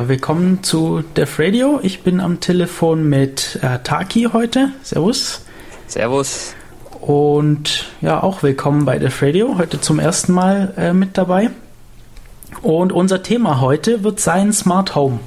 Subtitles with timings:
[0.00, 1.78] Ja, willkommen zu Def Radio.
[1.82, 4.70] Ich bin am Telefon mit äh, Taki heute.
[4.82, 5.42] Servus.
[5.88, 6.54] Servus.
[7.02, 9.58] Und ja, auch willkommen bei Def Radio.
[9.58, 11.50] Heute zum ersten Mal äh, mit dabei.
[12.62, 15.20] Und unser Thema heute wird sein Smart Home.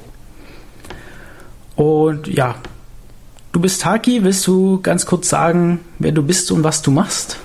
[1.75, 2.55] Und ja,
[3.51, 4.23] du bist Taki.
[4.23, 7.37] Willst du ganz kurz sagen, wer du bist und was du machst?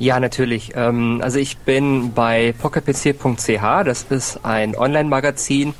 [0.00, 0.72] Ja, natürlich.
[0.74, 3.62] Ähm, also ich bin bei pocketpc.ch.
[3.84, 5.72] Das ist ein Online-Magazin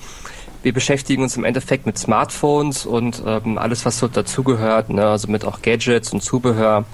[0.65, 5.07] wir beschäftigen uns im Endeffekt mit Smartphones und ähm, alles, was so dazugehört, ne?
[5.07, 6.85] also mit auch Gadgets und Zubehör.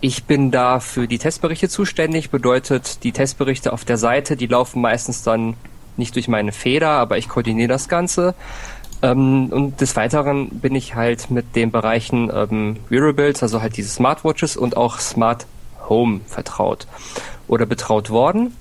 [0.00, 4.80] Ich bin da für die Testberichte zuständig, bedeutet die Testberichte auf der Seite, die laufen
[4.80, 5.54] meistens dann
[5.96, 8.34] nicht durch meine Feder, aber ich koordiniere das Ganze.
[9.02, 13.88] Ähm, und des Weiteren bin ich halt mit den Bereichen ähm, Wearables, also halt diese
[13.88, 15.46] Smartwatches und auch Smart
[15.88, 16.86] Home vertraut
[17.48, 18.56] oder betraut worden.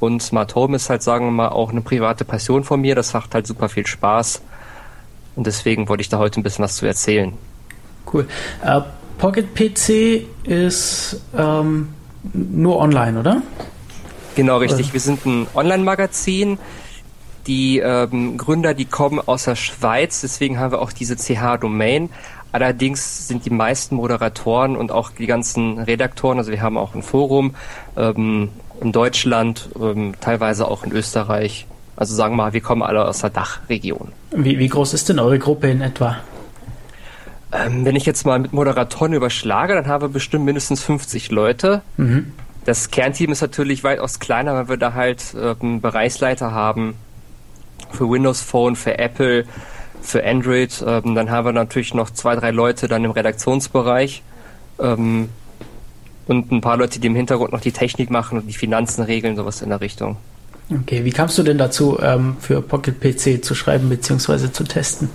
[0.00, 2.94] Und Smart Home ist halt, sagen wir mal, auch eine private Passion von mir.
[2.94, 4.42] Das macht halt super viel Spaß.
[5.36, 7.32] Und deswegen wollte ich da heute ein bisschen was zu erzählen.
[8.12, 8.26] Cool.
[8.64, 8.82] Uh,
[9.18, 11.88] Pocket PC ist ähm,
[12.32, 13.42] nur online, oder?
[14.36, 14.92] Genau, richtig.
[14.92, 16.58] Wir sind ein Online-Magazin.
[17.48, 22.10] Die ähm, Gründer, die kommen aus der Schweiz, deswegen haben wir auch diese CH-Domain.
[22.52, 27.02] Allerdings sind die meisten Moderatoren und auch die ganzen Redaktoren, also wir haben auch ein
[27.02, 27.54] Forum,
[27.96, 31.66] ähm, in Deutschland, ähm, teilweise auch in Österreich.
[31.96, 34.12] Also sagen wir mal, wir kommen alle aus der Dachregion.
[34.30, 36.16] Wie, wie groß ist denn eure Gruppe in etwa?
[37.50, 41.82] Ähm, wenn ich jetzt mal mit Moderatoren überschlage, dann haben wir bestimmt mindestens 50 Leute.
[41.96, 42.32] Mhm.
[42.64, 46.94] Das Kernteam ist natürlich weitaus kleiner, weil wir da halt ähm, Bereichsleiter haben
[47.90, 49.46] für Windows Phone, für Apple,
[50.02, 50.84] für Android.
[50.86, 54.22] Ähm, dann haben wir natürlich noch zwei, drei Leute dann im Redaktionsbereich.
[54.78, 55.30] Ähm,
[56.28, 59.34] und ein paar Leute, die im Hintergrund noch die Technik machen und die Finanzen regeln,
[59.34, 60.16] sowas in der Richtung.
[60.70, 64.52] Okay, wie kamst du denn dazu, ähm, für Pocket PC zu schreiben bzw.
[64.52, 65.08] zu testen?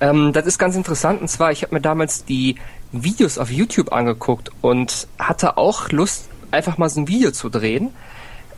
[0.00, 2.56] Ähm, das ist ganz interessant und zwar, ich habe mir damals die
[2.92, 7.90] Videos auf YouTube angeguckt und hatte auch Lust, einfach mal so ein Video zu drehen.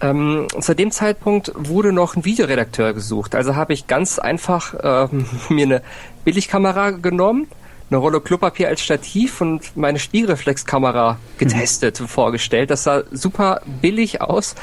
[0.02, 3.34] Ähm, zu dem Zeitpunkt wurde noch ein Videoredakteur gesucht.
[3.34, 5.82] Also habe ich ganz einfach ähm, mir eine
[6.24, 7.48] Billigkamera genommen,
[7.90, 12.08] eine Rolle Klopapier als Stativ und meine Spiegelreflexkamera getestet, mhm.
[12.08, 12.70] vorgestellt.
[12.70, 14.54] Das sah super billig aus,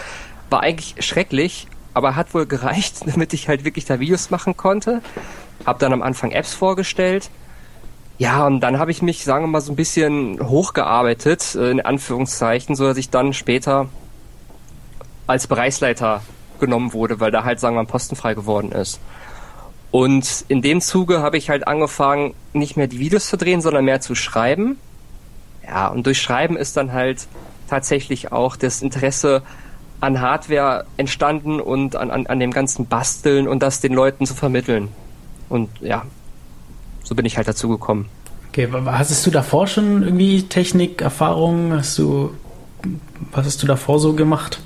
[0.50, 5.02] war eigentlich schrecklich, aber hat wohl gereicht, damit ich halt wirklich da Videos machen konnte.
[5.66, 7.30] Hab dann am Anfang Apps vorgestellt.
[8.18, 11.82] Ja, und dann habe ich mich, sagen wir mal, so ein bisschen hochgearbeitet, äh, in
[11.82, 13.90] Anführungszeichen, so dass ich dann später
[15.28, 16.22] als Bereichsleiter
[16.60, 19.00] genommen wurde, weil da halt, sagen wir mal, Posten frei geworden ist.
[19.92, 23.86] Und in dem Zuge habe ich halt angefangen, nicht mehr die Videos zu drehen, sondern
[23.86, 24.78] mehr zu schreiben.
[25.64, 27.28] Ja, und durch Schreiben ist dann halt
[27.70, 29.42] tatsächlich auch das Interesse
[30.00, 34.36] an Hardware entstanden und an, an, an dem ganzen Basteln und das den Leuten zu
[34.36, 34.90] vermitteln.
[35.50, 36.06] Und ja,
[37.04, 38.09] so bin ich halt dazu gekommen.
[38.50, 41.74] Okay, hattest du davor schon irgendwie Technik, Erfahrung?
[41.74, 42.31] Hast du,
[43.31, 44.59] was hast du davor so gemacht?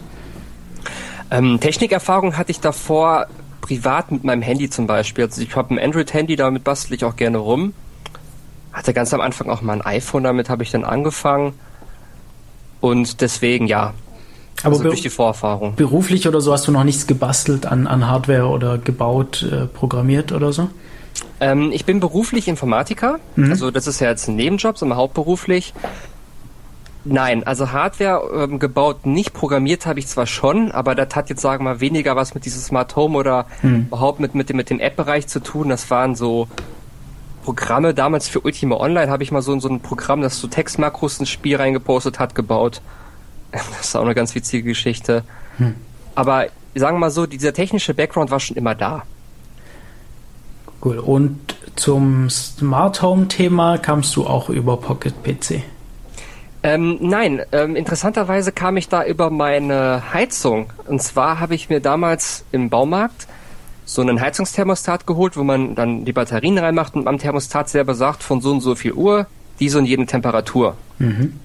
[1.30, 3.28] Ähm, Technikerfahrung hatte ich davor
[3.62, 5.26] privat mit meinem Handy zum Beispiel.
[5.26, 7.74] Also ich habe ein Android-Handy, damit bastel ich auch gerne rum.
[8.74, 11.54] Hatte ganz am Anfang auch mal ein iPhone, damit habe ich dann angefangen.
[12.80, 13.94] Und deswegen, ja.
[14.64, 15.76] Aber also durch die Vorerfahrung.
[15.76, 20.32] Beruflich oder so hast du noch nichts gebastelt an, an Hardware oder gebaut, äh, programmiert
[20.32, 20.70] oder so?
[21.40, 23.20] Ähm, ich bin beruflich Informatiker.
[23.36, 23.52] Mhm.
[23.52, 25.74] Also das ist ja jetzt ein Nebenjob, sondern hauptberuflich.
[27.04, 31.42] Nein, also Hardware ähm, gebaut, nicht programmiert habe ich zwar schon, aber das hat jetzt
[31.42, 33.88] sagen wir mal weniger was mit diesem Smart Home oder hm.
[33.88, 35.70] überhaupt mit, mit dem, mit dem App-Bereich zu tun.
[35.70, 36.48] Das waren so
[37.44, 37.96] Programme.
[37.96, 41.30] Damals für Ultima Online habe ich mal so, so ein Programm, das so Textmakros ins
[41.30, 42.82] Spiel reingepostet hat, gebaut.
[43.52, 45.24] Das ist auch eine ganz witzige Geschichte.
[45.58, 45.76] Hm.
[46.16, 49.04] Aber sagen wir mal so, dieser technische Background war schon immer da.
[50.84, 51.00] Cool.
[51.00, 51.38] Und
[51.76, 55.64] zum Smart Home Thema kamst du auch über Pocket PC?
[56.64, 60.72] Ähm, nein, ähm, interessanterweise kam ich da über meine Heizung.
[60.86, 63.28] Und zwar habe ich mir damals im Baumarkt
[63.86, 68.24] so einen Heizungsthermostat geholt, wo man dann die Batterien reinmacht und am Thermostat selber sagt,
[68.24, 69.26] von so und so viel Uhr,
[69.60, 70.78] diese und jene Temperatur.
[71.00, 71.40] Mhm.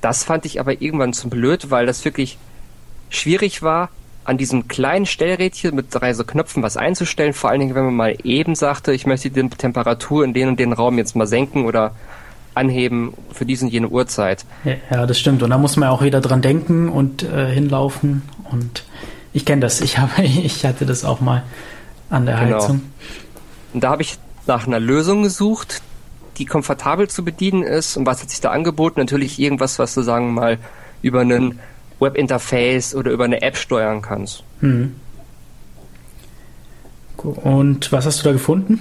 [0.00, 2.36] Das fand ich aber irgendwann zu blöd, weil das wirklich
[3.08, 3.88] schwierig war,
[4.24, 7.34] an diesem kleinen Stellrädchen mit drei so Knöpfen was einzustellen.
[7.34, 10.58] Vor allen Dingen, wenn man mal eben sagte, ich möchte die Temperatur in den und
[10.58, 11.94] den Raum jetzt mal senken oder
[12.54, 14.44] anheben für diesen jene Uhrzeit.
[14.90, 15.42] Ja, das stimmt.
[15.42, 18.22] Und da muss man auch wieder dran denken und äh, hinlaufen.
[18.50, 18.84] Und
[19.32, 19.80] ich kenne das.
[19.80, 21.42] Ich habe, ich hatte das auch mal
[22.10, 22.56] an der genau.
[22.56, 22.82] Heizung.
[23.72, 25.82] Und da habe ich nach einer Lösung gesucht,
[26.38, 27.96] die komfortabel zu bedienen ist.
[27.96, 29.00] Und was hat sich da angeboten?
[29.00, 30.58] Natürlich irgendwas, was du sagen mal
[31.02, 31.58] über einen
[32.00, 34.42] Webinterface oder über eine App steuern kannst.
[34.60, 34.94] Mhm.
[37.16, 38.80] Und was hast du da gefunden?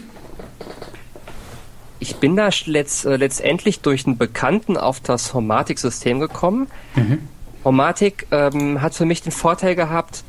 [2.03, 6.67] Ich bin da letzt, äh, letztendlich durch einen Bekannten auf das Homatic-System gekommen.
[6.95, 7.19] Mhm.
[7.63, 10.25] Homatic ähm, hat für mich den Vorteil gehabt,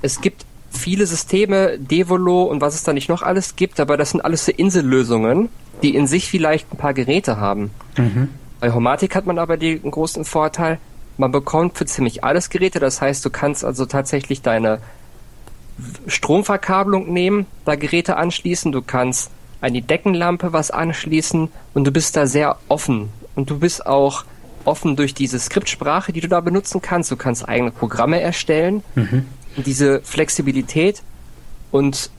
[0.00, 4.10] es gibt viele Systeme, Devolo und was es da nicht noch alles gibt, aber das
[4.10, 5.48] sind alles so Insellösungen,
[5.82, 7.72] die in sich vielleicht ein paar Geräte haben.
[7.98, 8.28] Mhm.
[8.60, 10.78] Bei Homatic hat man aber den großen Vorteil,
[11.18, 14.78] man bekommt für ziemlich alles Geräte, das heißt, du kannst also tatsächlich deine
[16.06, 19.32] Stromverkabelung nehmen, da Geräte anschließen, du kannst
[19.62, 23.08] an die Deckenlampe was anschließen und du bist da sehr offen.
[23.34, 24.24] Und du bist auch
[24.64, 27.10] offen durch diese Skriptsprache, die du da benutzen kannst.
[27.10, 28.82] Du kannst eigene Programme erstellen.
[28.94, 29.24] Mhm.
[29.56, 31.02] Und diese Flexibilität
[31.70, 32.10] und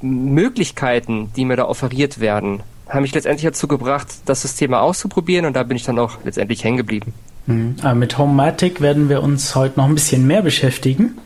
[0.00, 5.46] Möglichkeiten, die mir da offeriert werden, haben mich letztendlich dazu gebracht, das System mal auszuprobieren
[5.46, 7.14] und da bin ich dann auch letztendlich hängen geblieben.
[7.46, 7.76] Mhm.
[7.94, 11.18] mit Homematic werden wir uns heute noch ein bisschen mehr beschäftigen.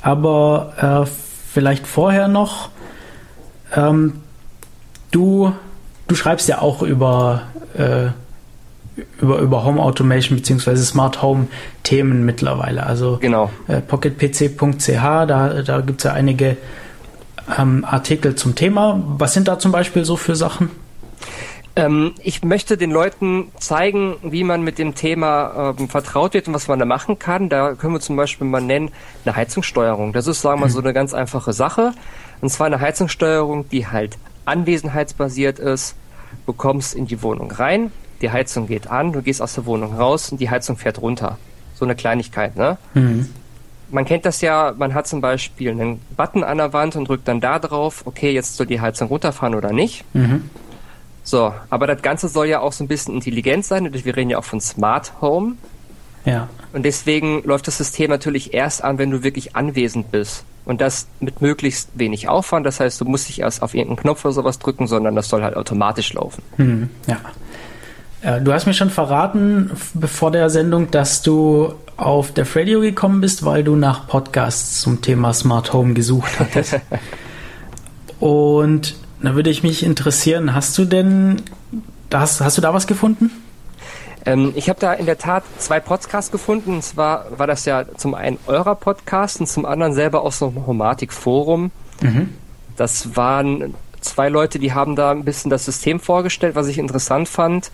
[0.00, 1.10] Aber äh,
[1.52, 2.70] vielleicht vorher noch,
[3.74, 4.21] ähm,
[5.12, 5.52] du,
[6.08, 7.42] du schreibst ja auch über,
[7.76, 8.08] äh,
[9.20, 10.76] über, über Home Automation bzw.
[10.76, 11.46] Smart Home
[11.84, 12.84] Themen mittlerweile.
[12.84, 13.50] Also genau.
[13.68, 16.56] äh, pocketpc.ch, da, da gibt es ja einige
[17.56, 19.00] ähm, Artikel zum Thema.
[19.18, 20.70] Was sind da zum Beispiel so für Sachen?
[21.74, 26.54] Ähm, ich möchte den Leuten zeigen, wie man mit dem Thema ähm, vertraut wird und
[26.54, 27.48] was man da machen kann.
[27.48, 28.90] Da können wir zum Beispiel mal nennen
[29.24, 30.12] eine Heizungssteuerung.
[30.12, 31.92] Das ist, sagen wir mal, so eine ganz einfache Sache.
[32.42, 35.94] Und zwar eine Heizungssteuerung, die halt anwesenheitsbasiert ist,
[36.46, 40.30] bekommst in die Wohnung rein, die Heizung geht an, du gehst aus der Wohnung raus
[40.30, 41.38] und die Heizung fährt runter.
[41.74, 42.78] So eine Kleinigkeit, ne?
[42.94, 43.28] Mhm.
[43.90, 47.28] Man kennt das ja, man hat zum Beispiel einen Button an der Wand und drückt
[47.28, 50.04] dann da drauf, okay, jetzt soll die Heizung runterfahren oder nicht.
[50.14, 50.48] Mhm.
[51.24, 54.38] So, aber das Ganze soll ja auch so ein bisschen intelligent sein, wir reden ja
[54.38, 55.56] auch von Smart Home.
[56.24, 56.48] Ja.
[56.72, 60.44] Und deswegen läuft das System natürlich erst an, wenn du wirklich anwesend bist.
[60.64, 62.64] Und das mit möglichst wenig Aufwand.
[62.64, 65.42] Das heißt, du musst nicht erst auf irgendeinen Knopf oder sowas drücken, sondern das soll
[65.42, 66.42] halt automatisch laufen.
[66.56, 67.18] Hm, ja.
[68.22, 73.20] Äh, du hast mir schon verraten bevor der Sendung, dass du auf der Radio gekommen
[73.20, 76.76] bist, weil du nach Podcasts zum Thema Smart Home gesucht hattest.
[78.20, 81.42] Und da würde ich mich interessieren, hast du denn,
[82.12, 83.30] hast, hast du da was gefunden?
[84.26, 86.74] Ähm, ich habe da in der Tat zwei Podcasts gefunden.
[86.74, 90.66] Und zwar war das ja zum einen eurer Podcast und zum anderen selber aus dem
[90.66, 91.70] Homatik-Forum.
[92.00, 92.34] Mhm.
[92.76, 97.28] Das waren zwei Leute, die haben da ein bisschen das System vorgestellt, was ich interessant
[97.28, 97.70] fand.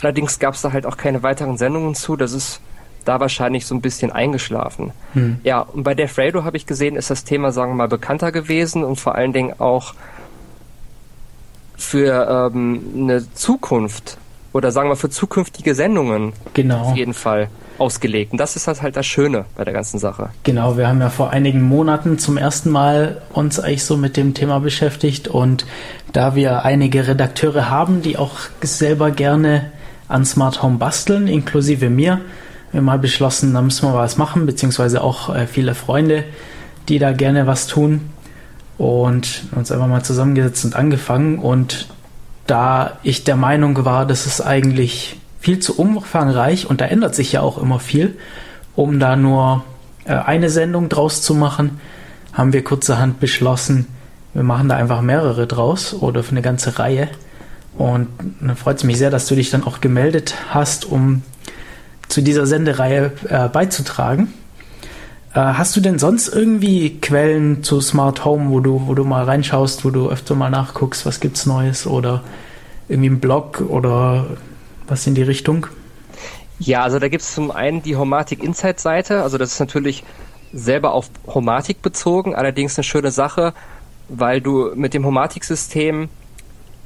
[0.00, 2.16] Allerdings gab es da halt auch keine weiteren Sendungen zu.
[2.16, 2.60] Das ist
[3.04, 4.92] da wahrscheinlich so ein bisschen eingeschlafen.
[5.14, 5.38] Hm.
[5.42, 8.84] Ja, und bei Defredo habe ich gesehen, ist das Thema, sagen wir mal, bekannter gewesen
[8.84, 9.94] und vor allen Dingen auch
[11.76, 14.18] für ähm, eine Zukunft
[14.52, 16.80] oder sagen wir für zukünftige Sendungen genau.
[16.80, 18.32] auf jeden Fall ausgelegt.
[18.32, 20.30] Und das ist halt das Schöne bei der ganzen Sache.
[20.44, 24.34] Genau, wir haben ja vor einigen Monaten zum ersten Mal uns eigentlich so mit dem
[24.34, 25.66] Thema beschäftigt und
[26.12, 29.72] da wir einige Redakteure haben, die auch selber gerne
[30.08, 32.20] an Smart Home basteln, inklusive mir,
[32.70, 36.24] wir mal beschlossen, da müssen wir was machen, beziehungsweise auch äh, viele Freunde,
[36.88, 38.10] die da gerne was tun
[38.78, 41.88] und uns einfach mal zusammengesetzt und angefangen und
[42.46, 47.32] da ich der Meinung war, dass es eigentlich viel zu umfangreich und da ändert sich
[47.32, 48.16] ja auch immer viel,
[48.76, 49.64] um da nur
[50.04, 51.80] äh, eine Sendung draus zu machen,
[52.32, 53.86] haben wir kurzerhand beschlossen,
[54.34, 57.08] wir machen da einfach mehrere draus oder für eine ganze Reihe.
[57.76, 58.08] Und
[58.40, 61.22] dann freut es mich sehr, dass du dich dann auch gemeldet hast, um
[62.08, 64.32] zu dieser Sendereihe äh, beizutragen.
[65.34, 69.24] Äh, hast du denn sonst irgendwie Quellen zu Smart Home, wo du, wo du mal
[69.24, 72.22] reinschaust, wo du öfter mal nachguckst, was gibt's Neues oder
[72.88, 74.26] irgendwie ein Blog oder
[74.86, 75.66] was in die Richtung?
[76.58, 80.04] Ja, also da gibt es zum einen die Homatic Insight Seite, also das ist natürlich
[80.52, 83.54] selber auf Homatic bezogen, allerdings eine schöne Sache,
[84.10, 86.10] weil du mit dem Homatic-System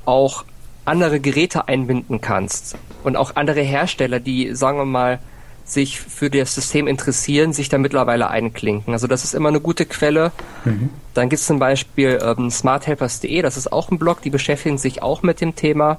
[0.04, 0.44] auch
[0.84, 5.18] andere Geräte einbinden kannst und auch andere Hersteller, die, sagen wir mal,
[5.66, 8.92] sich für das System interessieren, sich da mittlerweile einklinken.
[8.92, 10.30] Also das ist immer eine gute Quelle.
[10.64, 10.90] Mhm.
[11.12, 15.02] Dann gibt es zum Beispiel ähm, smarthelpers.de, das ist auch ein Blog, die beschäftigen sich
[15.02, 15.98] auch mit dem Thema,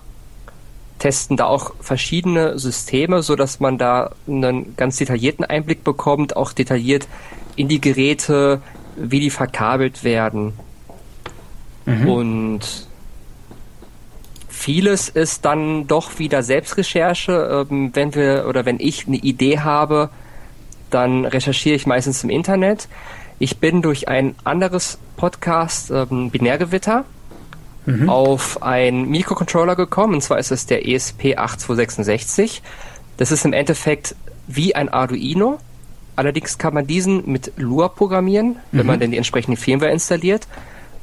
[1.00, 6.54] testen da auch verschiedene Systeme, so dass man da einen ganz detaillierten Einblick bekommt, auch
[6.54, 7.08] detailliert
[7.58, 8.62] in die Geräte,
[8.96, 10.54] wie die verkabelt werden.
[11.86, 12.10] Mhm.
[12.10, 12.87] Und
[14.58, 17.68] vieles ist dann doch wieder Selbstrecherche.
[17.70, 20.10] Ähm, wenn wir oder wenn ich eine Idee habe,
[20.90, 22.88] dann recherchiere ich meistens im Internet.
[23.40, 27.06] Ich bin durch ein anderes Podcast, ähm, Binärgewitter,
[27.86, 28.10] mhm.
[28.10, 30.16] auf einen Mikrocontroller gekommen.
[30.16, 32.62] Und zwar ist es der ESP8266.
[33.18, 34.16] Das ist im Endeffekt
[34.48, 35.60] wie ein Arduino.
[36.16, 38.88] Allerdings kann man diesen mit Lua programmieren, wenn mhm.
[38.88, 40.48] man denn die entsprechende Firmware installiert.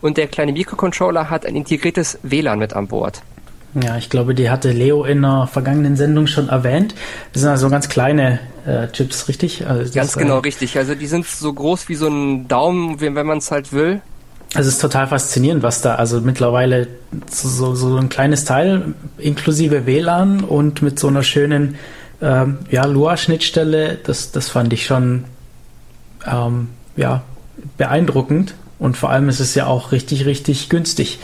[0.00, 3.22] und der kleine Mikrocontroller hat ein integriertes WLAN mit an Bord.
[3.82, 6.94] Ja, ich glaube, die hatte Leo in einer vergangenen Sendung schon erwähnt.
[7.32, 9.66] Das sind also ganz kleine äh, Chips, richtig?
[9.66, 10.78] Also ganz das, genau, äh, richtig.
[10.78, 14.00] Also die sind so groß wie so ein Daumen, wenn, wenn man es halt will.
[14.56, 16.86] Es ist total faszinierend, was da, also mittlerweile
[17.28, 21.74] so, so ein kleines Teil inklusive WLAN und mit so einer schönen
[22.22, 25.24] ähm, ja, Lua-Schnittstelle, das, das fand ich schon
[26.24, 27.22] ähm, ja,
[27.76, 28.54] beeindruckend.
[28.78, 31.18] Und vor allem ist es ja auch richtig, richtig günstig.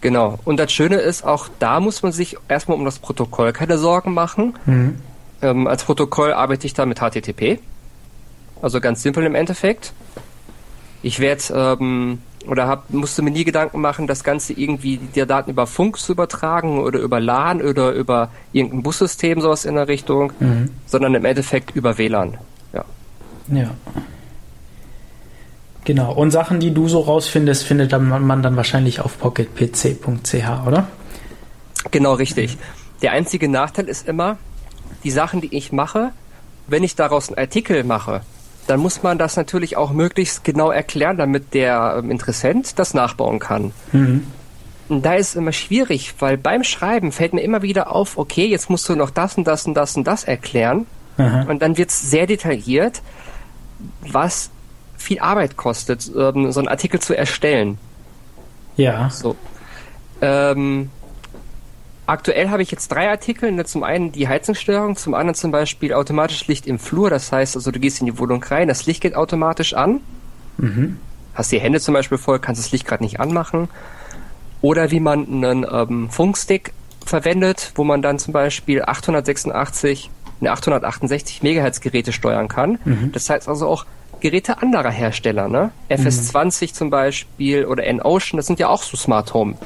[0.00, 0.38] Genau.
[0.44, 4.14] Und das Schöne ist, auch da muss man sich erstmal um das Protokoll keine Sorgen
[4.14, 4.54] machen.
[4.66, 4.98] Mhm.
[5.42, 7.58] Ähm, als Protokoll arbeite ich da mit HTTP.
[8.62, 9.92] Also ganz simpel im Endeffekt.
[11.02, 11.42] Ich werde
[11.80, 15.98] ähm, oder hab, musste mir nie Gedanken machen, das Ganze irgendwie die Daten über Funk
[15.98, 20.70] zu übertragen oder über LAN oder über irgendein Bussystem, sowas in der Richtung, mhm.
[20.86, 22.38] sondern im Endeffekt über WLAN.
[22.72, 22.84] Ja.
[23.48, 23.70] Ja.
[25.90, 26.12] Genau.
[26.12, 30.86] Und Sachen, die du so rausfindest, findet man dann wahrscheinlich auf pocketpc.ch, oder?
[31.90, 32.58] Genau, richtig.
[33.02, 34.38] Der einzige Nachteil ist immer,
[35.02, 36.12] die Sachen, die ich mache,
[36.68, 38.20] wenn ich daraus einen Artikel mache,
[38.68, 43.40] dann muss man das natürlich auch möglichst genau erklären, damit der ähm, Interessent das nachbauen
[43.40, 43.72] kann.
[43.90, 44.28] Mhm.
[44.88, 48.46] Und da ist es immer schwierig, weil beim Schreiben fällt mir immer wieder auf, okay,
[48.46, 50.86] jetzt musst du noch das und das und das und das erklären.
[51.18, 51.46] Aha.
[51.48, 53.02] Und dann wird es sehr detailliert,
[54.02, 54.50] was
[55.00, 57.78] viel Arbeit kostet, ähm, so einen Artikel zu erstellen.
[58.76, 59.10] Ja.
[59.10, 59.36] So.
[60.20, 60.90] Ähm,
[62.06, 63.50] aktuell habe ich jetzt drei Artikel.
[63.52, 67.10] Ne, zum einen die Heizungsstörung, zum anderen zum Beispiel automatisch Licht im Flur.
[67.10, 70.00] Das heißt, also du gehst in die Wohnung rein, das Licht geht automatisch an.
[70.58, 70.98] Mhm.
[71.34, 73.68] Hast die Hände zum Beispiel voll, kannst das Licht gerade nicht anmachen.
[74.60, 76.72] Oder wie man einen ähm, Funkstick
[77.06, 82.78] verwendet, wo man dann zum Beispiel 886, ne, 868 Megahertz Geräte steuern kann.
[82.84, 83.12] Mhm.
[83.12, 83.86] Das heißt also auch
[84.20, 85.70] Geräte anderer Hersteller, ne?
[85.90, 86.74] FS20 mhm.
[86.74, 89.56] zum Beispiel oder N-Ocean, das sind ja auch so Smart Home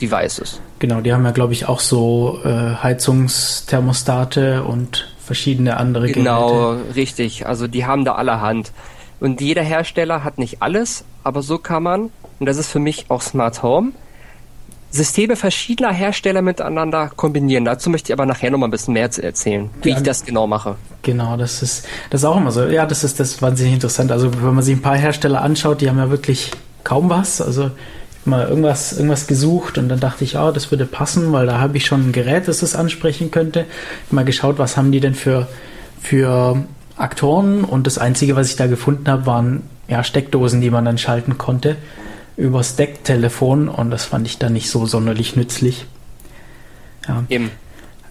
[0.00, 0.60] Devices.
[0.78, 6.82] Genau, die haben ja, glaube ich, auch so äh, Heizungsthermostate und verschiedene andere genau, Geräte.
[6.82, 7.46] Genau, richtig.
[7.46, 8.72] Also die haben da allerhand.
[9.20, 13.06] Und jeder Hersteller hat nicht alles, aber so kann man, und das ist für mich
[13.08, 13.92] auch Smart Home,
[14.96, 17.64] Systeme verschiedener Hersteller miteinander kombinieren.
[17.64, 20.24] Dazu möchte ich aber nachher noch mal ein bisschen mehr erzählen, wie ja, ich das
[20.24, 20.76] genau mache.
[21.02, 22.64] Genau, das ist das ist auch immer so.
[22.64, 24.10] Ja, das ist das wahnsinnig interessant.
[24.10, 26.50] Also wenn man sich ein paar Hersteller anschaut, die haben ja wirklich
[26.84, 27.40] kaum was.
[27.40, 27.70] Also
[28.24, 31.76] mal irgendwas irgendwas gesucht und dann dachte ich, oh, das würde passen, weil da habe
[31.76, 33.66] ich schon ein Gerät, das das ansprechen könnte.
[34.06, 35.46] Ich mal geschaut, was haben die denn für
[36.00, 36.64] für
[36.96, 40.98] Aktoren und das einzige, was ich da gefunden habe, waren ja Steckdosen, die man dann
[40.98, 41.76] schalten konnte
[42.36, 45.86] übers Decktelefon und das fand ich dann nicht so sonderlich nützlich.
[47.08, 47.24] Ja.
[47.28, 47.50] Eben.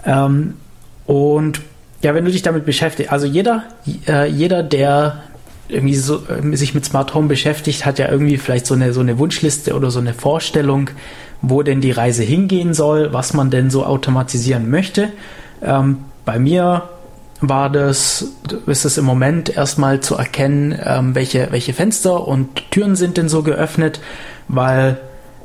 [0.06, 0.56] Ähm,
[1.06, 1.62] und
[2.02, 3.64] ja, wenn du dich damit beschäftigst, also jeder,
[4.08, 5.24] äh, jeder, der
[5.68, 9.02] irgendwie so, äh, sich mit Smart Home beschäftigt, hat ja irgendwie vielleicht so eine, so
[9.02, 10.90] eine Wunschliste oder so eine Vorstellung,
[11.42, 15.10] wo denn die Reise hingehen soll, was man denn so automatisieren möchte.
[15.62, 16.90] Ähm, bei mir
[17.42, 18.32] war das,
[18.66, 23.30] ist es im Moment erstmal zu erkennen, ähm, welche, welche Fenster und Türen sind denn
[23.30, 24.00] so geöffnet,
[24.48, 24.98] weil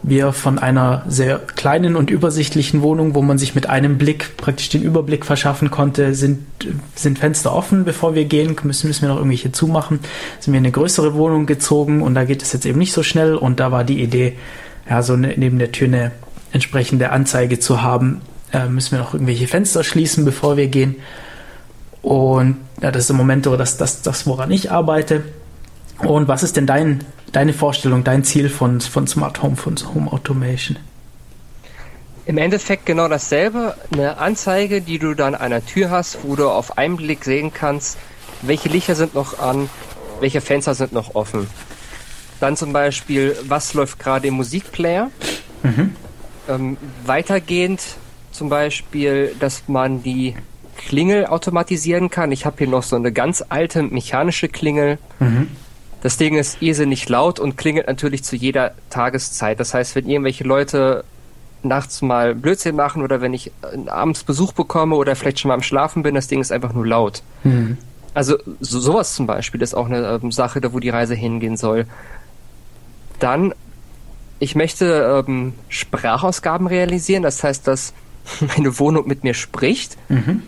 [0.03, 4.71] wir von einer sehr kleinen und übersichtlichen Wohnung, wo man sich mit einem Blick praktisch
[4.71, 6.47] den Überblick verschaffen konnte, sind,
[6.95, 10.01] sind Fenster offen, bevor wir gehen, müssen, müssen wir noch irgendwelche zumachen,
[10.39, 13.03] sind wir in eine größere Wohnung gezogen und da geht es jetzt eben nicht so
[13.03, 13.35] schnell.
[13.35, 14.37] Und da war die Idee,
[14.89, 16.13] ja, so ne, neben der Tür eine
[16.53, 20.97] entsprechende Anzeige zu haben, äh, müssen wir noch irgendwelche Fenster schließen, bevor wir gehen.
[22.03, 25.25] Und ja, das ist im Moment so das, das, das, woran ich arbeite.
[25.99, 30.11] Und was ist denn dein, deine Vorstellung, dein Ziel von, von Smart Home, von Home
[30.11, 30.79] Automation?
[32.25, 33.75] Im Endeffekt genau dasselbe.
[33.93, 37.53] Eine Anzeige, die du dann an der Tür hast, wo du auf einen Blick sehen
[37.53, 37.99] kannst,
[38.43, 39.69] welche Lichter sind noch an,
[40.21, 41.49] welche Fenster sind noch offen.
[42.39, 45.11] Dann zum Beispiel, was läuft gerade im Musikplayer.
[45.63, 45.95] Mhm.
[46.49, 47.83] Ähm, weitergehend
[48.33, 50.35] zum Beispiel, dass man die
[50.81, 52.33] Klingel automatisieren kann.
[52.33, 54.99] Ich habe hier noch so eine ganz alte mechanische Klingel.
[55.19, 55.49] Mhm.
[56.03, 59.61] Das Ding ist irrsinnig laut und klingelt natürlich zu jeder Tageszeit.
[59.61, 61.05] Das heißt, wenn irgendwelche Leute
[61.63, 63.53] nachts mal Blödsinn machen oder wenn ich
[63.89, 66.87] abends Besuch bekomme oder vielleicht schon mal am Schlafen bin, das Ding ist einfach nur
[66.87, 67.23] laut.
[67.45, 67.77] Mhm.
[68.15, 71.59] Also so, sowas zum Beispiel ist auch eine ähm, Sache, da wo die Reise hingehen
[71.59, 71.85] soll.
[73.19, 73.53] Dann,
[74.39, 77.93] ich möchte ähm, Sprachausgaben realisieren, das heißt, dass
[78.57, 79.99] meine Wohnung mit mir spricht.
[80.09, 80.43] Mhm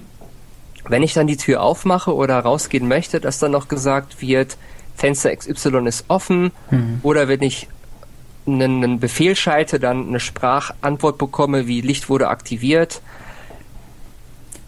[0.89, 4.57] wenn ich dann die Tür aufmache oder rausgehen möchte, dass dann noch gesagt wird,
[4.97, 7.01] Fenster XY ist offen mhm.
[7.03, 7.69] oder wenn ich
[8.47, 13.01] einen, einen, Befehl schalte, dann eine Sprachantwort bekomme, wie Licht wurde aktiviert.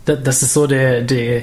[0.05, 1.43] Das ist so der, der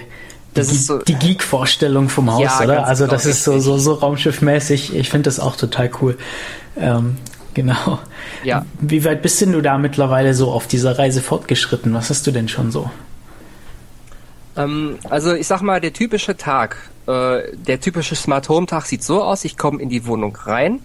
[0.54, 2.86] das die, ist so, die Geek-Vorstellung vom Haus, ja, oder?
[2.86, 4.96] Also das genau, ist so, so, so raumschiffmäßig.
[4.96, 6.18] Ich finde das auch total cool.
[6.78, 7.18] Ähm,
[7.54, 8.00] genau.
[8.44, 8.66] Ja.
[8.80, 11.94] Wie weit bist denn du da mittlerweile so auf dieser Reise fortgeschritten?
[11.94, 12.90] Was hast du denn schon so?
[14.58, 16.78] Ähm, also ich sag mal, der typische Tag,
[17.08, 20.80] äh, der typische Smart Home Tag sieht so aus, ich komme in die Wohnung rein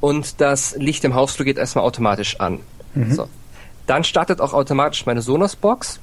[0.00, 2.60] und das Licht im Hausflur geht erstmal automatisch an.
[2.94, 3.12] Mhm.
[3.12, 3.28] So.
[3.86, 5.98] Dann startet auch automatisch meine Sonos Box.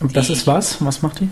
[0.00, 0.84] Und das ist was?
[0.84, 1.28] Was macht die?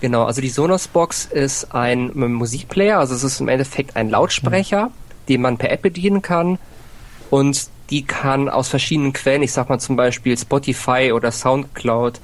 [0.00, 4.86] Genau, also die Sonos Box ist ein Musikplayer, also es ist im Endeffekt ein Lautsprecher,
[4.86, 4.92] mhm.
[5.28, 6.58] den man per App bedienen kann
[7.30, 12.20] und die kann aus verschiedenen Quellen, ich sag mal zum Beispiel Spotify oder Soundcloud,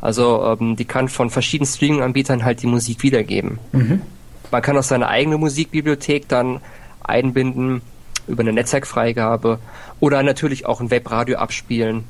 [0.00, 3.58] also ähm, die kann von verschiedenen Streaming-Anbietern halt die Musik wiedergeben.
[3.72, 4.02] Mhm.
[4.50, 6.60] Man kann auch seine eigene Musikbibliothek dann
[7.02, 7.82] einbinden
[8.26, 9.58] über eine Netzwerkfreigabe
[9.98, 12.04] oder natürlich auch ein Webradio abspielen.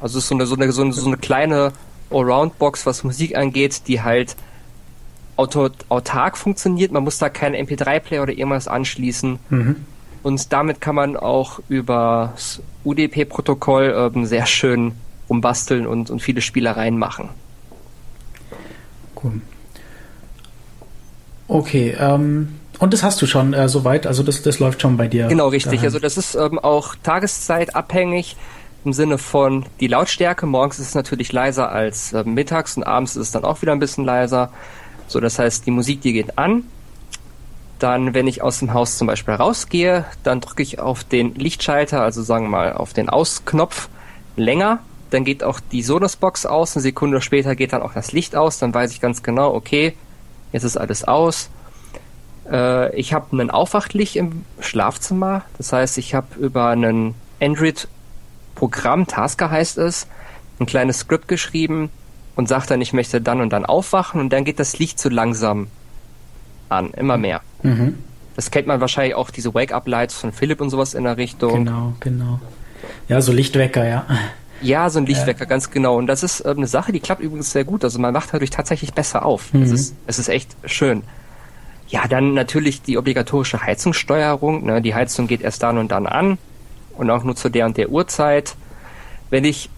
[0.00, 1.72] Also es ist so eine, so eine, so eine, so eine kleine
[2.10, 4.36] Allround-Box, was Musik angeht, die halt
[5.36, 6.92] autark funktioniert.
[6.92, 9.38] Man muss da keinen MP3-Player oder irgendwas anschließen.
[9.48, 9.76] Mhm.
[10.22, 14.92] Und damit kann man auch über das UDP-Protokoll ähm, sehr schön
[15.28, 17.28] rumbasteln und, und viele Spielereien machen.
[19.22, 19.40] Cool.
[21.48, 25.06] Okay, ähm, und das hast du schon äh, soweit, also das, das läuft schon bei
[25.06, 25.28] dir.
[25.28, 25.74] Genau, richtig.
[25.74, 25.84] Daheim.
[25.84, 28.36] Also das ist ähm, auch tageszeitabhängig
[28.84, 30.46] im Sinne von die Lautstärke.
[30.46, 33.72] Morgens ist es natürlich leiser als äh, mittags und abends ist es dann auch wieder
[33.72, 34.50] ein bisschen leiser.
[35.06, 36.64] So, das heißt, die Musik, die geht an.
[37.78, 42.00] Dann, wenn ich aus dem Haus zum Beispiel rausgehe, dann drücke ich auf den Lichtschalter,
[42.00, 43.88] also sagen wir mal auf den Ausknopf
[44.36, 44.78] länger
[45.12, 48.58] dann geht auch die Sonos-Box aus, eine Sekunde später geht dann auch das Licht aus,
[48.58, 49.94] dann weiß ich ganz genau, okay,
[50.52, 51.50] jetzt ist alles aus.
[52.50, 59.50] Äh, ich habe einen Aufwachtlicht im Schlafzimmer, das heißt, ich habe über einen Android-Programm, Tasker
[59.50, 60.06] heißt es,
[60.60, 61.90] ein kleines Skript geschrieben
[62.36, 65.08] und sage dann, ich möchte dann und dann aufwachen und dann geht das Licht so
[65.08, 65.68] langsam
[66.68, 67.40] an, immer mehr.
[67.62, 67.98] Mhm.
[68.34, 71.64] Das kennt man wahrscheinlich auch, diese Wake-up-Lights von Philipp und sowas in der Richtung.
[71.64, 72.40] Genau, genau.
[73.08, 74.06] Ja, so Lichtwecker, ja.
[74.62, 75.46] Ja, so ein Lichtwecker, ja.
[75.46, 75.96] ganz genau.
[75.96, 77.84] Und das ist äh, eine Sache, die klappt übrigens sehr gut.
[77.84, 79.52] Also man macht dadurch tatsächlich besser auf.
[79.52, 79.62] Mhm.
[79.62, 81.02] Es, ist, es ist echt schön.
[81.88, 84.64] Ja, dann natürlich die obligatorische Heizungssteuerung.
[84.64, 84.80] Ne?
[84.80, 86.38] Die Heizung geht erst dann und dann an
[86.96, 88.54] und auch nur zu der und der Uhrzeit.
[89.30, 89.68] Wenn ich,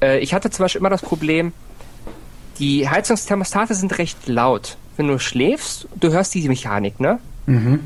[0.00, 1.52] äh, ich hatte zum Beispiel immer das Problem,
[2.58, 4.76] die Heizungsthermostate sind recht laut.
[4.96, 7.18] Wenn du schläfst, du hörst die Mechanik, ne?
[7.46, 7.80] Mhm.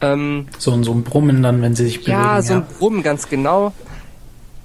[0.00, 2.12] Ähm, so, so ein Brummen dann, wenn sie sich bewegen.
[2.12, 3.72] Ja, so ein Brummen, ganz genau.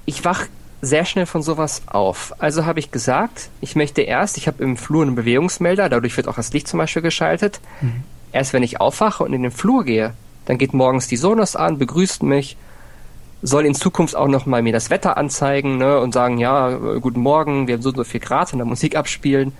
[0.06, 0.48] Ich wach
[0.82, 2.34] sehr schnell von sowas auf.
[2.40, 6.28] Also habe ich gesagt, ich möchte erst, ich habe im Flur einen Bewegungsmelder, dadurch wird
[6.28, 7.60] auch das Licht zum Beispiel geschaltet.
[7.82, 8.04] Mhm.
[8.32, 10.14] Erst wenn ich aufwache und in den Flur gehe,
[10.46, 12.58] dann geht morgens die Sonos an, begrüßt mich,
[13.44, 17.22] soll in Zukunft auch noch mal mir das Wetter anzeigen ne, und sagen, ja, guten
[17.22, 19.54] Morgen, wir haben so so viel Grad in der Musik abspielen.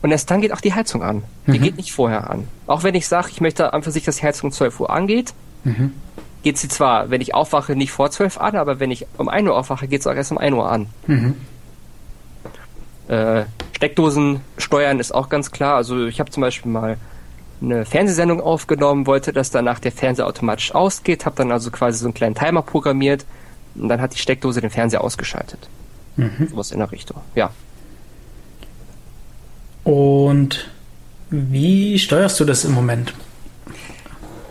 [0.00, 1.22] Und erst dann geht auch die Heizung an.
[1.46, 1.62] Die mhm.
[1.62, 2.48] geht nicht vorher an.
[2.66, 5.32] Auch wenn ich sage, ich möchte einfach sich, dass die Heizung um 12 Uhr angeht,
[5.64, 5.92] mhm
[6.42, 9.48] geht sie zwar, wenn ich aufwache, nicht vor 12 an, aber wenn ich um 1
[9.48, 10.86] Uhr aufwache, geht es auch erst um 1 Uhr an.
[11.06, 11.36] Mhm.
[13.08, 13.44] Äh,
[13.76, 15.76] Steckdosen steuern ist auch ganz klar.
[15.76, 16.96] Also ich habe zum Beispiel mal
[17.60, 22.06] eine Fernsehsendung aufgenommen, wollte, dass danach der Fernseher automatisch ausgeht, habe dann also quasi so
[22.06, 23.24] einen kleinen Timer programmiert
[23.74, 25.68] und dann hat die Steckdose den Fernseher ausgeschaltet.
[26.16, 26.48] Mhm.
[26.50, 27.50] Sowas in der Richtung, ja.
[29.84, 30.70] Und
[31.30, 33.14] wie steuerst du das im Moment?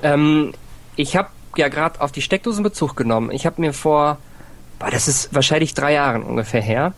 [0.04, 0.54] Ähm,
[0.96, 3.32] ich habe ja gerade auf die Steckdosen Bezug genommen.
[3.32, 4.18] Ich habe mir vor,
[4.80, 6.94] boah, das ist wahrscheinlich drei Jahren ungefähr her,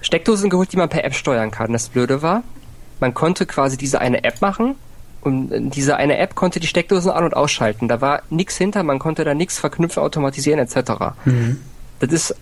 [0.00, 1.72] Steckdosen geholt, die man per App steuern kann.
[1.72, 2.42] Das Blöde war,
[3.00, 4.74] man konnte quasi diese eine App machen
[5.20, 7.88] und diese eine App konnte die Steckdosen an- und ausschalten.
[7.88, 11.14] Da war nichts hinter, man konnte da nichts verknüpfen, automatisieren etc.
[11.24, 11.60] Mhm.
[12.00, 12.34] Das ist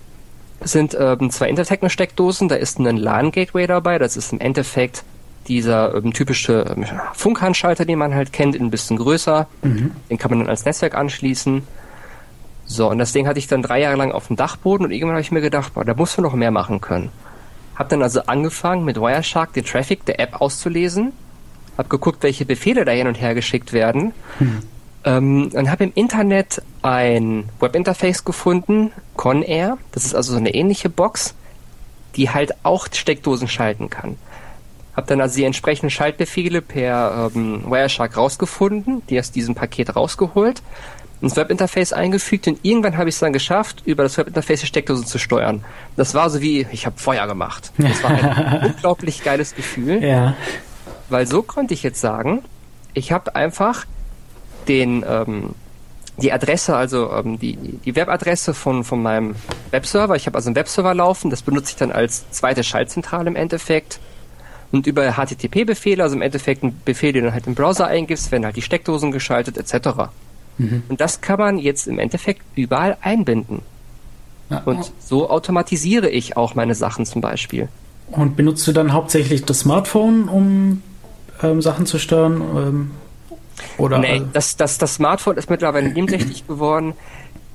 [0.62, 5.04] sind ähm, zwei Intertechno-Steckdosen, da ist ein LAN-Gateway dabei, das ist im Endeffekt
[5.48, 9.46] dieser ähm, typische ähm, Funkhandschalter, den man halt kennt, ein bisschen größer.
[9.62, 9.92] Mhm.
[10.08, 11.62] Den kann man dann als Netzwerk anschließen.
[12.66, 15.14] So, und das Ding hatte ich dann drei Jahre lang auf dem Dachboden und irgendwann
[15.14, 17.10] habe ich mir gedacht, boah, da muss man noch mehr machen können.
[17.74, 21.12] Hab dann also angefangen, mit Wireshark den Traffic der App auszulesen,
[21.76, 24.62] hab geguckt, welche Befehle da hin und her geschickt werden mhm.
[25.04, 29.78] ähm, und habe im Internet ein Webinterface gefunden, Conair.
[29.90, 31.34] Das ist also so eine ähnliche Box,
[32.14, 34.16] die halt auch Steckdosen schalten kann.
[35.00, 40.62] Habe dann also die entsprechenden Schaltbefehle per ähm, Wireshark rausgefunden, die aus diesem Paket rausgeholt,
[41.22, 45.06] ins Webinterface eingefügt und irgendwann habe ich es dann geschafft, über das Webinterface die Steckdose
[45.06, 45.64] zu steuern.
[45.96, 47.72] Das war so wie, ich habe Feuer gemacht.
[47.78, 50.04] Das war ein unglaublich geiles Gefühl.
[50.04, 50.34] Ja.
[51.08, 52.42] Weil so konnte ich jetzt sagen,
[52.92, 53.86] ich habe einfach
[54.68, 55.54] den ähm,
[56.18, 59.34] die Adresse, also ähm, die, die Webadresse von, von meinem
[59.70, 60.14] Webserver.
[60.16, 63.98] Ich habe also einen Webserver laufen, das benutze ich dann als zweite Schaltzentrale im Endeffekt.
[64.72, 68.44] Und über HTTP-Befehle, also im Endeffekt ein Befehl, den du halt im Browser eingibst, werden
[68.44, 70.10] halt die Steckdosen geschaltet etc.
[70.58, 70.84] Mhm.
[70.88, 73.62] Und das kann man jetzt im Endeffekt überall einbinden.
[74.48, 74.62] Ja.
[74.64, 77.68] Und so automatisiere ich auch meine Sachen zum Beispiel.
[78.08, 80.82] Und benutzt du dann hauptsächlich das Smartphone, um
[81.42, 82.42] ähm, Sachen zu steuern?
[82.56, 82.90] Ähm,
[83.78, 86.94] oder nee, das, das, das Smartphone ist mittlerweile nebensächlich geworden.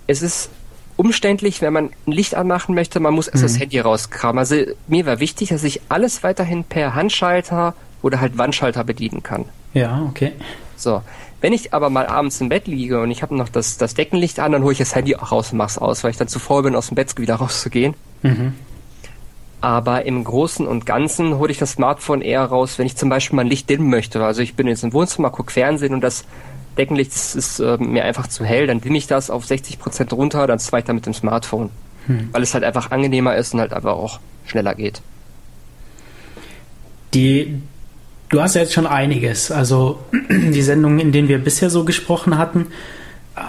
[0.07, 0.49] Es ist
[0.97, 3.47] umständlich, wenn man ein Licht anmachen möchte, man muss erst mhm.
[3.47, 4.39] das Handy rauskramen.
[4.39, 4.55] Also
[4.87, 9.45] mir war wichtig, dass ich alles weiterhin per Handschalter oder halt Wandschalter bedienen kann.
[9.73, 10.33] Ja, okay.
[10.75, 11.01] So.
[11.41, 14.39] Wenn ich aber mal abends im Bett liege und ich habe noch das, das Deckenlicht
[14.39, 16.39] an, dann hole ich das Handy auch raus und mach's aus, weil ich dann zu
[16.39, 17.93] faul bin, aus dem Bett wieder rauszugehen.
[18.23, 18.53] Mhm.
[19.61, 23.35] Aber im Großen und Ganzen hole ich das Smartphone eher raus, wenn ich zum Beispiel
[23.35, 24.23] mein Licht dimmen möchte.
[24.23, 26.25] Also ich bin jetzt im Wohnzimmer, gucke Fernsehen und das
[26.77, 30.47] Deckenlicht ist, ist äh, mir einfach zu hell, dann dimme ich das auf 60% runter,
[30.47, 31.69] dann zweite mit dem Smartphone.
[32.07, 32.29] Hm.
[32.31, 35.01] Weil es halt einfach angenehmer ist und halt einfach auch schneller geht.
[37.13, 37.61] Die,
[38.29, 39.51] du hast ja jetzt schon einiges.
[39.51, 42.67] Also die Sendungen, in denen wir bisher so gesprochen hatten,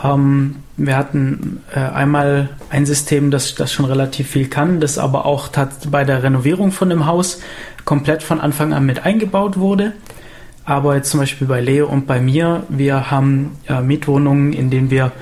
[0.05, 5.25] ähm, wir hatten äh, einmal ein System, das, das schon relativ viel kann, das aber
[5.25, 5.49] auch
[5.91, 7.41] bei der Renovierung von dem Haus
[7.85, 9.93] komplett von Anfang an mit eingebaut wurde.
[10.67, 14.91] Aber jetzt zum Beispiel bei Leo und bei mir, wir haben äh, Mietwohnungen, in denen
[14.91, 15.13] wir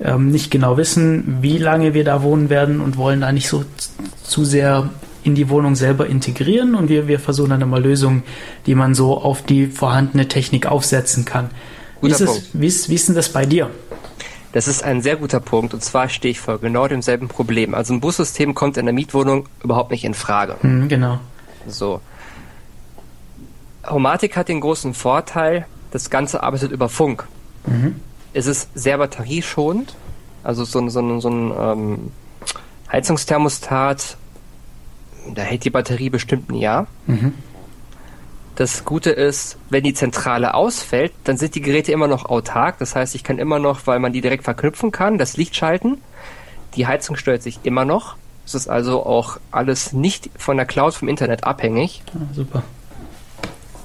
[0.00, 3.64] ähm, nicht genau wissen, wie lange wir da wohnen werden und wollen da nicht so
[4.22, 4.88] zu sehr
[5.24, 6.74] in die Wohnung selber integrieren.
[6.74, 8.22] Und wir, wir versuchen dann immer Lösungen,
[8.64, 11.50] die man so auf die vorhandene Technik aufsetzen kann.
[12.00, 13.68] Wie ist, es, wie, ist, wie ist denn das bei dir?
[14.52, 17.74] Das ist ein sehr guter Punkt und zwar stehe ich vor genau demselben Problem.
[17.74, 20.56] Also ein Bussystem kommt in der Mietwohnung überhaupt nicht in Frage.
[20.62, 21.20] Mhm, genau.
[21.66, 22.00] So.
[23.88, 27.26] Homatic hat den großen Vorteil, das Ganze arbeitet über Funk.
[27.66, 28.00] Mhm.
[28.32, 29.94] Es ist sehr batterieschonend.
[30.44, 32.12] Also so, so, so ein ähm,
[32.92, 34.16] Heizungsthermostat,
[35.34, 36.86] da hält die Batterie bestimmt ein Jahr.
[37.06, 37.34] Mhm.
[38.54, 42.78] Das Gute ist, wenn die Zentrale ausfällt, dann sind die Geräte immer noch autark.
[42.78, 45.98] Das heißt, ich kann immer noch, weil man die direkt verknüpfen kann, das Licht schalten.
[46.74, 48.16] Die Heizung steuert sich immer noch.
[48.44, 52.02] Es ist also auch alles nicht von der Cloud vom Internet abhängig.
[52.14, 52.62] Ah, super.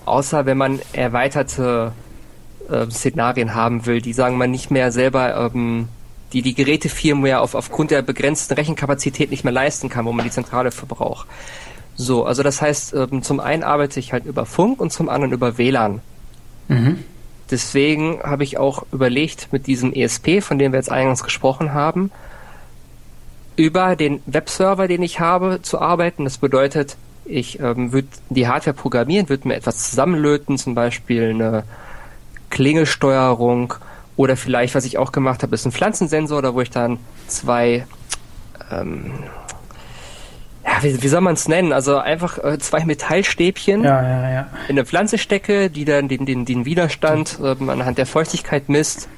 [0.05, 1.93] Außer wenn man erweiterte
[2.69, 5.87] äh, Szenarien haben will, die sagen man nicht mehr selber, ähm,
[6.33, 10.31] die die Gerätefirmware auf, aufgrund der begrenzten Rechenkapazität nicht mehr leisten kann, wo man die
[10.31, 11.27] Zentrale verbraucht.
[11.95, 15.31] So, also das heißt, ähm, zum einen arbeite ich halt über Funk und zum anderen
[15.31, 16.01] über WLAN.
[16.67, 17.03] Mhm.
[17.51, 22.09] Deswegen habe ich auch überlegt, mit diesem ESP, von dem wir jetzt eingangs gesprochen haben,
[23.55, 26.23] über den Webserver, den ich habe, zu arbeiten.
[26.23, 31.63] Das bedeutet, ich ähm, würde die Hardware programmieren, würde mir etwas zusammenlöten, zum Beispiel eine
[32.49, 33.75] Klingelsteuerung
[34.15, 37.85] oder vielleicht, was ich auch gemacht habe, ist ein Pflanzensensor, da wo ich dann zwei,
[38.71, 39.11] ähm,
[40.63, 41.73] ja, wie, wie soll man es nennen?
[41.73, 46.45] Also einfach äh, zwei Metallstäbchen ja, ja, in eine Pflanze stecke, die dann den, den,
[46.45, 49.09] den Widerstand ähm, anhand der Feuchtigkeit misst.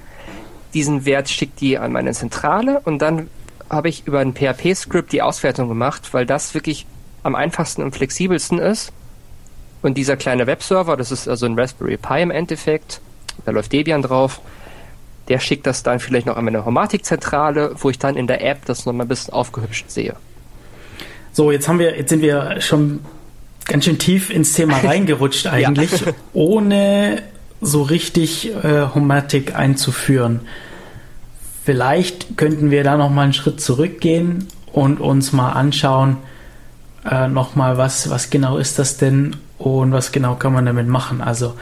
[0.74, 3.30] Diesen Wert schickt die an meine Zentrale und dann
[3.70, 6.86] habe ich über ein PHP-Script die Auswertung gemacht, weil das wirklich
[7.26, 8.94] am einfachsten und flexibelsten ist.
[9.82, 13.02] Und dieser kleine Webserver, das ist also ein Raspberry Pi im Endeffekt,
[13.46, 14.42] da läuft Debian drauf,
[15.28, 18.66] der schickt das dann vielleicht noch an meine Homatic-Zentrale, wo ich dann in der App
[18.66, 20.16] das nochmal ein bisschen aufgehübscht sehe.
[21.34, 23.00] So, jetzt haben wir, jetzt sind wir schon
[23.66, 26.14] ganz schön tief ins Thema reingerutscht eigentlich, ja.
[26.34, 27.24] ohne
[27.60, 30.42] so richtig äh, Homatic einzuführen.
[31.64, 36.18] Vielleicht könnten wir da noch mal einen Schritt zurückgehen und uns mal anschauen,
[37.10, 41.22] äh, nochmal, was, was genau ist das denn und was genau kann man damit machen.
[41.22, 41.54] Also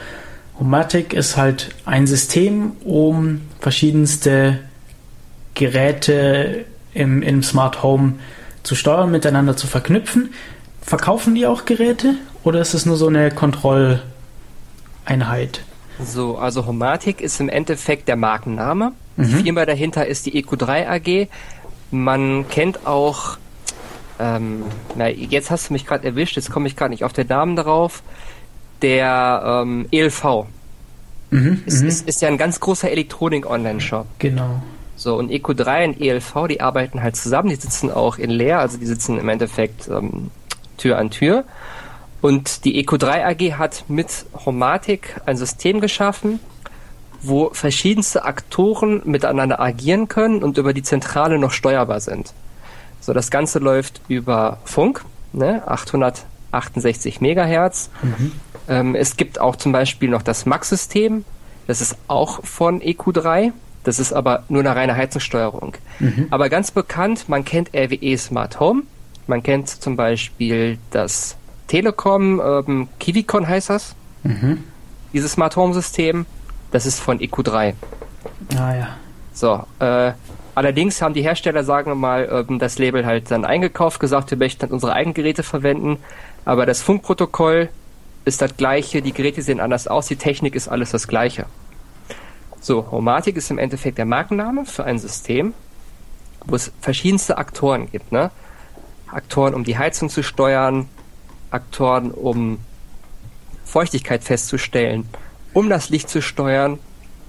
[0.58, 4.60] Homatic ist halt ein System, um verschiedenste
[5.54, 8.14] Geräte im, im Smart Home
[8.62, 10.32] zu steuern, miteinander zu verknüpfen.
[10.80, 14.02] Verkaufen die auch Geräte oder ist es nur so eine Kontrolleinheit?
[16.04, 18.92] So, also Homatic ist im Endeffekt der Markenname.
[19.16, 19.22] Mhm.
[19.22, 21.28] Die Firma dahinter ist die EQ3 AG.
[21.90, 23.38] Man kennt auch
[24.18, 24.62] ähm,
[24.96, 27.56] na, jetzt hast du mich gerade erwischt, jetzt komme ich gerade nicht auf den Namen
[27.56, 28.02] darauf.
[28.82, 30.46] Der ähm, ELV.
[31.30, 31.88] Mhm, ist, mhm.
[31.88, 34.06] ist, ist, ja ein ganz großer Elektronik-Online-Shop.
[34.18, 34.62] Genau.
[34.96, 38.78] So, und EQ3 und ELV, die arbeiten halt zusammen, die sitzen auch in Leer, also
[38.78, 40.30] die sitzen im Endeffekt ähm,
[40.76, 41.44] Tür an Tür.
[42.20, 46.40] Und die EQ3 AG hat mit Homatic ein System geschaffen,
[47.20, 52.32] wo verschiedenste Aktoren miteinander agieren können und über die Zentrale noch steuerbar sind.
[53.04, 57.90] So, das Ganze läuft über Funk, ne, 868 Megahertz.
[58.02, 58.32] Mhm.
[58.66, 61.26] Ähm, es gibt auch zum Beispiel noch das Max-System.
[61.66, 63.52] Das ist auch von EQ3.
[63.82, 65.74] Das ist aber nur eine reine Heizungssteuerung.
[65.98, 66.28] Mhm.
[66.30, 68.84] Aber ganz bekannt, man kennt RWE Smart Home.
[69.26, 71.36] Man kennt zum Beispiel das
[71.66, 73.94] Telekom, ähm, Kivicon heißt das.
[74.22, 74.64] Mhm.
[75.12, 76.24] Dieses Smart Home System,
[76.70, 77.74] das ist von EQ3.
[78.56, 78.88] Ah ja.
[79.34, 80.12] So, äh,
[80.54, 84.38] allerdings haben die Hersteller, sagen wir mal, ähm, das Label halt dann eingekauft, gesagt, wir
[84.38, 85.98] möchten dann unsere eigenen Geräte verwenden,
[86.44, 87.68] aber das Funkprotokoll
[88.24, 91.46] ist das gleiche, die Geräte sehen anders aus, die Technik ist alles das gleiche.
[92.60, 95.52] So, Homatic ist im Endeffekt der Markenname für ein System,
[96.46, 98.30] wo es verschiedenste Aktoren gibt, ne?
[99.06, 100.88] Aktoren, um die Heizung zu steuern,
[101.50, 102.58] Aktoren, um
[103.64, 105.08] Feuchtigkeit festzustellen,
[105.52, 106.78] um das Licht zu steuern,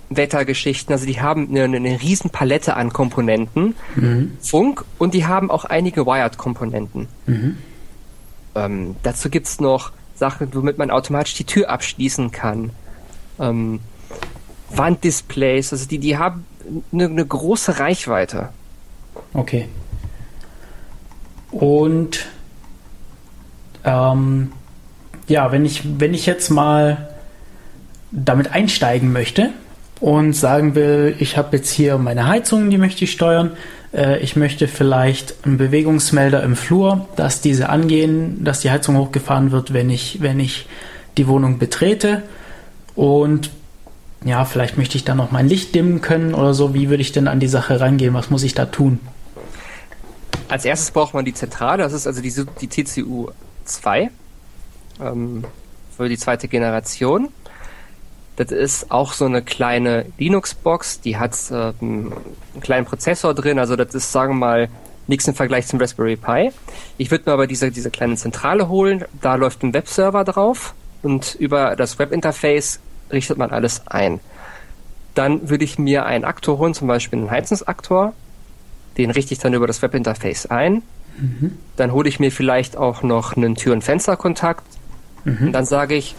[0.09, 0.93] Wettergeschichten.
[0.93, 4.37] Also die haben eine, eine riesen Palette an Komponenten, mhm.
[4.41, 7.07] Funk, und die haben auch einige Wired-Komponenten.
[7.25, 7.57] Mhm.
[8.55, 12.71] Ähm, dazu gibt's noch Sachen, womit man automatisch die Tür abschließen kann.
[13.39, 13.79] Ähm,
[14.69, 16.45] Wanddisplays, also die, die haben
[16.91, 18.49] eine, eine große Reichweite.
[19.33, 19.67] Okay.
[21.51, 22.25] Und
[23.83, 24.51] ähm,
[25.27, 27.09] ja, wenn ich, wenn ich jetzt mal
[28.11, 29.51] damit einsteigen möchte
[29.99, 33.51] und sagen will, ich habe jetzt hier meine Heizung, die möchte ich steuern,
[33.93, 39.51] äh, ich möchte vielleicht einen Bewegungsmelder im Flur, dass diese angehen, dass die Heizung hochgefahren
[39.51, 40.67] wird, wenn ich, wenn ich
[41.17, 42.23] die Wohnung betrete
[42.95, 43.51] und
[44.25, 46.73] ja, vielleicht möchte ich dann noch mein Licht dimmen können oder so.
[46.73, 48.13] Wie würde ich denn an die Sache rangehen?
[48.15, 48.99] Was muss ich da tun?
[50.47, 53.29] Als erstes braucht man die Zentrale, das ist also die, die TCU
[53.65, 54.09] 2
[55.01, 55.43] ähm,
[55.95, 57.29] für die zweite Generation.
[58.35, 62.13] Das ist auch so eine kleine Linux-Box, die hat äh, einen
[62.61, 64.69] kleinen Prozessor drin, also das ist, sagen wir mal,
[65.07, 66.51] nichts im Vergleich zum Raspberry Pi.
[66.97, 71.35] Ich würde mir aber diese, diese kleine Zentrale holen, da läuft ein Webserver drauf und
[71.35, 72.79] über das Webinterface
[73.11, 74.19] richtet man alles ein.
[75.13, 78.13] Dann würde ich mir einen Aktor holen, zum Beispiel einen Heizungsaktor,
[78.97, 80.81] den richte ich dann über das Webinterface ein.
[81.17, 81.57] Mhm.
[81.77, 84.65] Dann hole ich mir vielleicht auch noch einen Tür- und Fensterkontakt.
[85.23, 85.47] Mhm.
[85.47, 86.15] Und dann sage ich,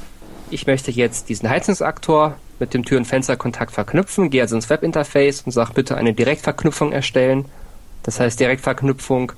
[0.50, 5.42] ich möchte jetzt diesen Heizungsaktor mit dem Tür- und Fensterkontakt verknüpfen, gehe also ins Webinterface
[5.42, 7.44] und sage bitte eine Direktverknüpfung erstellen.
[8.02, 9.32] Das heißt, Direktverknüpfung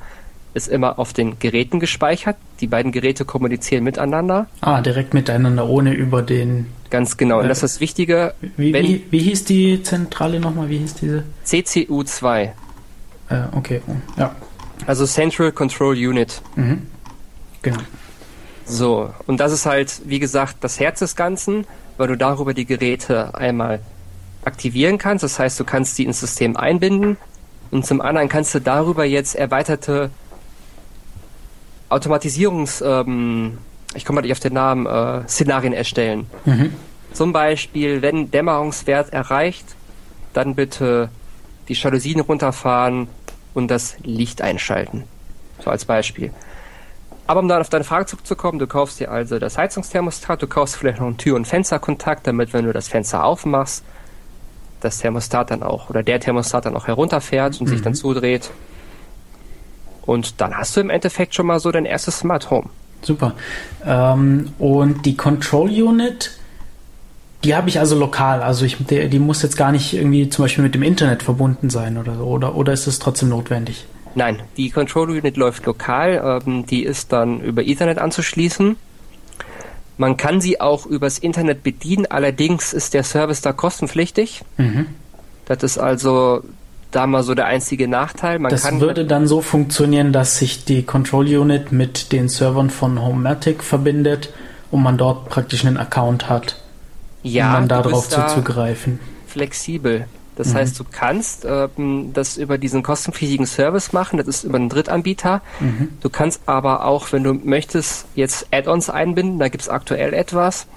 [0.55, 2.37] ist immer auf den Geräten gespeichert.
[2.61, 4.47] Die beiden Geräte kommunizieren miteinander.
[4.61, 6.67] Ah, direkt miteinander, ohne über den.
[6.91, 7.41] Ganz genau.
[7.41, 8.35] Und das ist das Wichtige.
[8.57, 10.69] Wie, wie, wie hieß die Zentrale nochmal?
[10.69, 11.25] Wie hieß diese?
[11.45, 12.51] CCU2.
[13.31, 13.83] Äh, okay,
[14.17, 14.35] ja.
[14.87, 16.41] Also Central Control Unit.
[16.57, 16.87] Mhm.
[17.63, 17.79] Genau.
[18.69, 22.67] So, und das ist halt, wie gesagt, das Herz des Ganzen, weil du darüber die
[22.67, 23.81] Geräte einmal
[24.45, 25.25] aktivieren kannst.
[25.25, 27.17] Das heißt, du kannst die ins System einbinden
[27.71, 30.11] und zum anderen kannst du darüber jetzt erweiterte
[31.89, 33.59] Automatisierungs, ähm,
[33.95, 36.27] ich komme mal nicht auf den Namen, äh, Szenarien erstellen.
[36.45, 36.75] Mhm.
[37.13, 39.65] Zum Beispiel, wenn Dämmerungswert erreicht,
[40.35, 41.09] dann bitte
[41.69, 43.09] die Jalousien runterfahren
[43.55, 45.05] und das Licht einschalten.
[45.65, 46.33] So als Beispiel.
[47.29, 50.77] Aber um dann auf deine Frage zurückzukommen, du kaufst dir also das Heizungsthermostat, du kaufst
[50.77, 53.85] vielleicht noch einen Tür- und Fensterkontakt, damit wenn du das Fenster aufmachst,
[54.81, 57.71] das Thermostat dann auch oder der Thermostat dann auch herunterfährt und mhm.
[57.71, 57.97] sich dann mhm.
[57.97, 58.51] zudreht.
[60.07, 62.71] Und dann hast du im Endeffekt schon mal so dein erstes Smart Home.
[63.03, 63.35] Super.
[63.85, 66.31] Ähm, und die Control Unit,
[67.45, 68.41] die habe ich also lokal.
[68.41, 71.69] Also ich, die, die, muss jetzt gar nicht irgendwie zum Beispiel mit dem Internet verbunden
[71.69, 72.25] sein oder so.
[72.25, 73.85] Oder, oder ist es trotzdem notwendig?
[74.19, 76.41] Nein, die Control Unit läuft lokal.
[76.45, 78.75] Ähm, die ist dann über Ethernet anzuschließen.
[79.97, 84.43] Man kann sie auch übers Internet bedienen, allerdings ist der Service da kostenpflichtig.
[84.57, 84.87] Mhm.
[85.45, 86.43] Das ist also
[86.91, 88.41] da mal so der einzige Nachteil.
[88.41, 93.01] Man das würde dann so funktionieren, dass sich die Control Unit mit den Servern von
[93.01, 94.33] Homematic verbindet
[94.73, 96.57] und man dort praktisch einen Account hat,
[97.23, 98.99] ja, um dann darauf da zuzugreifen.
[99.29, 100.07] Flexibel.
[100.39, 100.55] Das mhm.
[100.55, 105.43] heißt, du kannst ähm, das über diesen kostenpflichtigen Service machen, das ist über einen Drittanbieter.
[105.59, 105.89] Mhm.
[106.01, 110.69] Du kannst aber auch, wenn du möchtest, jetzt Add-ons einbinden, da gibt es aktuell etwas.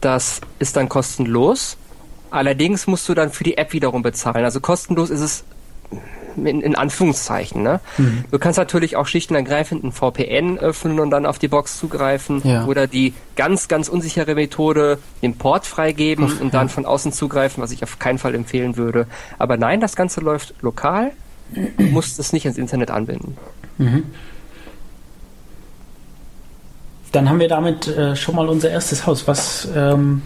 [0.00, 1.76] Das ist dann kostenlos.
[2.30, 4.44] Allerdings musst du dann für die App wiederum bezahlen.
[4.44, 5.44] Also kostenlos ist es
[6.36, 7.62] in, in Anführungszeichen.
[7.62, 7.80] Ne?
[7.98, 8.24] Mhm.
[8.30, 11.78] Du kannst natürlich auch schlicht und ergreifend ein VPN öffnen und dann auf die Box
[11.78, 12.64] zugreifen ja.
[12.66, 16.72] oder die ganz, ganz unsichere Methode, den Port freigeben Ach, und dann ja.
[16.72, 19.06] von außen zugreifen, was ich auf keinen Fall empfehlen würde.
[19.38, 21.12] Aber nein, das Ganze läuft lokal.
[21.76, 23.36] Du musst es nicht ins Internet anbinden.
[23.78, 24.04] Mhm.
[27.12, 29.28] Dann haben wir damit äh, schon mal unser erstes Haus.
[29.28, 30.22] Was ähm,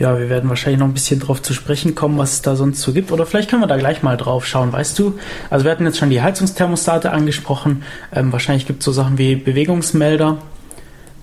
[0.00, 2.80] ja, wir werden wahrscheinlich noch ein bisschen drauf zu sprechen kommen, was es da sonst
[2.80, 3.12] so gibt.
[3.12, 5.18] Oder vielleicht können wir da gleich mal drauf schauen, weißt du?
[5.50, 7.82] Also wir hatten jetzt schon die Heizungsthermostate angesprochen.
[8.10, 10.38] Ähm, wahrscheinlich gibt es so Sachen wie Bewegungsmelder.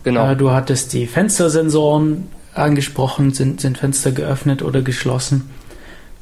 [0.03, 0.29] Genau.
[0.29, 3.33] Äh, du hattest die Fenstersensoren angesprochen.
[3.33, 5.49] Sind, sind Fenster geöffnet oder geschlossen?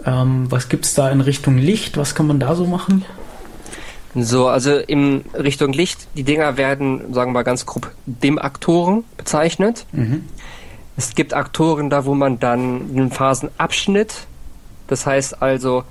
[0.06, 1.98] Ähm, was gibt es da in Richtung Licht?
[1.98, 3.04] Was kann man da so machen?
[4.16, 9.86] So, also in Richtung Licht, die Dinger werden, sagen wir mal ganz grob, Dimmaktoren bezeichnet.
[9.92, 10.24] Mhm.
[10.98, 14.28] Es gibt Aktoren da, wo man dann einen Phasenabschnitt
[14.88, 15.84] Das heißt also,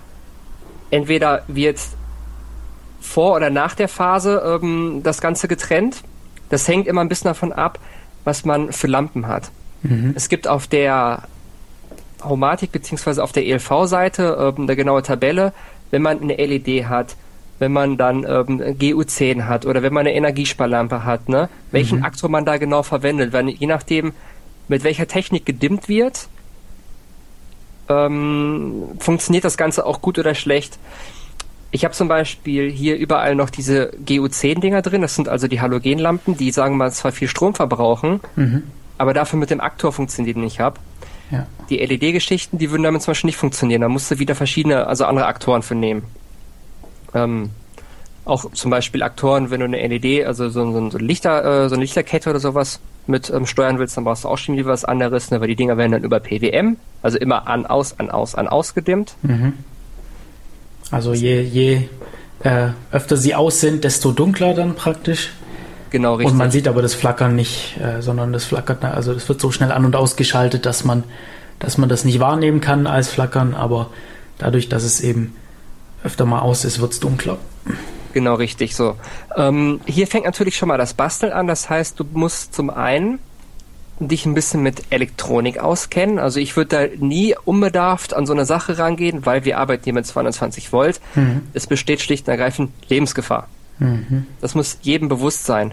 [0.90, 1.79] entweder wird
[3.01, 6.03] vor oder nach der Phase ähm, das Ganze getrennt.
[6.49, 7.79] Das hängt immer ein bisschen davon ab,
[8.25, 9.51] was man für Lampen hat.
[9.83, 10.12] Mhm.
[10.14, 11.25] Es gibt auf der
[12.23, 15.53] Homatik beziehungsweise auf der ELV-Seite ähm, eine genaue Tabelle,
[15.90, 17.17] wenn man eine LED hat,
[17.59, 21.49] wenn man dann ähm, GU10 hat oder wenn man eine Energiesparlampe hat, ne?
[21.71, 22.05] welchen mhm.
[22.05, 23.33] Aktor man da genau verwendet.
[23.33, 24.12] Weil je nachdem,
[24.68, 26.29] mit welcher Technik gedimmt wird,
[27.88, 30.79] ähm, funktioniert das Ganze auch gut oder schlecht.
[31.70, 35.03] Ich habe zum Beispiel hier überall noch diese GU10-Dinger drin.
[35.03, 38.62] Das sind also die Halogenlampen, die sagen wir mal zwar viel Strom verbrauchen, mhm.
[38.96, 40.79] aber dafür mit dem Aktor funktioniert nicht ab.
[41.31, 41.46] Ja.
[41.68, 43.81] Die LED-Geschichten, die würden damit zum Beispiel nicht funktionieren.
[43.81, 46.05] Da musst du wieder verschiedene, also andere Aktoren für nehmen.
[47.12, 47.50] Ähm,
[48.24, 51.74] auch zum Beispiel Aktoren, wenn du eine LED, also so, so, so, Lichter, äh, so
[51.74, 54.85] eine Lichterkette oder sowas mit ähm, steuern willst, dann brauchst du auch schon wieder was
[54.85, 58.35] anderes, ne, weil die Dinger werden dann über PWM, also immer an, aus, an, aus,
[58.35, 59.14] an, aus gedimmt.
[59.23, 59.55] Mhm.
[60.90, 61.88] Also je, je
[62.40, 65.33] äh, öfter sie aus sind, desto dunkler dann praktisch.
[65.90, 66.33] Genau, richtig.
[66.33, 69.53] Und man sieht aber das Flackern nicht, äh, sondern das flackert, also das wird so
[69.53, 71.05] schnell an- und ausgeschaltet, dass man,
[71.59, 73.90] dass man das nicht wahrnehmen kann als Flackern, aber
[74.38, 75.37] dadurch, dass es eben
[76.03, 77.38] öfter mal aus ist, wird es dunkler.
[78.14, 78.94] Genau, richtig so.
[79.37, 81.48] Ähm, hier fängt natürlich schon mal das Basteln an.
[81.48, 83.18] Das heißt, du musst zum einen
[83.98, 86.20] dich ein bisschen mit Elektronik auskennen.
[86.20, 89.92] Also ich würde da nie unbedarft an so eine Sache rangehen, weil wir arbeiten hier
[89.92, 91.00] mit 220 Volt.
[91.16, 91.42] Mhm.
[91.55, 93.48] Es besteht schlicht und ergreifend Lebensgefahr.
[93.81, 94.29] Mhm.
[94.40, 95.72] Das muss jedem bewusst sein.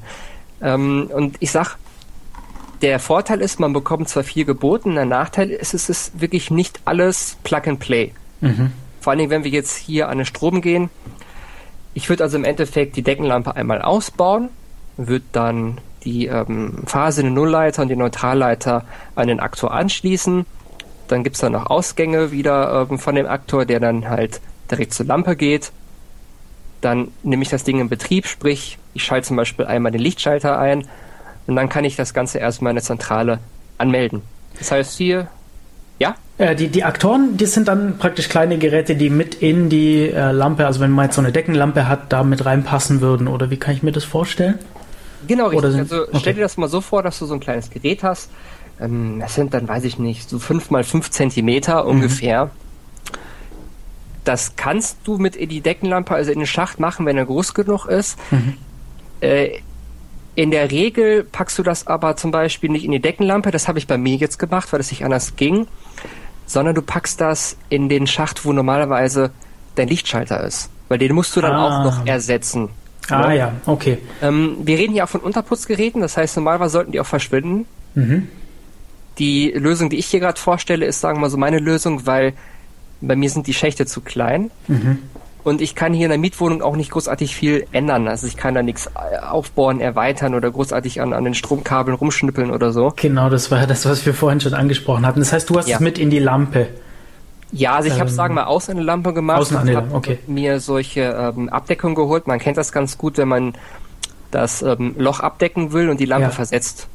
[0.64, 1.78] Ähm, und ich sag,
[2.82, 6.80] der Vorteil ist, man bekommt zwar viel geboten, der Nachteil ist, es ist wirklich nicht
[6.86, 8.14] alles Plug and Play.
[8.40, 8.72] Mhm.
[9.00, 10.90] Vor allen Dingen, wenn wir jetzt hier an den Strom gehen.
[11.94, 14.50] Ich würde also im Endeffekt die Deckenlampe einmal ausbauen,
[14.98, 20.46] würde dann die ähm, Phase, den Nullleiter und den Neutralleiter an den Aktor anschließen.
[21.08, 24.94] Dann gibt es dann noch Ausgänge wieder ähm, von dem Aktor, der dann halt direkt
[24.94, 25.72] zur Lampe geht.
[26.80, 30.58] Dann nehme ich das Ding in Betrieb, sprich, ich schalte zum Beispiel einmal den Lichtschalter
[30.58, 30.88] ein
[31.46, 33.40] und dann kann ich das Ganze erstmal in der Zentrale
[33.78, 34.24] anmelden.
[34.58, 35.28] Das heißt hier
[36.02, 36.16] ja?
[36.40, 40.32] Äh, die, die Aktoren, die sind dann praktisch kleine Geräte, die mit in die äh,
[40.32, 43.28] Lampe, also wenn man jetzt so eine Deckenlampe hat, da mit reinpassen würden.
[43.28, 44.58] Oder wie kann ich mir das vorstellen?
[45.28, 45.72] Genau, richtig.
[45.72, 46.18] Sind, also okay.
[46.20, 48.32] stell dir das mal so vor, dass du so ein kleines Gerät hast.
[48.80, 51.90] Ähm, das sind dann, weiß ich nicht, so fünf mal fünf Zentimeter mhm.
[51.92, 52.50] ungefähr.
[54.24, 57.54] Das kannst du mit in die Deckenlampe, also in den Schacht machen, wenn er groß
[57.54, 58.18] genug ist.
[58.32, 58.58] Mhm.
[59.20, 59.60] Äh,
[60.36, 63.80] in der Regel packst du das aber zum Beispiel nicht in die Deckenlampe, das habe
[63.80, 65.68] ich bei mir jetzt gemacht, weil es nicht anders ging
[66.52, 69.32] sondern du packst das in den Schacht, wo normalerweise
[69.76, 70.70] dein Lichtschalter ist.
[70.90, 71.66] Weil den musst du dann ah.
[71.66, 72.70] auch noch ersetzen.
[73.10, 73.38] Ah ne?
[73.38, 74.00] ja, okay.
[74.22, 77.66] Ähm, wir reden hier auch von Unterputzgeräten, das heißt normalerweise sollten die auch verschwinden.
[77.96, 78.28] Mhm.
[79.18, 82.34] Die Lösung, die ich hier gerade vorstelle, ist, sagen wir mal so, meine Lösung, weil
[83.00, 84.52] bei mir sind die Schächte zu klein.
[84.68, 85.00] Mhm.
[85.44, 88.08] Und ich kann hier in der Mietwohnung auch nicht großartig viel ändern.
[88.08, 92.72] Also ich kann da nichts aufbauen, erweitern oder großartig an, an den Stromkabeln rumschnippeln oder
[92.72, 92.94] so.
[92.96, 95.20] Genau, das war das, was wir vorhin schon angesprochen hatten.
[95.20, 95.78] Das heißt, du hast ja.
[95.78, 96.68] es mit in die Lampe.
[97.52, 99.40] Ja, also ich ähm, habe sagen wir außen eine Lampe gemacht.
[99.40, 100.20] Außen eine Lampe, okay.
[100.28, 102.28] mir solche ähm, Abdeckungen geholt.
[102.28, 103.54] Man kennt das ganz gut, wenn man
[104.30, 106.30] das ähm, Loch abdecken will und die Lampe ja.
[106.30, 106.88] versetzt.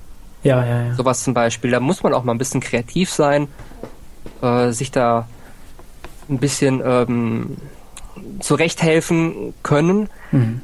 [0.43, 0.95] Ja, ja, ja.
[0.95, 1.71] Sowas zum Beispiel.
[1.71, 3.49] Da muss man auch mal ein bisschen kreativ sein,
[4.41, 5.27] äh, sich da
[6.29, 7.57] ein bisschen ähm,
[8.41, 10.09] zurechthelfen können.
[10.33, 10.61] Mhm.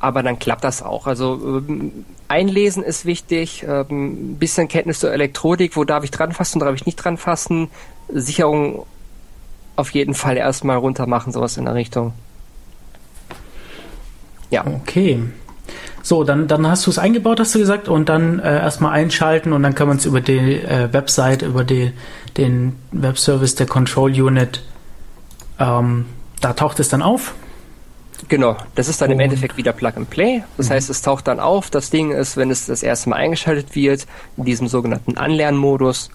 [0.00, 1.06] Aber dann klappt das auch.
[1.06, 6.32] Also ähm, einlesen ist wichtig, ein ähm, bisschen Kenntnis zur Elektronik, wo darf ich dran
[6.32, 7.68] fassen, wo darf ich nicht dran fassen.
[8.08, 8.84] Sicherung
[9.76, 12.12] auf jeden Fall erstmal runter machen, sowas in der Richtung.
[14.50, 14.66] Ja.
[14.66, 15.22] Okay.
[16.02, 19.52] So, dann, dann hast du es eingebaut, hast du gesagt, und dann äh, erstmal einschalten
[19.52, 21.92] und dann kann man es über die äh, Website, über die,
[22.36, 24.62] den Webservice der Control Unit
[25.60, 26.06] ähm,
[26.42, 27.34] da taucht es dann auf.
[28.28, 30.42] Genau, das ist dann im Endeffekt wieder Plug and Play.
[30.56, 30.74] Das mhm.
[30.74, 31.70] heißt, es taucht dann auf.
[31.70, 36.10] Das Ding ist, wenn es das erste Mal eingeschaltet wird, in diesem sogenannten Anlernmodus,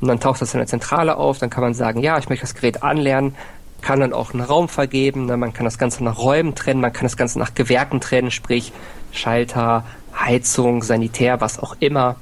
[0.00, 2.44] und dann taucht das in der Zentrale auf, dann kann man sagen, ja, ich möchte
[2.44, 3.36] das Gerät anlernen,
[3.82, 5.36] kann dann auch einen Raum vergeben, ne?
[5.36, 8.72] man kann das Ganze nach Räumen trennen, man kann das Ganze nach Gewerken trennen, sprich
[9.12, 9.84] Schalter,
[10.18, 12.16] Heizung, Sanitär, was auch immer.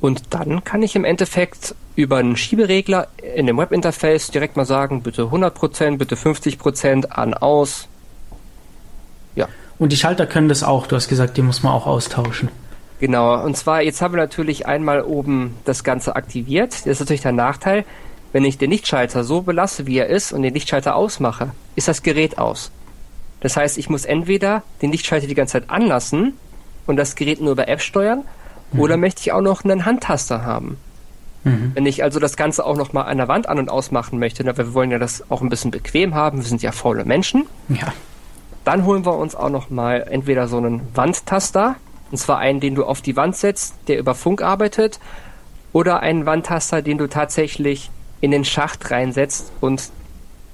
[0.00, 5.02] Und dann kann ich im Endeffekt über einen Schieberegler in dem Webinterface direkt mal sagen,
[5.02, 7.88] bitte 100%, bitte 50% an, aus.
[9.34, 9.48] Ja.
[9.78, 12.48] Und die Schalter können das auch, du hast gesagt, die muss man auch austauschen.
[13.00, 16.72] Genau, und zwar, jetzt haben wir natürlich einmal oben das Ganze aktiviert.
[16.72, 17.84] Das ist natürlich der Nachteil,
[18.32, 22.02] wenn ich den Lichtschalter so belasse, wie er ist, und den Lichtschalter ausmache, ist das
[22.02, 22.70] Gerät aus.
[23.40, 26.34] Das heißt, ich muss entweder den Lichtschalter die ganze Zeit anlassen
[26.86, 28.24] und das Gerät nur über App steuern,
[28.72, 28.80] mhm.
[28.80, 30.76] oder möchte ich auch noch einen Handtaster haben.
[31.44, 31.72] Mhm.
[31.74, 34.44] Wenn ich also das Ganze auch noch mal an der Wand an- und ausmachen möchte,
[34.44, 37.46] na, wir wollen ja das auch ein bisschen bequem haben, wir sind ja faule Menschen.
[37.68, 37.92] Ja.
[38.64, 41.76] Dann holen wir uns auch noch mal entweder so einen Wandtaster,
[42.10, 45.00] und zwar einen, den du auf die Wand setzt, der über Funk arbeitet,
[45.72, 47.90] oder einen Wandtaster, den du tatsächlich
[48.20, 49.90] in den Schacht reinsetzt und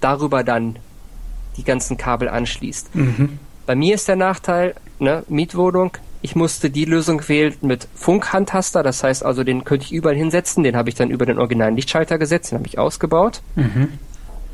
[0.00, 0.76] darüber dann
[1.56, 2.94] die ganzen Kabel anschließt.
[2.94, 3.38] Mhm.
[3.64, 5.92] Bei mir ist der Nachteil, ne, Mietwohnung,
[6.26, 10.64] ich musste die Lösung wählen mit Funkhandtaster, das heißt also, den könnte ich überall hinsetzen,
[10.64, 13.42] den habe ich dann über den originalen Lichtschalter gesetzt, den habe ich ausgebaut.
[13.54, 13.92] Mhm.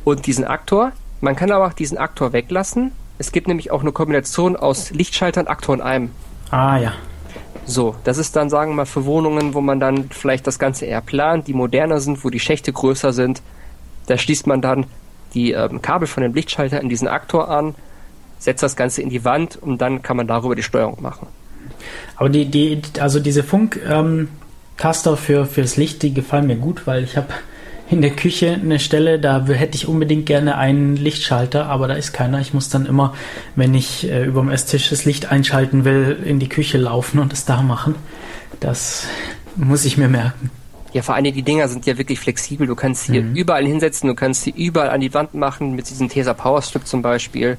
[0.04, 0.92] Und diesen Aktor,
[1.22, 2.92] man kann aber auch diesen Aktor weglassen.
[3.16, 6.10] Es gibt nämlich auch eine Kombination aus Lichtschalter und Aktor in einem.
[6.50, 6.92] Ah ja.
[7.64, 10.84] So, das ist dann, sagen wir mal, für Wohnungen, wo man dann vielleicht das Ganze
[10.84, 13.40] eher plant, die moderner sind, wo die Schächte größer sind.
[14.08, 14.84] Da schließt man dann
[15.32, 17.74] die ähm, Kabel von dem Lichtschalter in diesen Aktor an,
[18.38, 21.28] setzt das Ganze in die Wand und dann kann man darüber die Steuerung machen.
[22.16, 27.04] Aber die, die, also diese Funktaster ähm, für fürs Licht, die gefallen mir gut, weil
[27.04, 27.28] ich habe
[27.90, 32.12] in der Küche eine Stelle, da hätte ich unbedingt gerne einen Lichtschalter, aber da ist
[32.12, 32.40] keiner.
[32.40, 33.14] Ich muss dann immer,
[33.54, 37.32] wenn ich äh, über dem Esstisch das Licht einschalten will, in die Küche laufen und
[37.32, 37.94] es da machen.
[38.60, 39.06] Das
[39.56, 40.50] muss ich mir merken.
[40.94, 42.66] Ja, vor allem die Dinger sind ja wirklich flexibel.
[42.66, 43.34] Du kannst sie mhm.
[43.34, 46.86] überall hinsetzen, du kannst sie überall an die Wand machen, mit diesem Tesa Power Strip
[46.86, 47.58] zum Beispiel.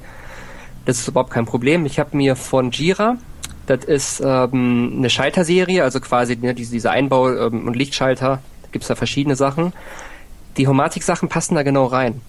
[0.84, 1.86] Das ist überhaupt kein Problem.
[1.86, 3.16] Ich habe mir von Jira,
[3.66, 8.68] das ist ähm, eine Schalterserie, also quasi ne, diese, diese Einbau- ähm, und Lichtschalter, da
[8.72, 9.72] gibt's da verschiedene Sachen.
[10.56, 12.20] Die Homatik-Sachen passen da genau rein.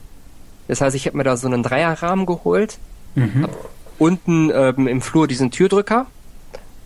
[0.67, 2.79] Das heißt, ich habe mir da so einen Dreierrahmen geholt,
[3.15, 3.47] mhm.
[3.99, 6.07] unten ähm, im Flur diesen Türdrücker,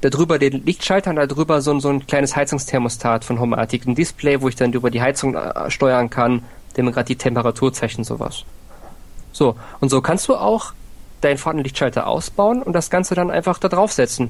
[0.02, 3.96] da drüber den Lichtschalter und da drüber so, so ein kleines Heizungsthermostat von Homatic, ein
[3.96, 6.44] Display, wo ich dann über die Heizung äh, steuern kann,
[6.78, 8.44] dem gerade die Temperaturzeichen sowas.
[9.32, 10.74] So, und so kannst du auch
[11.22, 14.30] deinen vorhandenen Lichtschalter ausbauen und das Ganze dann einfach da draufsetzen.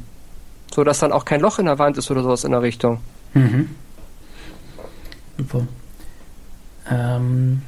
[0.74, 3.00] So dass dann auch kein Loch in der Wand ist oder sowas in der Richtung.
[3.34, 3.70] Mhm.
[5.38, 5.68] Super.
[6.90, 7.62] Ähm,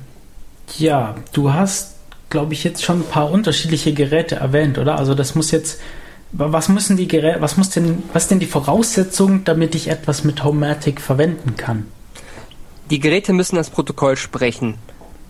[0.78, 1.96] ja, du hast,
[2.30, 4.98] glaube ich, jetzt schon ein paar unterschiedliche Geräte erwähnt, oder?
[4.98, 5.80] Also das muss jetzt,
[6.32, 10.44] was müssen die Geräte, was muss denn, was denn die Voraussetzung, damit ich etwas mit
[10.44, 11.88] Homematic verwenden kann?
[12.90, 14.76] Die Geräte müssen das Protokoll sprechen.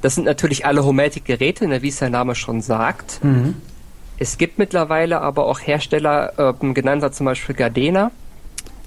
[0.01, 3.23] Das sind natürlich alle Homematic-Geräte, ne, wie es der Name schon sagt.
[3.23, 3.55] Mhm.
[4.22, 8.11] Es gibt mittlerweile aber auch Hersteller, äh, genannt hat zum Beispiel Gardena,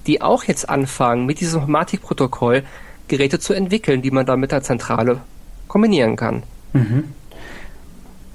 [0.07, 2.63] die auch jetzt anfangen, mit diesem Homematic-Protokoll
[3.09, 5.19] Geräte zu entwickeln, die man da mit der Zentrale
[5.67, 6.43] kombinieren kann.
[6.71, 7.03] Mhm.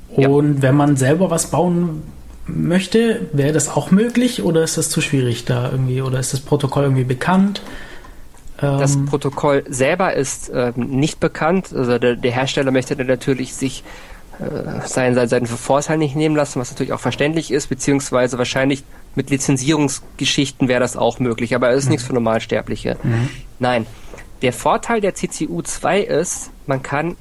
[0.09, 0.63] Und ja.
[0.63, 2.03] wenn man selber was bauen
[2.47, 6.41] möchte, wäre das auch möglich oder ist das zu schwierig da irgendwie oder ist das
[6.41, 7.63] Protokoll irgendwie bekannt?
[8.59, 11.73] Das ähm, Protokoll selber ist ähm, nicht bekannt.
[11.75, 13.85] Also der, der Hersteller möchte natürlich sich
[14.41, 18.85] äh, seinen, seinen, seinen Vorteil nicht nehmen lassen, was natürlich auch verständlich ist, beziehungsweise wahrscheinlich
[19.15, 21.91] mit Lizenzierungsgeschichten wäre das auch möglich, aber es ist mhm.
[21.91, 22.97] nichts für Normalsterbliche.
[23.03, 23.29] Mhm.
[23.59, 23.87] Nein,
[24.43, 27.17] der Vorteil der CCU2 ist, man kann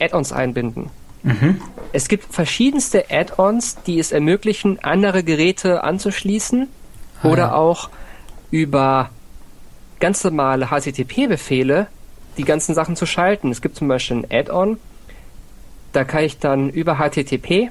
[0.00, 0.90] Add-ons einbinden.
[1.22, 1.60] Mhm.
[1.92, 6.68] Es gibt verschiedenste Add-ons, die es ermöglichen, andere Geräte anzuschließen
[7.22, 7.54] ah, oder ja.
[7.54, 7.90] auch
[8.50, 9.10] über
[10.00, 11.86] ganz normale HTTP-Befehle
[12.38, 13.50] die ganzen Sachen zu schalten.
[13.50, 14.78] Es gibt zum Beispiel ein Add-on,
[15.92, 17.70] da kann ich dann über HTTP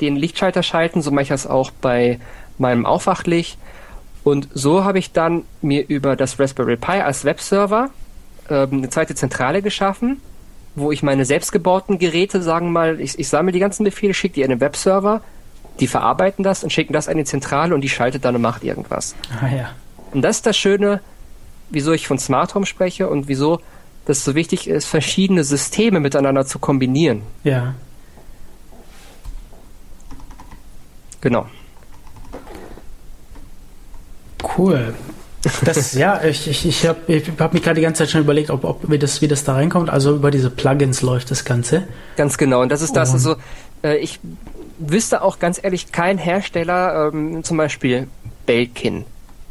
[0.00, 2.18] den Lichtschalter schalten, so mache ich das auch bei
[2.58, 3.58] meinem Aufwachlicht.
[4.24, 7.90] Und so habe ich dann mir über das Raspberry Pi als Webserver
[8.48, 10.20] ähm, eine zweite Zentrale geschaffen,
[10.74, 14.34] wo ich meine selbstgebauten Geräte, sagen wir mal, ich, ich sammle die ganzen Befehle, schicke
[14.34, 15.22] die an den Webserver,
[15.80, 18.62] die verarbeiten das und schicken das an die Zentrale und die schaltet dann und macht
[18.62, 19.14] irgendwas.
[19.40, 19.70] Ah ja.
[20.12, 21.00] Und das ist das Schöne,
[21.70, 23.60] wieso ich von Smart Home spreche und wieso
[24.04, 27.22] das so wichtig ist, verschiedene Systeme miteinander zu kombinieren.
[27.44, 27.74] Ja.
[31.20, 31.46] Genau.
[34.56, 34.94] Cool.
[35.64, 38.50] Das, ja, ich, ich, ich habe ich hab mich gerade die ganze Zeit schon überlegt,
[38.50, 39.90] ob, ob wie, das, wie das da reinkommt.
[39.90, 41.84] Also über diese Plugins läuft das Ganze.
[42.16, 42.62] Ganz genau.
[42.62, 43.12] Und das ist das.
[43.12, 43.36] Also
[43.82, 44.20] äh, ich
[44.78, 48.08] wüsste auch ganz ehrlich kein Hersteller, ähm, zum Beispiel
[48.46, 49.04] Belkin,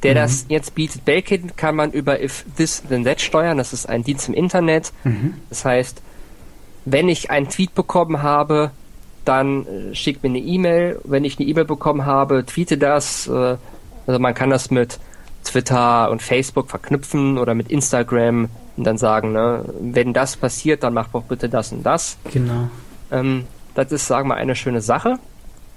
[0.03, 0.15] der mhm.
[0.15, 1.05] das jetzt bietet.
[1.05, 3.57] Belkin kann man über If This Then That steuern.
[3.57, 4.91] Das ist ein Dienst im Internet.
[5.03, 5.35] Mhm.
[5.49, 6.01] Das heißt,
[6.85, 8.71] wenn ich einen Tweet bekommen habe,
[9.25, 10.99] dann äh, schickt mir eine E-Mail.
[11.03, 13.27] Wenn ich eine E-Mail bekommen habe, tweete das.
[13.27, 13.57] Äh,
[14.07, 14.99] also man kann das mit
[15.43, 20.93] Twitter und Facebook verknüpfen oder mit Instagram und dann sagen, ne, wenn das passiert, dann
[20.93, 22.17] mach doch bitte das und das.
[22.31, 22.69] Genau.
[23.11, 23.45] Ähm,
[23.75, 25.19] das ist, sagen wir, eine schöne Sache.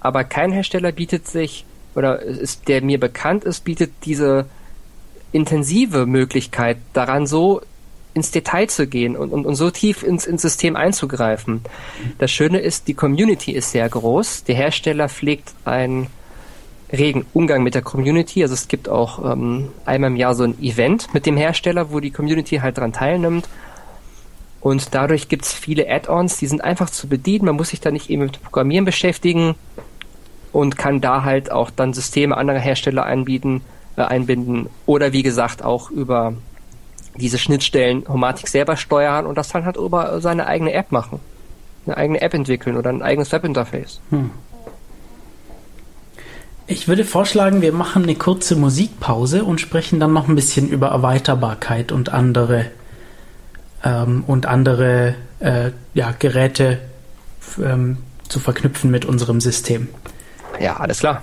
[0.01, 1.65] Aber kein Hersteller bietet sich,
[1.95, 4.47] oder ist, der mir bekannt ist, bietet diese
[5.33, 7.61] intensive Möglichkeit, daran so
[8.15, 11.63] ins Detail zu gehen und, und, und so tief ins, ins System einzugreifen.
[12.19, 14.45] Das Schöne ist, die Community ist sehr groß.
[14.45, 16.07] Der Hersteller pflegt ein
[16.93, 18.43] regen Umgang mit der Community.
[18.43, 21.99] Also es gibt auch ähm, einmal im Jahr so ein Event mit dem Hersteller, wo
[21.99, 23.49] die Community halt dran teilnimmt.
[24.61, 27.47] Und dadurch gibt es viele Add-ons, die sind einfach zu bedienen.
[27.47, 29.57] Man muss sich da nicht eben mit Programmieren beschäftigen
[30.55, 33.63] und kann da halt auch dann Systeme anderer Hersteller einbieten,
[33.97, 36.35] äh, einbinden oder wie gesagt auch über
[37.17, 41.19] diese Schnittstellen Homatic selber steuern und das dann halt über seine eigene App machen.
[41.87, 44.01] Eine eigene App entwickeln oder ein eigenes Webinterface.
[44.11, 44.31] Hm.
[46.69, 50.89] Ich würde vorschlagen, wir machen eine kurze Musikpause und sprechen dann noch ein bisschen über
[50.89, 52.67] Erweiterbarkeit und andere
[53.83, 56.79] ähm, und andere äh, ja, Geräte
[57.61, 57.99] ähm,
[58.29, 59.89] zu verknüpfen mit unserem System.
[60.61, 61.23] Ja, alles klar.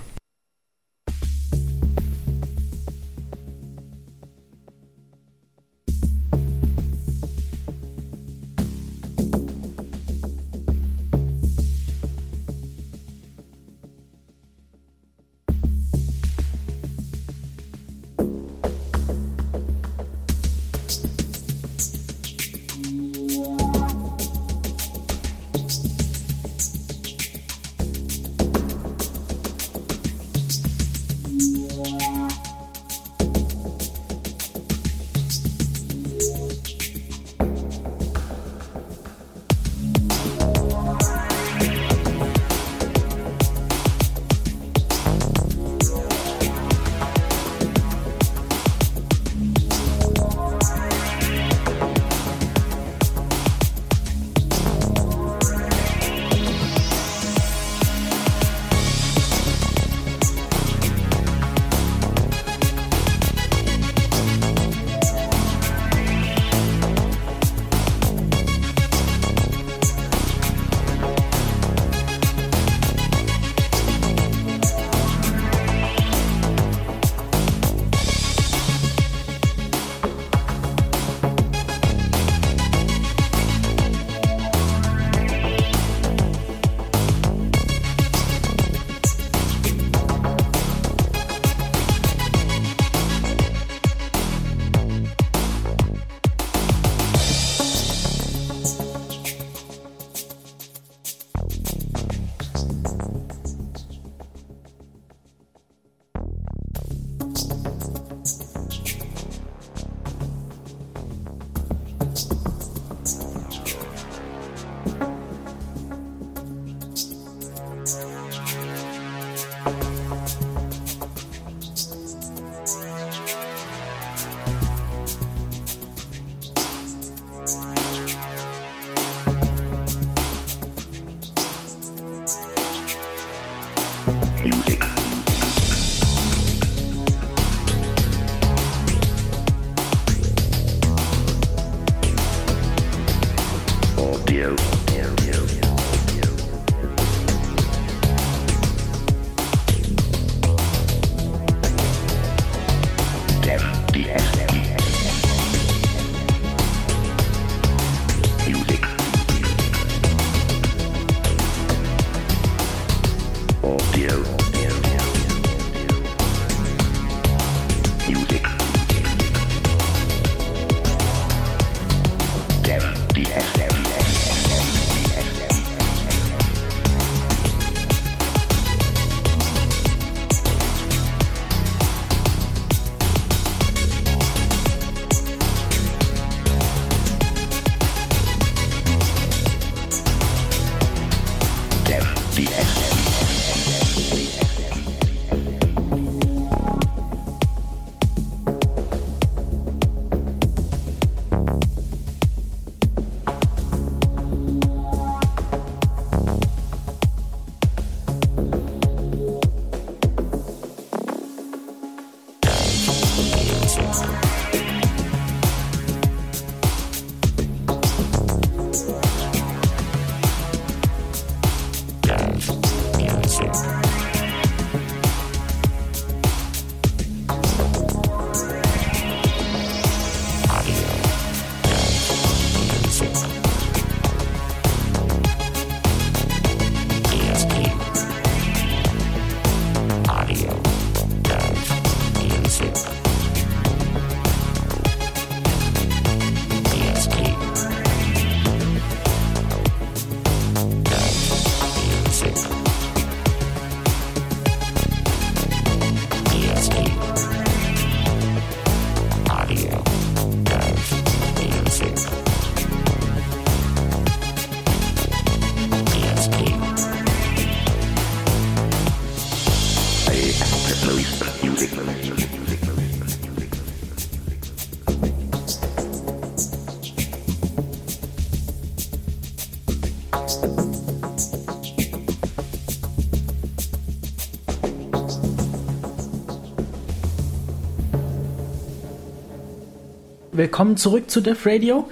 [290.62, 291.90] Willkommen zurück zu Def Radio.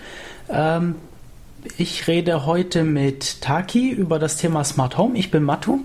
[0.49, 0.95] Ähm,
[1.77, 5.18] ich rede heute mit Taki über das Thema Smart Home.
[5.18, 5.81] Ich bin Matu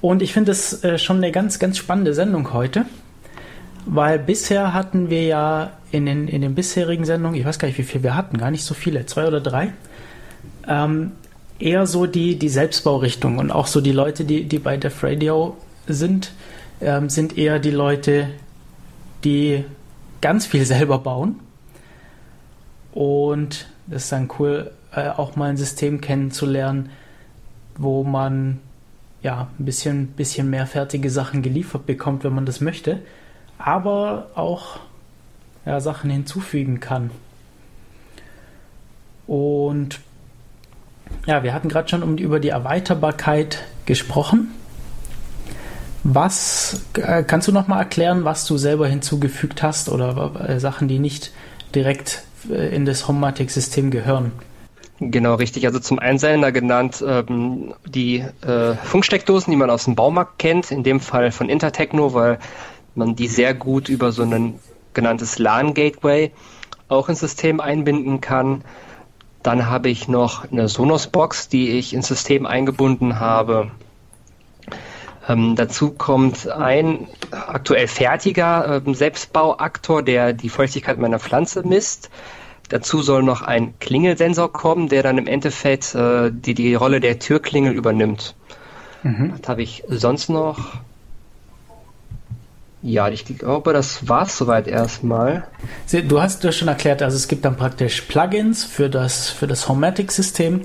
[0.00, 2.86] und ich finde es äh, schon eine ganz, ganz spannende Sendung heute,
[3.84, 7.76] weil bisher hatten wir ja in den, in den bisherigen Sendungen, ich weiß gar nicht,
[7.76, 9.74] wie viel wir hatten, gar nicht so viele, zwei oder drei,
[10.66, 11.12] ähm,
[11.58, 15.58] eher so die, die Selbstbaurichtung und auch so die Leute, die, die bei Def Radio
[15.86, 16.32] sind,
[16.80, 18.28] ähm, sind eher die Leute,
[19.24, 19.62] die
[20.22, 21.38] ganz viel selber bauen.
[23.00, 26.90] Und das ist dann cool, äh, auch mal ein System kennenzulernen,
[27.78, 28.58] wo man
[29.22, 33.00] ja ein bisschen, bisschen mehr fertige Sachen geliefert bekommt, wenn man das möchte,
[33.56, 34.80] aber auch
[35.64, 37.10] ja, Sachen hinzufügen kann.
[39.26, 40.00] Und
[41.24, 44.48] ja, wir hatten gerade schon über die Erweiterbarkeit gesprochen.
[46.04, 50.86] Was äh, kannst du noch mal erklären, was du selber hinzugefügt hast oder äh, Sachen,
[50.86, 51.32] die nicht
[51.74, 54.32] direkt in das Homematic-System gehören?
[55.00, 55.66] Genau, richtig.
[55.66, 60.82] Also zum Einsender genannt ähm, die äh, Funksteckdosen, die man aus dem Baumarkt kennt, in
[60.82, 62.38] dem Fall von Intertechno, weil
[62.94, 64.58] man die sehr gut über so ein
[64.92, 66.32] genanntes LAN-Gateway
[66.88, 68.62] auch ins System einbinden kann.
[69.42, 73.70] Dann habe ich noch eine Sonos-Box, die ich ins System eingebunden habe.
[75.28, 82.10] Ähm, dazu kommt ein aktuell fertiger ähm, Selbstbauaktor, der die Feuchtigkeit meiner Pflanze misst.
[82.70, 87.18] Dazu soll noch ein Klingelsensor kommen, der dann im Endeffekt äh, die, die Rolle der
[87.18, 88.34] Türklingel übernimmt.
[89.02, 89.34] Mhm.
[89.38, 90.78] Was habe ich sonst noch?
[92.82, 95.44] Ja, ich glaube, das war's soweit erstmal.
[96.08, 99.68] Du hast das schon erklärt, also es gibt dann praktisch Plugins für das, für das
[99.68, 100.62] Homematic-System,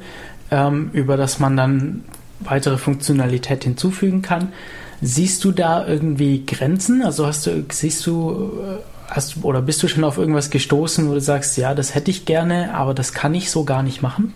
[0.49, 2.05] ähm, über das man dann
[2.39, 4.53] weitere Funktionalität hinzufügen kann.
[5.01, 7.03] Siehst du da irgendwie Grenzen?
[7.03, 11.13] Also hast du, siehst du, äh, hast oder bist du schon auf irgendwas gestoßen, wo
[11.13, 14.33] du sagst, ja, das hätte ich gerne, aber das kann ich so gar nicht machen?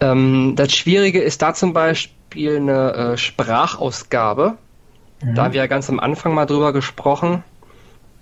[0.00, 4.56] Ähm, das Schwierige ist da zum Beispiel eine äh, Sprachausgabe.
[5.22, 5.34] Mhm.
[5.34, 7.42] Da haben wir ja ganz am Anfang mal drüber gesprochen.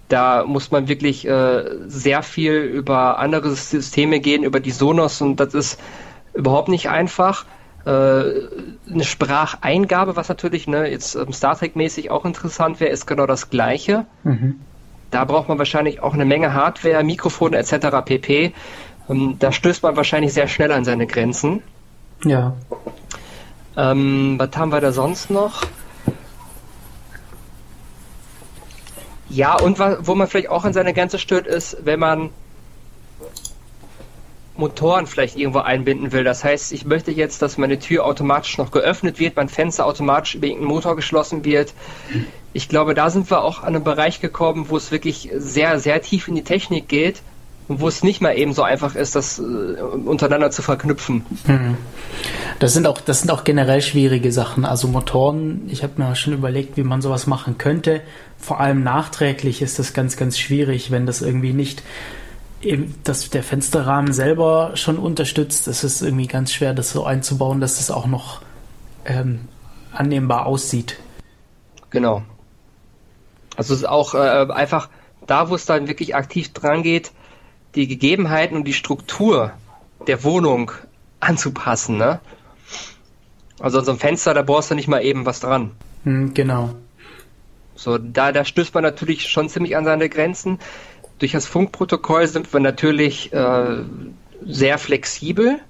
[0.09, 5.41] Da muss man wirklich äh, sehr viel über andere Systeme gehen, über die Sonos und
[5.41, 5.81] das ist
[6.33, 7.45] überhaupt nicht einfach.
[7.87, 7.89] Äh,
[8.91, 13.49] eine Spracheingabe, was natürlich ne, jetzt ähm, Star Trek-mäßig auch interessant wäre, ist genau das
[13.49, 14.07] Gleiche.
[14.24, 14.61] Mhm.
[15.12, 18.05] Da braucht man wahrscheinlich auch eine Menge Hardware, Mikrofone etc.
[18.05, 18.53] pp.
[19.09, 21.62] Ähm, da stößt man wahrscheinlich sehr schnell an seine Grenzen.
[22.24, 22.55] Ja.
[23.76, 25.62] Ähm, was haben wir da sonst noch?
[29.28, 32.30] Ja, und wo man vielleicht auch an seine Grenze stört, ist, wenn man
[34.59, 36.24] Motoren vielleicht irgendwo einbinden will.
[36.24, 40.34] Das heißt, ich möchte jetzt, dass meine Tür automatisch noch geöffnet wird, mein Fenster automatisch
[40.34, 41.74] über irgendeinen Motor geschlossen wird.
[42.52, 46.00] Ich glaube, da sind wir auch an einen Bereich gekommen, wo es wirklich sehr, sehr
[46.00, 47.22] tief in die Technik geht
[47.68, 51.26] und wo es nicht mal eben so einfach ist, das äh, untereinander zu verknüpfen.
[51.46, 51.76] Hm.
[52.59, 54.64] Das sind auch, das sind auch generell schwierige Sachen.
[54.64, 58.00] Also Motoren, ich habe mir schon überlegt, wie man sowas machen könnte.
[58.38, 61.82] Vor allem nachträglich ist das ganz, ganz schwierig, wenn das irgendwie nicht
[63.04, 65.68] dass der Fensterrahmen selber schon unterstützt.
[65.68, 68.40] Es ist irgendwie ganz schwer, das so einzubauen, dass es auch noch
[69.04, 69.40] ähm,
[69.92, 70.98] annehmbar aussieht.
[71.90, 72.22] Genau.
[73.57, 74.88] Also es ist auch äh, einfach
[75.26, 77.12] da, wo es dann wirklich aktiv dran geht,
[77.74, 79.52] die Gegebenheiten und die Struktur
[80.07, 80.72] der Wohnung
[81.20, 81.96] anzupassen.
[81.96, 82.20] Ne?
[83.59, 85.72] Also an so einem Fenster, da brauchst du nicht mal eben was dran.
[86.04, 86.74] Hm, genau.
[87.74, 90.59] So, da, da stößt man natürlich schon ziemlich an seine Grenzen.
[91.19, 93.83] Durch das Funkprotokoll sind wir natürlich äh,
[94.45, 95.61] sehr flexibel.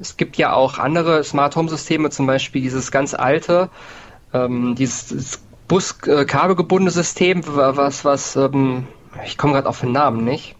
[0.00, 3.68] Es gibt ja auch andere Smart Home Systeme, zum Beispiel dieses ganz alte,
[4.32, 8.88] ähm, dieses Bus-kabelgebundene System, was, was, ähm,
[9.24, 10.56] ich komme gerade auf den Namen nicht,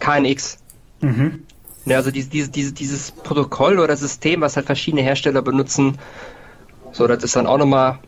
[0.00, 0.58] KNX.
[1.00, 1.44] Mhm.
[1.86, 5.98] Ja, also diese, diese, diese, dieses Protokoll oder System, was halt verschiedene Hersteller benutzen,
[6.92, 8.00] so, das ist dann auch nochmal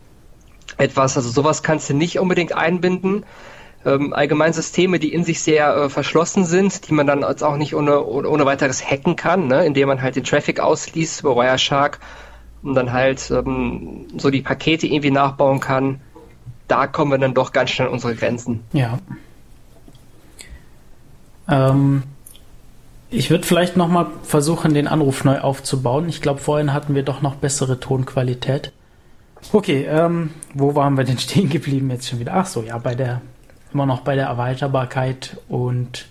[0.77, 3.25] etwas, also sowas kannst du nicht unbedingt einbinden
[3.85, 7.57] ähm, allgemein Systeme, die in sich sehr äh, verschlossen sind, die man dann jetzt auch
[7.57, 9.65] nicht ohne, ohne, ohne weiteres hacken kann, ne?
[9.65, 11.99] indem man halt den Traffic ausliest über Wireshark
[12.63, 16.01] und dann halt ähm, so die Pakete irgendwie nachbauen kann.
[16.67, 18.63] Da kommen wir dann doch ganz schnell an unsere Grenzen.
[18.71, 18.99] Ja.
[21.49, 22.03] Ähm,
[23.09, 26.07] ich würde vielleicht nochmal versuchen, den Anruf neu aufzubauen.
[26.07, 28.71] Ich glaube, vorhin hatten wir doch noch bessere Tonqualität.
[29.51, 32.33] Okay, ähm, wo waren wir denn stehen geblieben jetzt schon wieder?
[32.33, 33.21] Ach so, ja, bei der
[33.73, 36.07] immer noch bei der Erweiterbarkeit und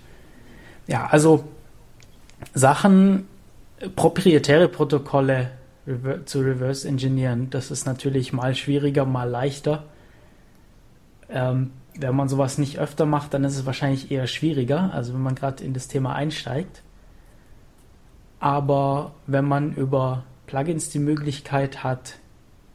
[0.86, 1.44] ja, also
[2.54, 3.26] Sachen,
[3.96, 5.50] proprietäre Protokolle
[6.24, 9.84] zu reverse engineeren, das ist natürlich mal schwieriger, mal leichter.
[11.28, 15.22] Ähm, wenn man sowas nicht öfter macht, dann ist es wahrscheinlich eher schwieriger, also wenn
[15.22, 16.82] man gerade in das Thema einsteigt.
[18.38, 22.18] Aber wenn man über Plugins die Möglichkeit hat,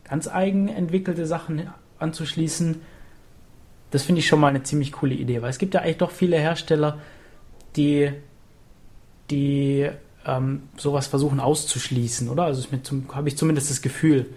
[0.04, 1.70] ganz eigen entwickelte Sachen
[2.00, 2.82] anzuschließen,
[3.92, 6.12] das finde ich schon mal eine ziemlich coole Idee, weil es gibt ja eigentlich doch
[6.12, 7.00] viele Hersteller,
[7.76, 8.12] die,
[9.30, 9.90] die
[10.26, 12.44] ähm, sowas versuchen auszuschließen, oder?
[12.44, 12.68] Also
[13.14, 14.28] habe ich zumindest das Gefühl.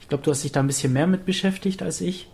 [0.00, 2.28] Ich glaube, du hast dich da ein bisschen mehr mit beschäftigt als ich.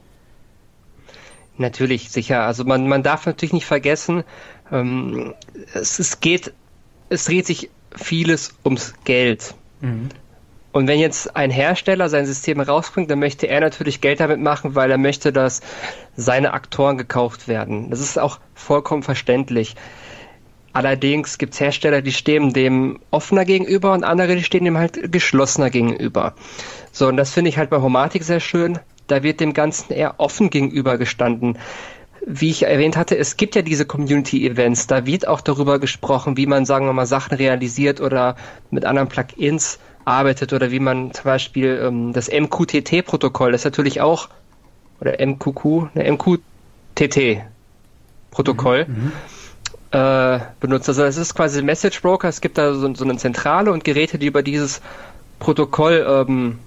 [1.56, 2.42] Natürlich, sicher.
[2.42, 4.24] Also man, man darf natürlich nicht vergessen,
[4.72, 5.34] ähm,
[5.72, 6.52] es, es geht,
[7.08, 9.54] es dreht sich vieles ums Geld.
[9.80, 10.08] Mhm.
[10.74, 14.74] Und wenn jetzt ein Hersteller sein System rausbringt, dann möchte er natürlich Geld damit machen,
[14.74, 15.60] weil er möchte, dass
[16.16, 17.90] seine Aktoren gekauft werden.
[17.90, 19.76] Das ist auch vollkommen verständlich.
[20.72, 25.12] Allerdings gibt es Hersteller, die stehen dem offener gegenüber und andere, die stehen dem halt
[25.12, 26.34] geschlossener gegenüber.
[26.90, 28.80] So, und das finde ich halt bei Homatic sehr schön.
[29.06, 31.56] Da wird dem Ganzen eher offen gegenüber gestanden.
[32.26, 34.88] Wie ich erwähnt hatte, es gibt ja diese Community-Events.
[34.88, 38.34] Da wird auch darüber gesprochen, wie man, sagen wir mal, Sachen realisiert oder
[38.72, 44.00] mit anderen Plugins arbeitet oder wie man zum Beispiel ähm, das MQTT-Protokoll, das ist natürlich
[44.00, 44.28] auch,
[45.00, 49.12] oder MQQ, ne, MQTT-Protokoll mhm, mhm,
[49.90, 50.88] äh, benutzt.
[50.88, 53.82] Also es ist quasi ein Message Broker, es gibt da so, so, eine Zentrale und
[53.84, 54.80] Geräte, die über dieses
[55.38, 56.58] Protokoll ähm,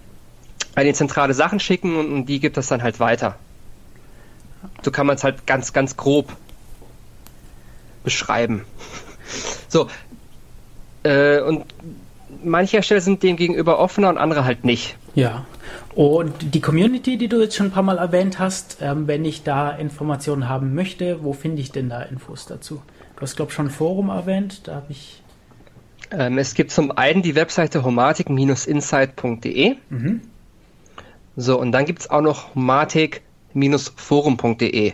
[0.76, 3.36] an die zentrale Sachen schicken und, und die gibt das dann halt weiter.
[4.82, 6.32] So kann man es halt ganz, ganz grob
[8.04, 8.64] beschreiben.
[9.70, 9.90] So,
[11.04, 11.66] äh, und
[12.44, 14.96] manche Hersteller sind dem gegenüber offener und andere halt nicht.
[15.16, 15.46] Ja.
[15.96, 19.44] Und die Community, die du jetzt schon ein paar Mal erwähnt hast, ähm, wenn ich
[19.44, 22.82] da Informationen haben möchte, wo finde ich denn da Infos dazu?
[23.16, 25.24] Du hast, glaube ich, schon ein Forum erwähnt, da habe ich.
[26.12, 29.76] Ähm, es gibt zum einen die Webseite homatic-insight.de.
[29.90, 30.22] Mhm.
[31.36, 34.94] So, und dann gibt es auch noch homatic-forum.de.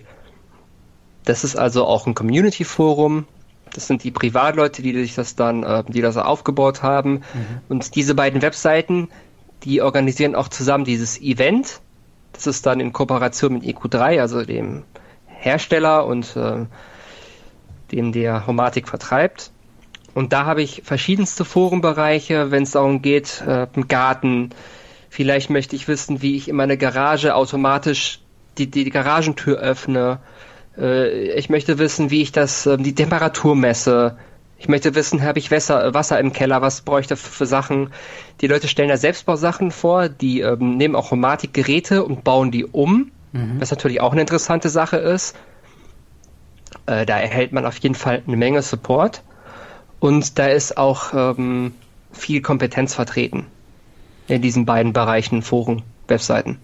[1.25, 3.25] Das ist also auch ein Community-Forum,
[3.73, 7.15] das sind die Privatleute, die sich das dann, äh, die das aufgebaut haben.
[7.33, 7.61] Mhm.
[7.69, 9.09] Und diese beiden Webseiten,
[9.63, 11.81] die organisieren auch zusammen dieses Event.
[12.33, 14.83] Das ist dann in Kooperation mit EQ3, also dem
[15.27, 16.65] Hersteller und äh,
[17.91, 19.51] dem der Homatik vertreibt.
[20.13, 24.51] Und da habe ich verschiedenste Forenbereiche, wenn es darum geht, äh, im Garten.
[25.09, 28.19] Vielleicht möchte ich wissen, wie ich in meine Garage automatisch
[28.57, 30.19] die, die, Garagentür öffne
[30.77, 34.17] ich möchte wissen, wie ich das, äh, die Temperatur messe.
[34.57, 37.91] Ich möchte wissen, habe ich Wasser, Wasser im Keller, was bräuchte für, für Sachen.
[38.41, 43.11] Die Leute stellen da Selbstbausachen vor, die ähm, nehmen auch Homatic-Geräte und bauen die um,
[43.33, 43.59] mhm.
[43.59, 45.35] was natürlich auch eine interessante Sache ist.
[46.85, 49.21] Äh, da erhält man auf jeden Fall eine Menge Support
[49.99, 51.73] und da ist auch ähm,
[52.11, 53.47] viel Kompetenz vertreten
[54.27, 56.57] in diesen beiden Bereichen, Foren, Webseiten.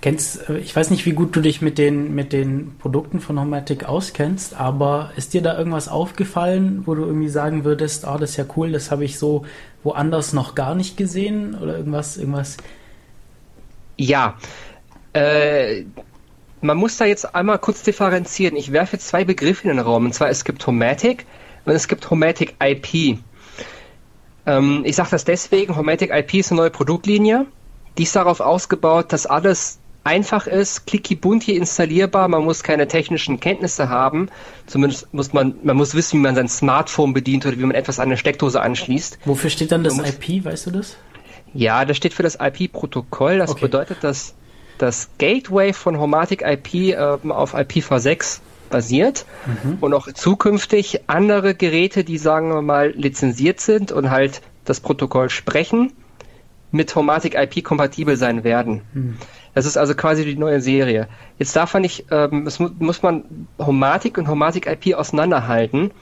[0.00, 3.38] Kennst, äh, ich weiß nicht, wie gut du dich mit den, mit den Produkten von
[3.38, 8.30] Homatic auskennst, aber ist dir da irgendwas aufgefallen, wo du irgendwie sagen würdest, ah, das
[8.30, 9.44] ist ja cool, das habe ich so
[9.82, 12.56] woanders noch gar nicht gesehen oder irgendwas, irgendwas?
[13.96, 14.36] Ja,
[15.12, 15.84] äh,
[16.60, 18.56] man muss da jetzt einmal kurz differenzieren.
[18.56, 21.26] Ich werfe jetzt zwei Begriffe in den Raum, und zwar es gibt Homatic
[21.64, 23.18] und es gibt Homatic IP.
[24.46, 27.46] Ähm, ich sage das deswegen, Homatic IP ist eine neue Produktlinie
[27.98, 33.38] die ist darauf ausgebaut, dass alles einfach ist, clicky bunti installierbar, man muss keine technischen
[33.38, 34.28] Kenntnisse haben.
[34.66, 37.98] Zumindest muss man, man muss wissen, wie man sein Smartphone bedient oder wie man etwas
[37.98, 39.18] an eine Steckdose anschließt.
[39.24, 40.96] Wofür steht dann das IP, weißt du das?
[41.54, 43.38] Ja, das steht für das IP-Protokoll.
[43.38, 43.60] Das okay.
[43.60, 44.34] bedeutet, dass
[44.78, 48.40] das Gateway von Homatic IP äh, auf IPv6
[48.70, 49.78] basiert mhm.
[49.80, 55.28] und auch zukünftig andere Geräte, die sagen wir mal lizenziert sind und halt das Protokoll
[55.28, 55.92] sprechen,
[56.72, 58.82] mit Homatic IP kompatibel sein werden.
[58.92, 59.16] Hm.
[59.54, 61.08] Das ist also quasi die neue Serie.
[61.38, 65.92] Jetzt darf man nicht, ähm, es mu muss man Homatic und Homatic IP auseinanderhalten.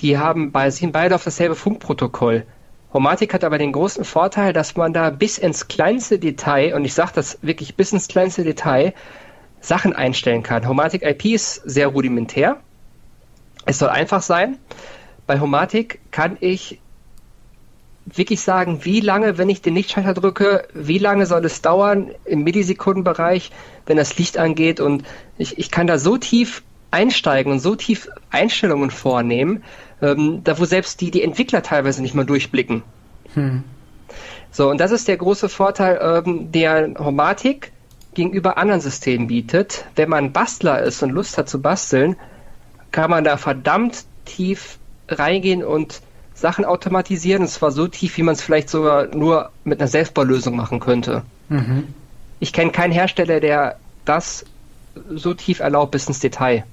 [0.00, 2.44] Die haben bei, sind beide auf dasselbe Funkprotokoll.
[2.92, 6.94] Homatic hat aber den großen Vorteil, dass man da bis ins kleinste Detail, und ich
[6.94, 8.92] sage das wirklich bis ins kleinste Detail,
[9.60, 10.68] Sachen einstellen kann.
[10.68, 12.58] Homatic IP ist sehr rudimentär.
[13.64, 14.58] Es soll einfach sein.
[15.26, 16.78] Bei Homatic kann ich
[18.06, 22.44] wirklich sagen, wie lange, wenn ich den Lichtschalter drücke, wie lange soll es dauern im
[22.44, 23.50] Millisekundenbereich,
[23.86, 25.04] wenn das Licht angeht und
[25.38, 29.64] ich, ich kann da so tief einsteigen und so tief Einstellungen vornehmen,
[30.00, 32.82] ähm, da wo selbst die, die Entwickler teilweise nicht mal durchblicken.
[33.34, 33.64] Hm.
[34.52, 37.72] So, und das ist der große Vorteil, ähm, der Homatik
[38.14, 39.84] gegenüber anderen Systemen bietet.
[39.96, 42.16] Wenn man Bastler ist und Lust hat zu basteln,
[42.92, 44.78] kann man da verdammt tief
[45.08, 46.00] reingehen und
[46.36, 50.54] Sachen automatisieren, und zwar so tief, wie man es vielleicht sogar nur mit einer Selbstbaulösung
[50.54, 51.22] machen könnte.
[51.48, 51.84] Mhm.
[52.40, 54.44] Ich kenne keinen Hersteller, der das
[55.10, 56.64] so tief erlaubt bis ins Detail.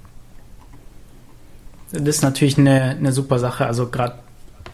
[1.94, 3.66] Das ist natürlich eine, eine super Sache.
[3.66, 4.20] Also gerade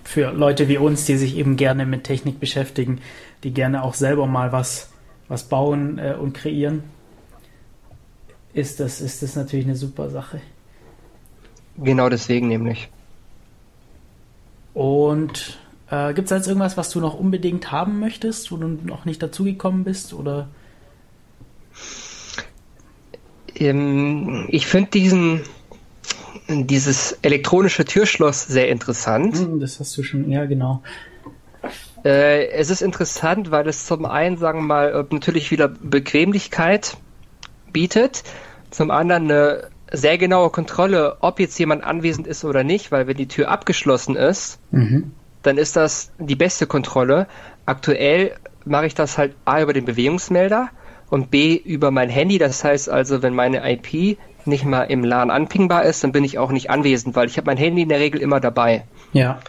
[0.04, 3.00] für Leute wie uns, die sich eben gerne mit Technik beschäftigen,
[3.44, 4.90] die gerne auch selber mal was,
[5.28, 6.84] was bauen äh, und kreieren,
[8.54, 10.42] ist das, ist das natürlich eine super Sache.
[11.78, 12.90] Genau deswegen nämlich.
[14.74, 15.60] Und
[15.90, 19.22] äh, gibt es jetzt irgendwas, was du noch unbedingt haben möchtest, wo du noch nicht
[19.22, 20.14] dazugekommen bist?
[20.14, 20.48] Oder?
[23.56, 25.42] Ähm, ich finde diesen
[26.50, 29.38] dieses elektronische Türschloss sehr interessant.
[29.38, 30.82] Hm, das hast du schon, ja genau.
[32.04, 36.98] Äh, es ist interessant, weil es zum einen, sagen wir mal, äh, natürlich wieder Bequemlichkeit
[37.72, 38.24] bietet,
[38.72, 43.18] zum anderen eine sehr genaue Kontrolle, ob jetzt jemand anwesend ist oder nicht, weil wenn
[43.18, 45.12] die Tür abgeschlossen ist, mhm.
[45.44, 47.28] dann ist das die beste Kontrolle.
[47.66, 48.36] Aktuell
[48.66, 50.70] mache ich das halt A über den Bewegungsmelder
[51.10, 52.38] und B über mein Handy.
[52.38, 56.38] Das heißt also, wenn meine IP nicht mal im LAN anpingbar ist, dann bin ich
[56.38, 58.86] auch nicht anwesend, weil ich habe mein Handy in der Regel immer dabei.
[59.14, 59.40] Ja.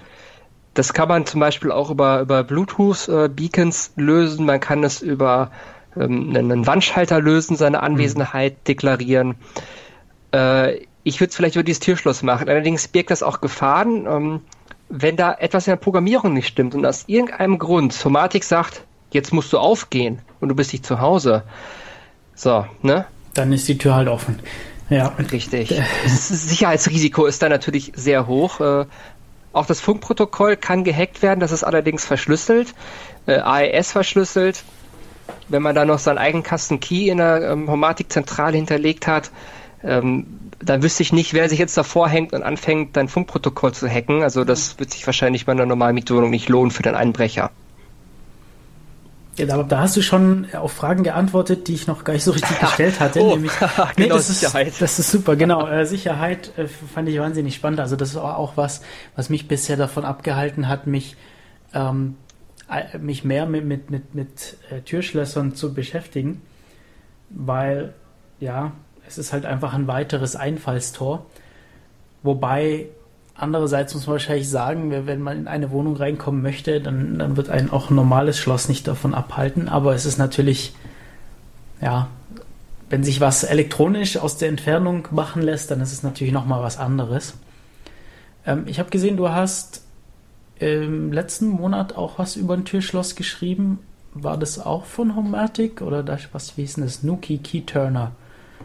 [0.74, 4.46] Das kann man zum Beispiel auch über, über Bluetooth-Beacons äh, lösen.
[4.46, 5.50] Man kann es über
[5.96, 8.64] ähm, einen Wandschalter lösen, seine Anwesenheit mhm.
[8.68, 9.34] deklarieren.
[10.32, 12.48] Äh, ich würde es vielleicht über dieses Türschloss machen.
[12.48, 14.40] Allerdings birgt das auch Gefahren, ähm,
[14.88, 19.32] wenn da etwas in der Programmierung nicht stimmt und aus irgendeinem Grund Somatik sagt, jetzt
[19.32, 21.44] musst du aufgehen und du bist nicht zu Hause.
[22.34, 23.06] So, ne?
[23.34, 24.40] Dann ist die Tür halt offen.
[24.88, 25.14] Ja.
[25.30, 25.68] Richtig.
[26.02, 28.60] Das Sicherheitsrisiko ist da natürlich sehr hoch.
[28.60, 28.86] Äh,
[29.52, 32.74] auch das Funkprotokoll kann gehackt werden, das ist allerdings verschlüsselt,
[33.26, 34.62] äh, AES verschlüsselt.
[35.48, 39.30] Wenn man da noch seinen eigenen Custom Key in der ähm, Homatik-Zentrale hinterlegt hat,
[39.82, 40.26] ähm,
[40.62, 44.22] dann wüsste ich nicht, wer sich jetzt davor hängt und anfängt, dein Funkprotokoll zu hacken.
[44.22, 47.50] Also das wird sich wahrscheinlich bei einer normalen Mietwohnung nicht lohnen für den Einbrecher.
[49.36, 52.32] Ja, da, da, hast du schon auf Fragen geantwortet, die ich noch gar nicht so
[52.32, 53.20] richtig gestellt hatte.
[53.20, 53.52] oh, nämlich,
[53.96, 54.68] nee, genau, das Sicherheit.
[54.68, 55.66] Ist, das ist super, genau.
[55.70, 57.80] Äh, Sicherheit äh, fand ich wahnsinnig spannend.
[57.80, 58.82] Also das ist auch was,
[59.16, 61.16] was mich bisher davon abgehalten hat, mich,
[61.72, 62.16] ähm,
[63.00, 66.42] mich mehr mit, mit, mit, mit äh, Türschlössern zu beschäftigen.
[67.30, 67.94] Weil,
[68.40, 68.72] ja,
[69.10, 71.26] es ist halt einfach ein weiteres Einfallstor.
[72.22, 72.86] Wobei
[73.40, 77.48] Andererseits muss man wahrscheinlich sagen, wenn man in eine Wohnung reinkommen möchte, dann, dann wird
[77.48, 79.66] ein auch ein normales Schloss nicht davon abhalten.
[79.70, 80.74] Aber es ist natürlich,
[81.80, 82.08] ja,
[82.90, 86.76] wenn sich was elektronisch aus der Entfernung machen lässt, dann ist es natürlich nochmal was
[86.76, 87.32] anderes.
[88.44, 89.84] Ähm, ich habe gesehen, du hast
[90.58, 93.78] im letzten Monat auch was über ein Türschloss geschrieben.
[94.12, 97.02] War das auch von Homatic oder das, was, wie hieß denn das?
[97.02, 98.12] Nuki Key Turner.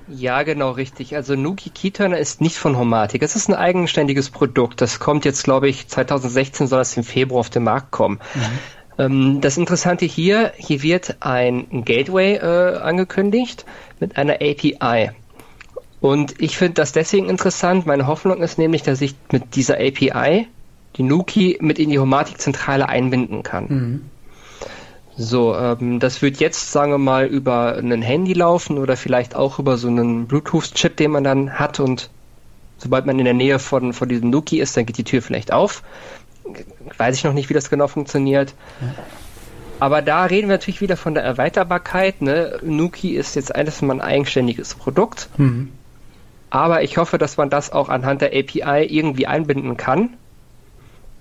[0.08, 1.16] Ja, genau, richtig.
[1.16, 3.24] Also Nuki Keyturner ist nicht von Homatic.
[3.24, 4.82] Es ist ein eigenständiges Produkt.
[4.82, 8.20] Das kommt jetzt, glaube ich, 2016 soll es im Februar auf den Markt kommen.
[8.36, 8.42] Mhm.
[8.98, 13.66] Ähm, das Interessante hier, hier wird ein Gateway äh, angekündigt
[14.00, 15.12] mit einer API.
[16.02, 17.88] Und ich finde das deswegen interessant.
[17.88, 20.48] Meine Hoffnung ist nämlich, dass ich mit dieser API
[20.98, 23.66] die Nuki mit in die Homatic-Zentrale einbinden kann.
[23.68, 24.02] Mhm.
[25.18, 29.60] So, ähm, das wird jetzt, sagen wir mal, über ein Handy laufen oder vielleicht auch
[29.60, 32.10] über so einen Bluetooth-Chip, den man dann hat und
[32.78, 35.54] sobald man in der Nähe von, von diesem Nuki ist, dann geht die Tür vielleicht
[35.54, 35.84] auf.
[36.98, 38.54] Weiß ich noch nicht, wie das genau funktioniert.
[39.80, 42.22] Aber da reden wir natürlich wieder von der Erweiterbarkeit.
[42.22, 42.60] Ne?
[42.62, 45.30] Nuki ist jetzt eines mal ein eigenständiges Produkt.
[45.38, 45.72] Mhm.
[46.50, 50.16] Aber ich hoffe, dass man das auch anhand der API irgendwie einbinden kann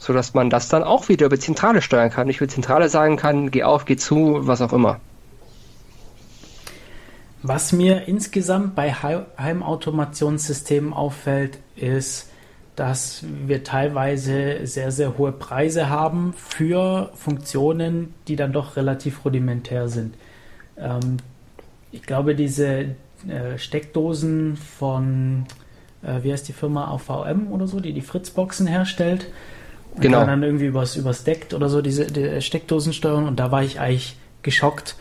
[0.04, 2.28] sodass man das dann auch wieder über Zentrale steuern kann.
[2.28, 5.00] Ich über Zentrale sagen kann, geh auf, geh zu, was auch immer.
[7.42, 12.28] Was mir insgesamt bei Heimautomationssystemen auffällt, ist,
[12.76, 19.88] dass wir teilweise sehr, sehr hohe Preise haben für Funktionen, die dann doch relativ rudimentär
[19.88, 20.16] sind.
[20.76, 21.16] Ähm,
[21.92, 22.96] ich glaube, diese
[23.26, 25.46] äh, Steckdosen von,
[26.02, 29.28] äh, wie heißt die Firma, AVM oder so, die die Fritzboxen herstellt,
[29.94, 30.18] man genau.
[30.18, 33.62] kann dann irgendwie übers, übers Deckt oder so diese die Steckdosen steuern und da war
[33.62, 34.96] ich eigentlich geschockt,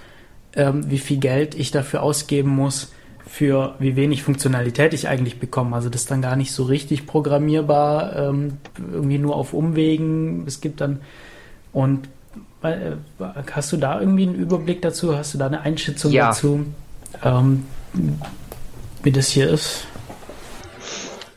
[0.56, 2.92] ähm, wie viel Geld ich dafür ausgeben muss,
[3.26, 5.76] für wie wenig Funktionalität ich eigentlich bekomme.
[5.76, 10.46] Also das ist dann gar nicht so richtig programmierbar, ähm, irgendwie nur auf Umwegen.
[10.46, 11.00] Es gibt dann
[11.72, 12.08] und
[12.62, 12.92] äh,
[13.52, 15.18] hast du da irgendwie einen Überblick dazu?
[15.18, 16.28] Hast du da eine Einschätzung ja.
[16.28, 16.66] dazu,
[17.24, 17.66] ähm,
[19.02, 19.86] wie das hier ist?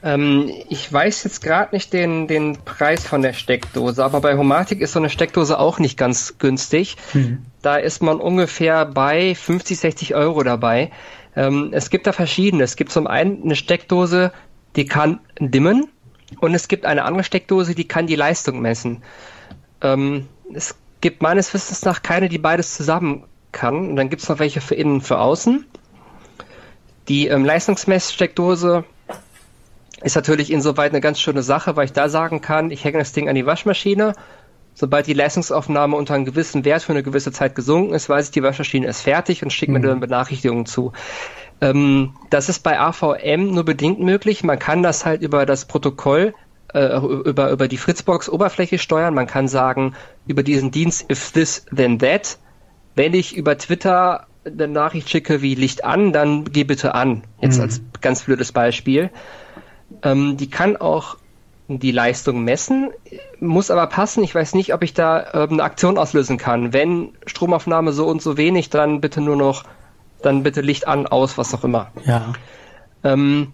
[0.06, 4.80] Ähm, ich weiß jetzt gerade nicht den, den Preis von der Steckdose, aber bei Homatic
[4.80, 6.96] ist so eine Steckdose auch nicht ganz günstig.
[7.12, 7.44] Mhm.
[7.60, 10.92] Da ist man ungefähr bei 50, 60 Euro dabei.
[11.34, 12.62] Ähm, es gibt da verschiedene.
[12.62, 14.30] Es gibt zum einen eine Steckdose,
[14.76, 15.88] die kann dimmen
[16.38, 19.02] und es gibt eine andere Steckdose, die kann die Leistung messen.
[19.80, 23.88] Ähm, es gibt meines Wissens nach keine, die beides zusammen kann.
[23.88, 25.66] Und dann gibt es noch welche für innen, für außen.
[27.08, 28.84] Die ähm, Leistungsmesssteckdose
[30.06, 33.12] ist natürlich insoweit eine ganz schöne Sache, weil ich da sagen kann, ich hänge das
[33.12, 34.12] Ding an die Waschmaschine.
[34.72, 38.30] Sobald die Leistungsaufnahme unter einem gewissen Wert für eine gewisse Zeit gesunken ist, weiß ich,
[38.30, 39.80] die Waschmaschine ist fertig und schickt mhm.
[39.80, 40.92] mir dann Benachrichtigungen zu.
[41.60, 44.44] Ähm, das ist bei AVM nur bedingt möglich.
[44.44, 46.34] Man kann das halt über das Protokoll,
[46.72, 49.12] äh, über, über die Fritzbox Oberfläche steuern.
[49.12, 49.96] Man kann sagen,
[50.28, 52.38] über diesen Dienst, if this, then that.
[52.94, 57.24] Wenn ich über Twitter eine Nachricht schicke wie Licht an, dann geh bitte an.
[57.40, 57.62] Jetzt mhm.
[57.64, 59.10] als ganz blödes Beispiel.
[60.02, 61.16] Ähm, die kann auch
[61.68, 62.90] die Leistung messen,
[63.40, 64.22] muss aber passen.
[64.22, 66.72] Ich weiß nicht, ob ich da äh, eine Aktion auslösen kann.
[66.72, 69.64] Wenn Stromaufnahme so und so wenig, dann bitte nur noch,
[70.22, 71.90] dann bitte Licht an, aus, was auch immer.
[72.04, 72.32] Ja.
[73.02, 73.52] Ähm,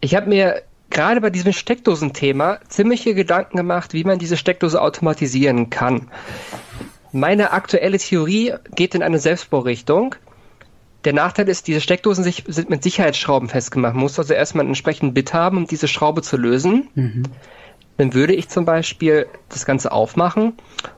[0.00, 5.70] ich habe mir gerade bei diesem Steckdosenthema ziemliche Gedanken gemacht, wie man diese Steckdose automatisieren
[5.70, 6.08] kann.
[7.12, 10.14] Meine aktuelle Theorie geht in eine Selbstbaurichtung.
[11.04, 13.94] Der Nachteil ist, diese Steckdosen sind mit Sicherheitsschrauben festgemacht.
[13.94, 16.88] Man muss also erstmal einen entsprechenden Bit haben, um diese Schraube zu lösen.
[16.94, 17.24] Mhm.
[17.96, 20.54] Dann würde ich zum Beispiel das Ganze aufmachen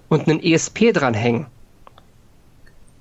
[0.09, 1.47] und einen ESP dranhängen.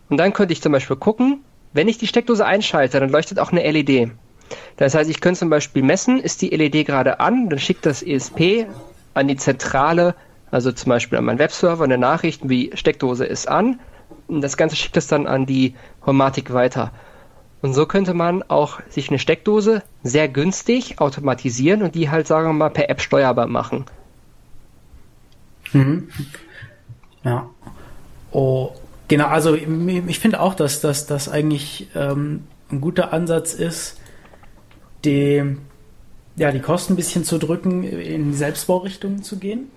[0.09, 1.41] Und dann könnte ich zum Beispiel gucken,
[1.73, 4.11] wenn ich die Steckdose einschalte, dann leuchtet auch eine LED.
[4.77, 8.03] Das heißt, ich könnte zum Beispiel messen, ist die LED gerade an, dann schickt das
[8.03, 8.67] ESP
[9.13, 10.15] an die Zentrale,
[10.51, 13.79] also zum Beispiel an meinen Webserver, eine Nachricht wie Steckdose ist an
[14.28, 16.91] das Ganze schickt es dann an die Hormatik weiter.
[17.61, 22.47] Und so könnte man auch sich eine Steckdose sehr günstig automatisieren und die halt, sagen
[22.47, 23.86] wir mal, per App steuerbar machen.
[25.71, 26.09] Mhm.
[27.24, 27.49] Ja.
[28.32, 28.71] Oh,
[29.07, 33.97] genau, also ich finde auch, dass das eigentlich ähm, ein guter Ansatz ist,
[35.05, 35.55] die,
[36.36, 39.69] ja, die Kosten ein bisschen zu drücken, in die Selbstbaurichtung zu gehen.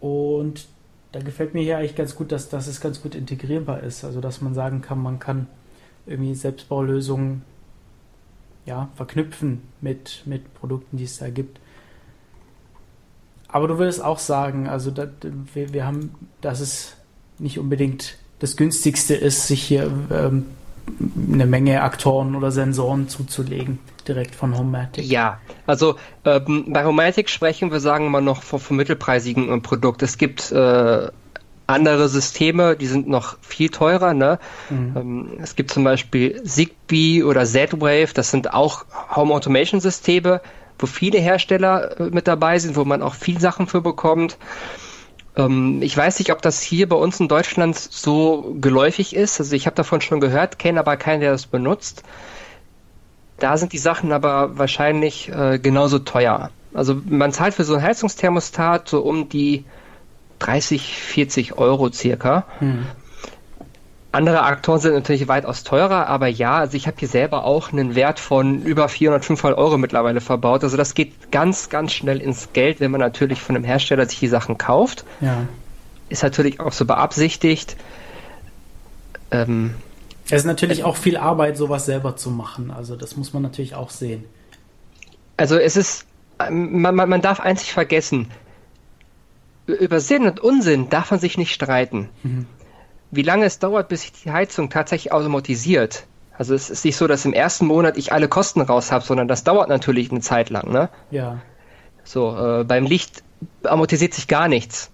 [0.00, 0.66] Und
[1.12, 4.04] da gefällt mir hier eigentlich ganz gut, dass, dass es ganz gut integrierbar ist.
[4.04, 5.46] Also dass man sagen kann, man kann
[6.06, 7.42] irgendwie Selbstbaulösungen
[8.64, 11.60] ja, verknüpfen mit, mit Produkten, die es da gibt.
[13.48, 15.08] Aber du würdest auch sagen, also da,
[15.54, 16.96] wir, wir haben, dass es
[17.38, 20.46] nicht unbedingt das günstigste ist, sich hier ähm,
[21.32, 25.04] eine Menge Aktoren oder Sensoren zuzulegen, direkt von Homematic.
[25.04, 29.60] Ja, also ähm, bei Homematic sprechen wir, sagen wir mal, noch vom, vom mittelpreisigen äh,
[29.60, 30.02] Produkt.
[30.02, 31.08] Es gibt äh,
[31.66, 34.14] andere Systeme, die sind noch viel teurer.
[34.14, 34.38] Ne?
[34.70, 34.92] Mhm.
[34.96, 40.40] Ähm, es gibt zum Beispiel Zigbee oder Z-Wave, das sind auch Home Automation Systeme,
[40.78, 44.38] wo viele Hersteller äh, mit dabei sind, wo man auch viel Sachen für bekommt.
[45.36, 49.38] Ähm, ich weiß nicht, ob das hier bei uns in Deutschland so geläufig ist.
[49.38, 52.02] Also ich habe davon schon gehört, kenne aber keinen, der das benutzt.
[53.38, 56.50] Da sind die Sachen aber wahrscheinlich äh, genauso teuer.
[56.72, 59.64] Also man zahlt für so ein Heizungsthermostat so um die
[60.38, 62.46] 30, 40 Euro circa.
[62.58, 62.86] Hm.
[64.16, 67.94] Andere Aktoren sind natürlich weitaus teurer, aber ja, also ich habe hier selber auch einen
[67.94, 70.64] Wert von über 400, 500 Euro mittlerweile verbaut.
[70.64, 74.18] Also das geht ganz, ganz schnell ins Geld, wenn man natürlich von einem Hersteller sich
[74.18, 75.04] die Sachen kauft.
[75.20, 75.46] Ja.
[76.08, 77.76] Ist natürlich auch so beabsichtigt.
[79.32, 79.74] Ähm,
[80.24, 82.70] es ist natürlich auch viel Arbeit, sowas selber zu machen.
[82.70, 84.24] Also das muss man natürlich auch sehen.
[85.36, 86.06] Also es ist,
[86.38, 88.30] man, man, man darf einzig vergessen,
[89.66, 92.08] über Sinn und Unsinn darf man sich nicht streiten.
[92.22, 92.46] Mhm
[93.10, 96.06] wie lange es dauert, bis sich die Heizung tatsächlich automatisiert.
[96.38, 99.28] Also es ist nicht so, dass im ersten Monat ich alle Kosten raus habe, sondern
[99.28, 100.90] das dauert natürlich eine Zeit lang, ne?
[101.10, 101.38] Ja.
[102.04, 103.22] So, äh, beim Licht
[103.64, 104.90] amortisiert sich gar nichts.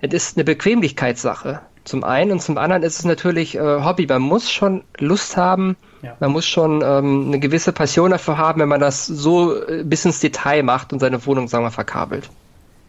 [0.00, 1.60] Es ist eine Bequemlichkeitssache.
[1.84, 4.06] Zum einen und zum anderen ist es natürlich äh, Hobby.
[4.06, 6.16] Man muss schon Lust haben, ja.
[6.20, 10.04] man muss schon ähm, eine gewisse Passion dafür haben, wenn man das so äh, bis
[10.04, 12.28] ins Detail macht und seine Wohnung, sagen wir, verkabelt.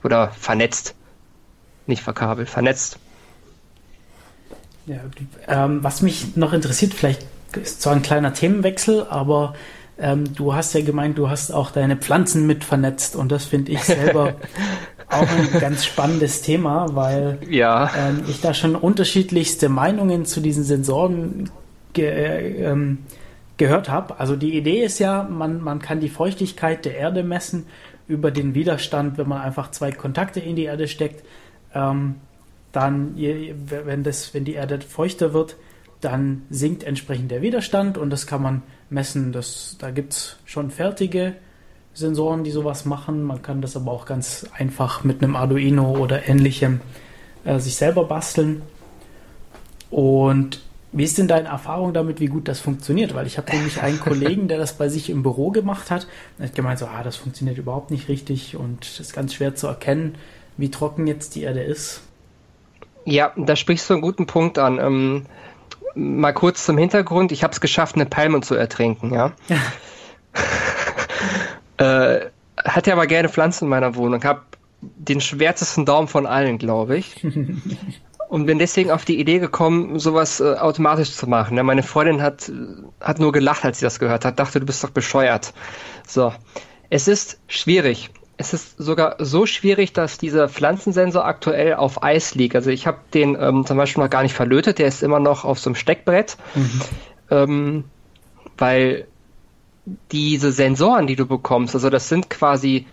[0.04, 0.96] Oder vernetzt.
[1.88, 3.00] Nicht verkabelt, vernetzt.
[4.92, 7.26] Ja, ähm, was mich noch interessiert, vielleicht
[7.56, 9.54] ist zwar ein kleiner Themenwechsel, aber
[9.98, 13.72] ähm, du hast ja gemeint, du hast auch deine Pflanzen mit vernetzt und das finde
[13.72, 14.36] ich selber
[15.08, 17.92] auch ein ganz spannendes Thema, weil ja.
[17.98, 21.50] ähm, ich da schon unterschiedlichste Meinungen zu diesen Sensoren
[21.94, 23.00] ge äh, ähm,
[23.58, 24.20] gehört habe.
[24.20, 27.66] Also die Idee ist ja, man, man kann die Feuchtigkeit der Erde messen
[28.08, 31.24] über den Widerstand, wenn man einfach zwei Kontakte in die Erde steckt.
[31.76, 32.16] Ähm,
[32.72, 35.58] dann, wenn, das, wenn die Erde feuchter wird,
[36.00, 39.32] dann sinkt entsprechend der Widerstand und das kann man messen.
[39.32, 41.36] Das, da gibt es schon fertige
[41.94, 43.24] Sensoren, die sowas machen.
[43.24, 46.82] Man kann das aber auch ganz einfach mit einem Arduino oder ähnlichem
[47.46, 48.62] äh, sich selber basteln.
[49.90, 50.62] Und
[50.94, 53.14] wie ist denn deine Erfahrung damit, wie gut das funktioniert?
[53.14, 56.08] Weil ich habe nämlich einen Kollegen, der das bei sich im Büro gemacht hat.
[56.40, 59.56] Er hat gemeint, so, ah, das funktioniert überhaupt nicht richtig und es ist ganz schwer
[59.56, 60.16] zu erkennen,
[60.58, 62.02] wie trocken jetzt die Erde ist.
[63.06, 64.80] Ja, da sprichst du einen guten Punkt an.
[64.80, 65.26] Ähm,
[65.96, 67.32] mal kurz zum Hintergrund.
[67.32, 69.32] Ich habe es geschafft, eine Palme zu ertrinken, ja.
[71.78, 72.28] äh,
[72.58, 74.24] hatte aber gerne Pflanzen in meiner Wohnung.
[74.24, 74.42] Habe
[74.82, 77.26] den schwärzesten Daumen von allen, glaube ich.
[78.30, 81.58] und bin deswegen auf die Idee gekommen, sowas äh, automatisch zu machen.
[81.58, 82.52] Ja, meine Freundin hat,
[83.02, 85.54] hat nur gelacht, als sie das gehört hat, dachte, du bist doch bescheuert.
[86.08, 86.34] So.
[86.90, 88.10] Es ist schwierig.
[88.42, 92.56] Es ist sogar so schwierig, dass dieser Pflanzensensor aktuell auf Eis liegt.
[92.56, 95.46] Also ich habe den ähm, zum Beispiel noch gar nicht verlötet, der ist immer noch
[95.46, 96.38] auf so einem Steckbrett.
[96.56, 96.82] Mhm.
[97.30, 97.84] Ähm,
[98.58, 99.06] weil
[100.12, 102.88] diese Sensoren, die du bekommst, also das sind quasi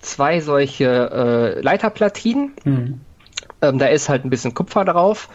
[0.00, 2.52] zwei solche äh, Leiterplatinen.
[2.64, 3.00] Mhm.
[3.60, 5.28] Ähm, da ist halt ein bisschen Kupfer drauf.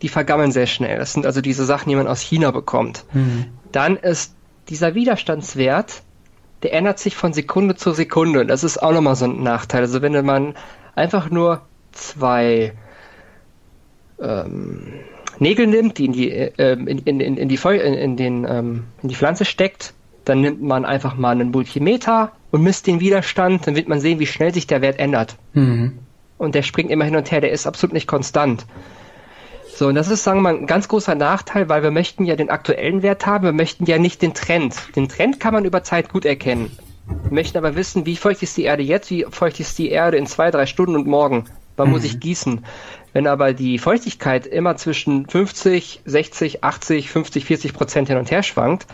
[0.00, 0.98] Die vergammeln sehr schnell.
[0.98, 3.04] Das sind also diese Sachen, die man aus China bekommt.
[3.12, 3.46] Mhm.
[3.72, 4.34] Dann ist
[4.68, 6.02] dieser Widerstandswert,
[6.62, 8.46] der ändert sich von Sekunde zu Sekunde.
[8.46, 9.82] Das ist auch nochmal so ein Nachteil.
[9.82, 10.54] Also wenn man
[10.94, 12.72] einfach nur zwei
[14.20, 14.92] ähm,
[15.38, 18.84] Nägel nimmt, die in die, äh, in, in, in, die, Feu in, in, den, ähm,
[19.02, 19.94] in die Pflanze steckt,
[20.24, 24.20] dann nimmt man einfach mal einen Multimeter und misst den Widerstand, dann wird man sehen,
[24.20, 25.36] wie schnell sich der Wert ändert.
[25.54, 25.98] Mhm.
[26.38, 28.66] Und der springt immer hin und her, der ist absolut nicht konstant.
[29.82, 32.36] So, und das ist, sagen wir mal, ein ganz großer Nachteil, weil wir möchten ja
[32.36, 34.76] den aktuellen Wert haben, wir möchten ja nicht den Trend.
[34.94, 36.70] Den Trend kann man über Zeit gut erkennen.
[37.24, 40.18] Wir möchten aber wissen, wie feucht ist die Erde jetzt, wie feucht ist die Erde
[40.18, 41.46] in zwei, drei Stunden und morgen.
[41.74, 41.94] Wann mhm.
[41.94, 42.64] muss ich gießen?
[43.12, 48.44] Wenn aber die Feuchtigkeit immer zwischen 50, 60, 80, 50, 40 Prozent hin und her
[48.44, 48.86] schwankt,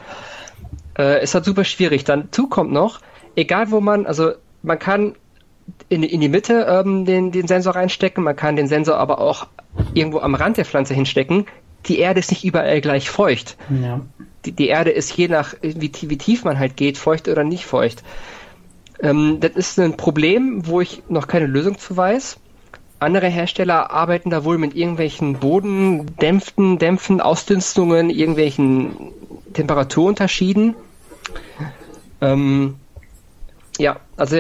[0.99, 2.05] äh, ist das super schwierig.
[2.05, 3.01] Dann kommt noch,
[3.36, 4.32] egal wo man, also
[4.62, 5.16] man kann
[5.89, 9.47] in, in die Mitte ähm, den, den Sensor reinstecken, man kann den Sensor aber auch
[9.95, 11.47] irgendwo am Rand der Pflanze hinstecken.
[11.87, 13.57] Die Erde ist nicht überall gleich feucht.
[13.83, 14.01] Ja.
[14.45, 17.64] Die, die Erde ist je nach, wie, wie tief man halt geht, feucht oder nicht
[17.64, 18.03] feucht.
[19.01, 22.39] Ähm, das ist ein Problem, wo ich noch keine Lösung zu weiß.
[23.01, 29.12] Andere Hersteller arbeiten da wohl mit irgendwelchen Bodendämpfen, Dämpfen, Ausdünstungen, irgendwelchen
[29.55, 30.75] Temperaturunterschieden.
[32.21, 32.75] Ähm,
[33.79, 34.39] ja, also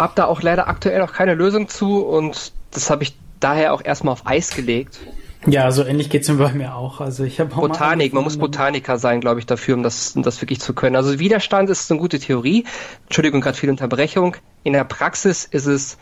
[0.00, 3.84] habe da auch leider aktuell noch keine Lösung zu und das habe ich daher auch
[3.84, 4.98] erstmal auf Eis gelegt.
[5.46, 7.00] Ja, so ähnlich geht es mir bei mir auch.
[7.00, 10.40] Also ich habe Botanik, man muss Botaniker sein, glaube ich, dafür, um das, um das
[10.42, 10.96] wirklich zu können.
[10.96, 12.66] Also Widerstand ist eine gute Theorie.
[13.04, 14.36] Entschuldigung, gerade viel Unterbrechung.
[14.64, 15.96] In der Praxis ist es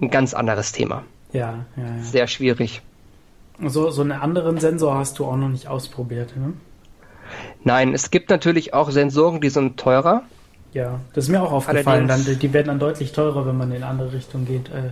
[0.00, 1.04] ein ganz anderes Thema.
[1.32, 2.02] Ja, ja, ja.
[2.02, 2.82] Sehr schwierig.
[3.64, 6.54] So, so einen anderen Sensor hast du auch noch nicht ausprobiert, ne?
[7.62, 10.22] Nein, es gibt natürlich auch Sensoren, die sind teurer.
[10.72, 12.08] Ja, das ist mir auch aufgefallen.
[12.08, 14.68] Dann, die werden dann deutlich teurer, wenn man in andere Richtung geht.
[14.68, 14.90] Äh,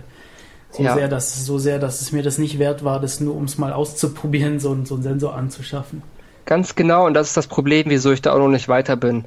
[0.71, 0.95] so ja.
[0.95, 3.57] sehr, dass so sehr, dass es mir das nicht wert war, das nur um es
[3.57, 6.01] mal auszuprobieren, so, so einen Sensor anzuschaffen.
[6.45, 9.25] Ganz genau, und das ist das Problem, wieso ich da auch noch nicht weiter bin.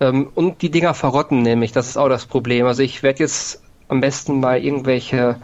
[0.00, 2.66] Ähm, und die Dinger verrotten nämlich, das ist auch das Problem.
[2.66, 5.36] Also ich werde jetzt am besten mal irgendwelche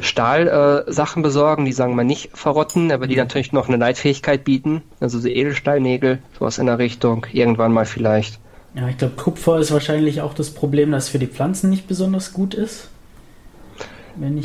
[0.00, 3.20] Stahlsachen äh, besorgen, die sagen wir nicht verrotten, aber die mhm.
[3.20, 4.82] natürlich noch eine Leitfähigkeit bieten.
[5.00, 8.38] Also so Edelstahlnägel, sowas in der Richtung, irgendwann mal vielleicht.
[8.74, 11.86] Ja, ich glaube, Kupfer ist wahrscheinlich auch das Problem, dass es für die Pflanzen nicht
[11.86, 12.88] besonders gut ist.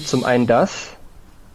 [0.05, 0.97] zum einen das.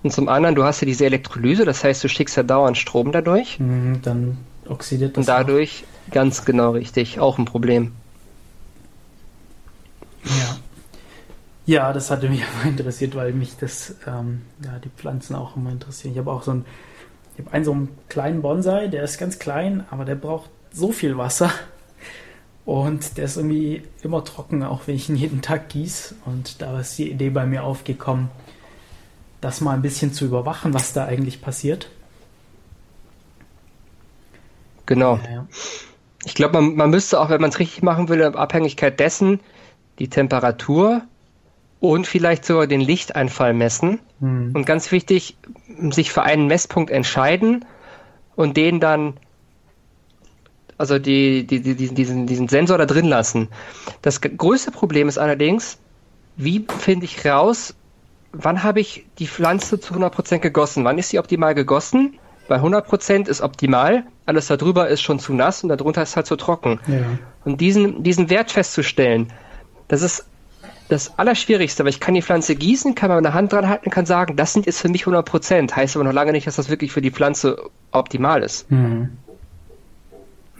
[0.02, 3.12] Und zum anderen, du hast ja diese Elektrolyse, das heißt, du schickst ja dauernd Strom
[3.12, 3.60] dadurch.
[3.60, 4.38] Mhm, dann
[4.68, 5.22] oxidiert das.
[5.22, 6.12] Und dadurch, auch.
[6.14, 7.92] ganz genau richtig, auch ein Problem.
[10.24, 10.56] Ja.
[11.64, 15.70] Ja, das hatte mich aber interessiert, weil mich das, ähm, ja, die Pflanzen auch immer
[15.70, 16.12] interessieren.
[16.12, 16.64] Ich habe auch so einen,
[17.36, 20.90] ich habe einen so einen kleinen Bonsai, der ist ganz klein, aber der braucht so
[20.90, 21.52] viel Wasser.
[22.64, 26.14] Und der ist irgendwie immer trocken, auch wenn ich ihn jeden Tag gieße.
[26.26, 28.30] Und da ist die Idee bei mir aufgekommen,
[29.40, 31.88] das mal ein bisschen zu überwachen, was da eigentlich passiert.
[34.86, 35.16] Genau.
[35.24, 35.46] Ja, ja.
[36.24, 39.40] Ich glaube, man, man müsste auch, wenn man es richtig machen will, in Abhängigkeit dessen
[39.98, 41.02] die Temperatur
[41.80, 43.98] und vielleicht sogar den Lichteinfall messen.
[44.20, 44.52] Mhm.
[44.54, 45.36] Und ganz wichtig,
[45.90, 47.64] sich für einen Messpunkt entscheiden
[48.36, 49.14] und den dann
[50.82, 53.48] also die, die, die, diesen, diesen Sensor da drin lassen.
[54.02, 55.78] Das größte Problem ist allerdings,
[56.36, 57.74] wie finde ich raus,
[58.32, 60.84] wann habe ich die Pflanze zu 100% gegossen?
[60.84, 62.18] Wann ist sie optimal gegossen?
[62.48, 66.34] Bei 100% ist optimal, alles darüber ist schon zu nass und darunter ist halt zu
[66.34, 66.80] trocken.
[66.88, 66.98] Ja.
[67.44, 69.32] Und diesen, diesen Wert festzustellen,
[69.86, 70.26] das ist
[70.88, 74.34] das Allerschwierigste, weil ich kann die Pflanze gießen, kann meine Hand dran halten, kann sagen,
[74.36, 77.00] das sind jetzt für mich 100%, heißt aber noch lange nicht, dass das wirklich für
[77.00, 78.68] die Pflanze optimal ist.
[78.70, 79.16] Mhm.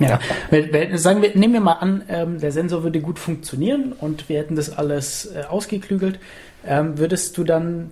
[0.02, 0.20] Ja,
[0.50, 0.98] ja.
[0.98, 4.56] sagen wir, nehmen wir mal an, ähm, der Sensor würde gut funktionieren und wir hätten
[4.56, 6.18] das alles äh, ausgeklügelt.
[6.66, 7.90] Ähm, würdest du dann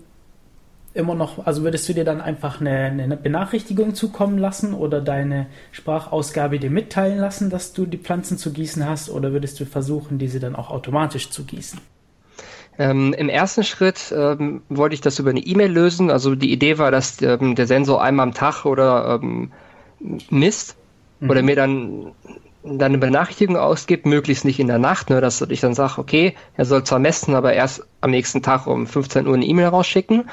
[0.93, 5.47] immer noch, also würdest du dir dann einfach eine, eine, Benachrichtigung zukommen lassen oder deine
[5.71, 10.19] Sprachausgabe dir mitteilen lassen, dass du die Pflanzen zu gießen hast oder würdest du versuchen,
[10.19, 11.81] diese dann auch automatisch zu gießen?
[12.79, 16.11] Ähm, Im ersten Schritt ähm, wollte ich das über eine E-Mail lösen.
[16.11, 19.53] Also die Idee war, dass ähm, der Sensor einmal am Tag oder ähm,
[20.31, 20.77] misst
[21.21, 21.31] mhm.
[21.31, 22.13] oder mir dann
[22.63, 26.35] dann eine Benachrichtigung ausgibt, möglichst nicht in der Nacht, ne, dass ich dann sage, okay,
[26.57, 30.29] er soll zwar messen, aber erst am nächsten Tag um 15 Uhr eine E-Mail rausschicken.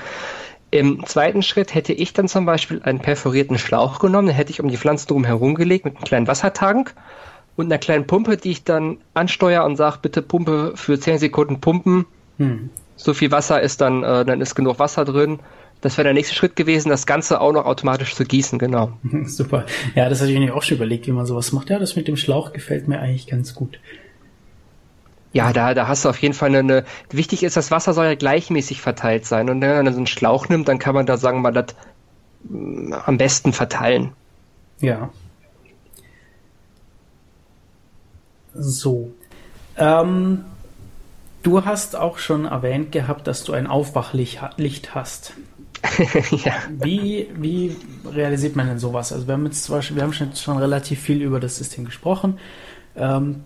[0.70, 4.60] Im zweiten Schritt hätte ich dann zum Beispiel einen perforierten Schlauch genommen, den hätte ich
[4.60, 6.94] um die Pflanzen drum herum gelegt mit einem kleinen Wassertank
[7.56, 11.62] und einer kleinen Pumpe, die ich dann ansteuere und sage, bitte Pumpe für 10 Sekunden
[11.62, 12.06] pumpen.
[12.38, 12.70] Hm.
[12.98, 15.40] So viel Wasser ist dann, äh, dann ist genug Wasser drin.
[15.82, 18.94] Das wäre der nächste Schritt gewesen, das Ganze auch noch automatisch zu gießen, genau.
[19.26, 19.66] Super.
[19.96, 21.70] Ja, das hatte ich mir auch schon überlegt, wie man sowas macht.
[21.70, 23.80] Ja, das mit dem Schlauch gefällt mir eigentlich ganz gut.
[25.34, 26.86] Ja, da, da hast du auf jeden Fall eine, eine.
[27.12, 29.50] Wichtig ist, das Wasser soll ja gleichmäßig verteilt sein.
[29.50, 31.76] Und wenn man so einen Schlauch nimmt, dann kann man da sagen, man das
[32.46, 34.14] mm, am besten verteilen.
[34.80, 35.10] Ja.
[38.56, 39.12] So.
[39.78, 40.46] Ähm,
[41.44, 45.34] du hast auch schon erwähnt gehabt, dass du ein Aufwachlicht hast.
[46.44, 46.54] ja.
[46.70, 47.76] Wie, wie
[48.06, 49.12] realisiert man denn sowas?
[49.14, 52.40] Also wir haben jetzt zwar, wir haben schon, schon relativ viel über das System gesprochen.
[52.96, 53.44] Ähm,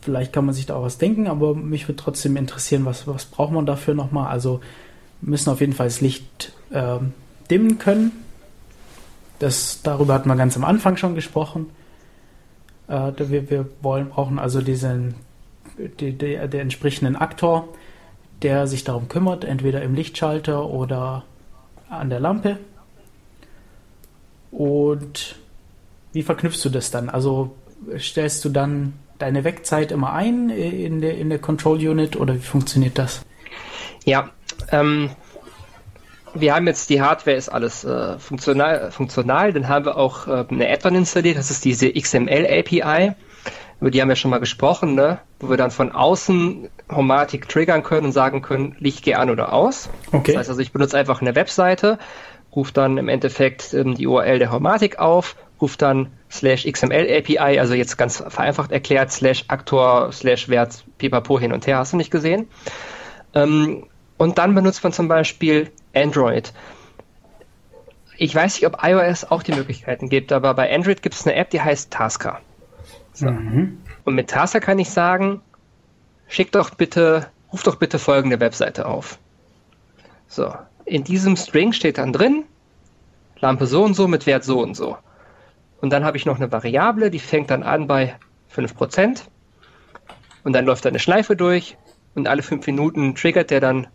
[0.00, 3.24] vielleicht kann man sich da auch was denken, aber mich würde trotzdem interessieren, was, was
[3.24, 4.30] braucht man dafür nochmal?
[4.30, 4.60] Also
[5.20, 7.12] müssen auf jeden Fall das Licht ähm,
[7.50, 8.12] dimmen können.
[9.38, 11.70] Das, darüber hatten wir ganz am Anfang schon gesprochen.
[12.88, 15.14] Äh, wir, wir wollen, brauchen also diesen,
[15.78, 17.68] die, die, der entsprechenden Aktor,
[18.42, 21.24] der sich darum kümmert, entweder im Lichtschalter oder
[21.98, 22.58] an der Lampe.
[24.50, 25.36] Und
[26.12, 27.08] wie verknüpfst du das dann?
[27.08, 27.54] Also
[27.98, 32.38] stellst du dann deine Wegzeit immer ein in der, in der Control Unit oder wie
[32.38, 33.22] funktioniert das?
[34.04, 34.30] Ja,
[34.70, 35.10] ähm,
[36.34, 40.44] wir haben jetzt die Hardware ist alles äh, funktional, funktional, dann haben wir auch äh,
[40.48, 43.12] eine Add-on installiert, das ist diese XML API,
[43.80, 45.18] über die haben wir schon mal gesprochen, ne?
[45.40, 49.52] wo wir dann von außen Homatic triggern können und sagen können, Licht geh an oder
[49.52, 49.88] aus.
[50.12, 50.32] Okay.
[50.32, 51.98] Das heißt also, ich benutze einfach eine Webseite,
[52.54, 57.58] rufe dann im Endeffekt ähm, die URL der Homatic auf, rufe dann slash XML API,
[57.58, 61.96] also jetzt ganz vereinfacht erklärt, slash Aktor, slash Wert, pipapo hin und her, hast du
[61.96, 62.48] nicht gesehen.
[63.34, 63.86] Ähm,
[64.16, 66.52] und dann benutzt man zum Beispiel Android.
[68.16, 71.34] Ich weiß nicht, ob iOS auch die Möglichkeiten gibt, aber bei Android gibt es eine
[71.34, 72.40] App, die heißt Tasker.
[73.14, 73.30] So.
[73.30, 73.78] Mhm.
[74.04, 75.40] Und mit Tasker kann ich sagen,
[76.28, 79.18] schick doch bitte, ruf doch bitte folgende Webseite auf.
[80.26, 80.52] So,
[80.84, 82.44] in diesem String steht dann drin,
[83.38, 84.98] Lampe so und so mit Wert so und so.
[85.80, 88.16] Und dann habe ich noch eine Variable, die fängt dann an bei
[88.54, 89.22] 5%.
[90.42, 91.76] Und dann läuft da eine Schleife durch
[92.14, 93.86] und alle 5 Minuten triggert der dann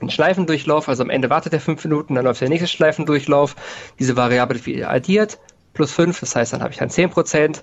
[0.00, 0.88] einen Schleifendurchlauf.
[0.88, 3.56] Also am Ende wartet er 5 Minuten, dann läuft der nächste Schleifendurchlauf.
[3.98, 5.38] Diese Variable wird addiert,
[5.74, 7.62] plus 5, das heißt, dann habe ich dann 10%.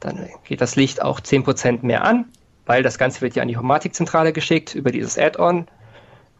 [0.00, 2.26] Dann geht das Licht auch 10% mehr an,
[2.66, 5.66] weil das Ganze wird ja an die Homatikzentrale geschickt über dieses Add-on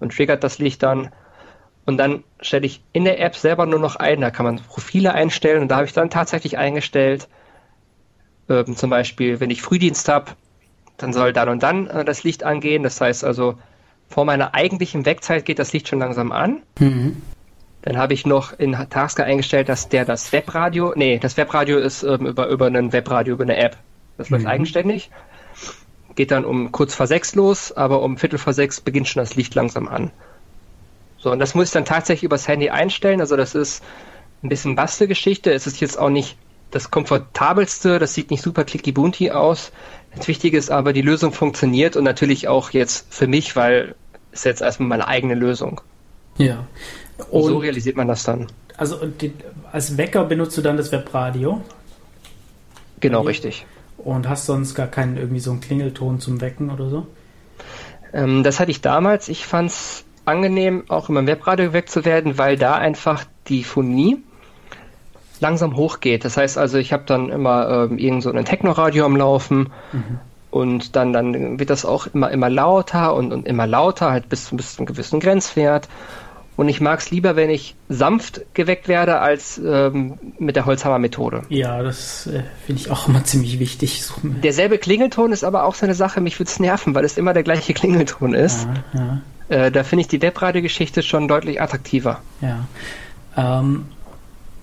[0.00, 1.10] und triggert das Licht dann.
[1.84, 5.14] Und dann stelle ich in der App selber nur noch ein, da kann man Profile
[5.14, 7.28] einstellen und da habe ich dann tatsächlich eingestellt,
[8.48, 10.32] ähm, zum Beispiel, wenn ich Frühdienst habe,
[10.96, 12.82] dann soll dann und dann äh, das Licht angehen.
[12.82, 13.58] Das heißt also,
[14.08, 16.62] vor meiner eigentlichen Wegzeit geht das Licht schon langsam an.
[16.78, 17.22] Mhm.
[17.86, 22.02] Dann habe ich noch in Tasker eingestellt, dass der das Webradio, nee, das Webradio ist
[22.02, 23.76] ähm, über, über ein Webradio, über eine App.
[24.18, 24.50] Das läuft mhm.
[24.50, 25.08] eigenständig.
[26.16, 29.36] Geht dann um kurz vor sechs los, aber um Viertel vor sechs beginnt schon das
[29.36, 30.10] Licht langsam an.
[31.16, 33.20] So, und das muss ich dann tatsächlich übers Handy einstellen.
[33.20, 33.84] Also das ist
[34.42, 35.52] ein bisschen Bastelgeschichte.
[35.52, 36.36] Es ist jetzt auch nicht
[36.72, 39.70] das komfortabelste, das sieht nicht super clicky bunty aus.
[40.16, 43.94] Das Wichtige ist aber, die Lösung funktioniert und natürlich auch jetzt für mich, weil
[44.32, 45.82] es jetzt erstmal meine eigene Lösung.
[46.36, 46.66] Ja.
[47.30, 48.46] Und so realisiert man das dann.
[48.76, 49.32] Also die,
[49.72, 51.62] als Wecker benutzt du dann das Webradio?
[53.00, 53.66] Genau, richtig.
[53.96, 57.06] Und hast sonst gar keinen irgendwie so einen Klingelton zum Wecken oder so?
[58.12, 59.28] Ähm, das hatte ich damals.
[59.28, 63.64] Ich fand es angenehm, auch immer im Webradio geweckt zu werden, weil da einfach die
[63.64, 64.22] Phonie
[65.40, 66.24] langsam hochgeht.
[66.24, 70.18] Das heißt also, ich habe dann immer ähm, irgend so ein Techno-Radio am Laufen mhm.
[70.50, 74.50] und dann, dann wird das auch immer, immer lauter und, und immer lauter, halt bis,
[74.52, 75.88] bis zu einem gewissen Grenzwert.
[76.56, 81.42] Und ich mag es lieber, wenn ich sanft geweckt werde, als ähm, mit der Holzhammer-Methode.
[81.50, 84.02] Ja, das äh, finde ich auch immer ziemlich wichtig.
[84.02, 87.18] So, Derselbe Klingelton ist aber auch so eine Sache, mich würde es nerven, weil es
[87.18, 88.66] immer der gleiche Klingelton ist.
[88.94, 89.66] Ja, ja.
[89.66, 92.20] Äh, da finde ich die Webradio-Geschichte schon deutlich attraktiver.
[92.40, 92.66] Ja.
[93.36, 93.86] Ähm,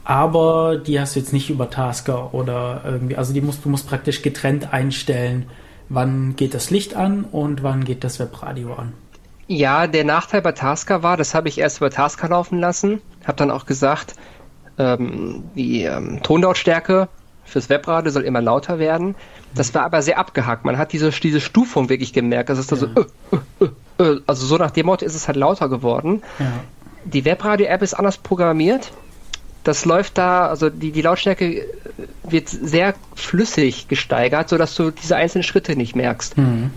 [0.03, 3.88] aber die hast du jetzt nicht über Tasker oder irgendwie, also die musst du musst
[3.88, 5.45] praktisch getrennt einstellen,
[5.90, 8.94] wann geht das Licht an und wann geht das Webradio an.
[9.48, 13.38] Ja, der Nachteil bei Tasker war, das habe ich erst über Tasker laufen lassen, habe
[13.38, 14.15] dann auch gesagt,
[14.78, 17.10] ähm, die ähm, Tonlautstärke
[17.45, 19.15] fürs Webradio soll immer lauter werden.
[19.53, 20.65] Das war aber sehr abgehackt.
[20.65, 22.49] Man hat diese, diese Stufung wirklich gemerkt.
[22.49, 22.82] Das ist da ja.
[22.82, 23.65] so, äh,
[23.99, 26.24] äh, äh, also so nach dem Motto ist es halt lauter geworden.
[26.40, 26.45] Ja.
[27.06, 28.91] Die Webradio-App ist anders programmiert.
[29.64, 31.68] das läuft da, also die, die Lautstärke
[32.24, 36.38] wird sehr flüssig gesteigert, sodass du diese einzelnen Schritte nicht merkst.
[36.38, 36.72] Mhm.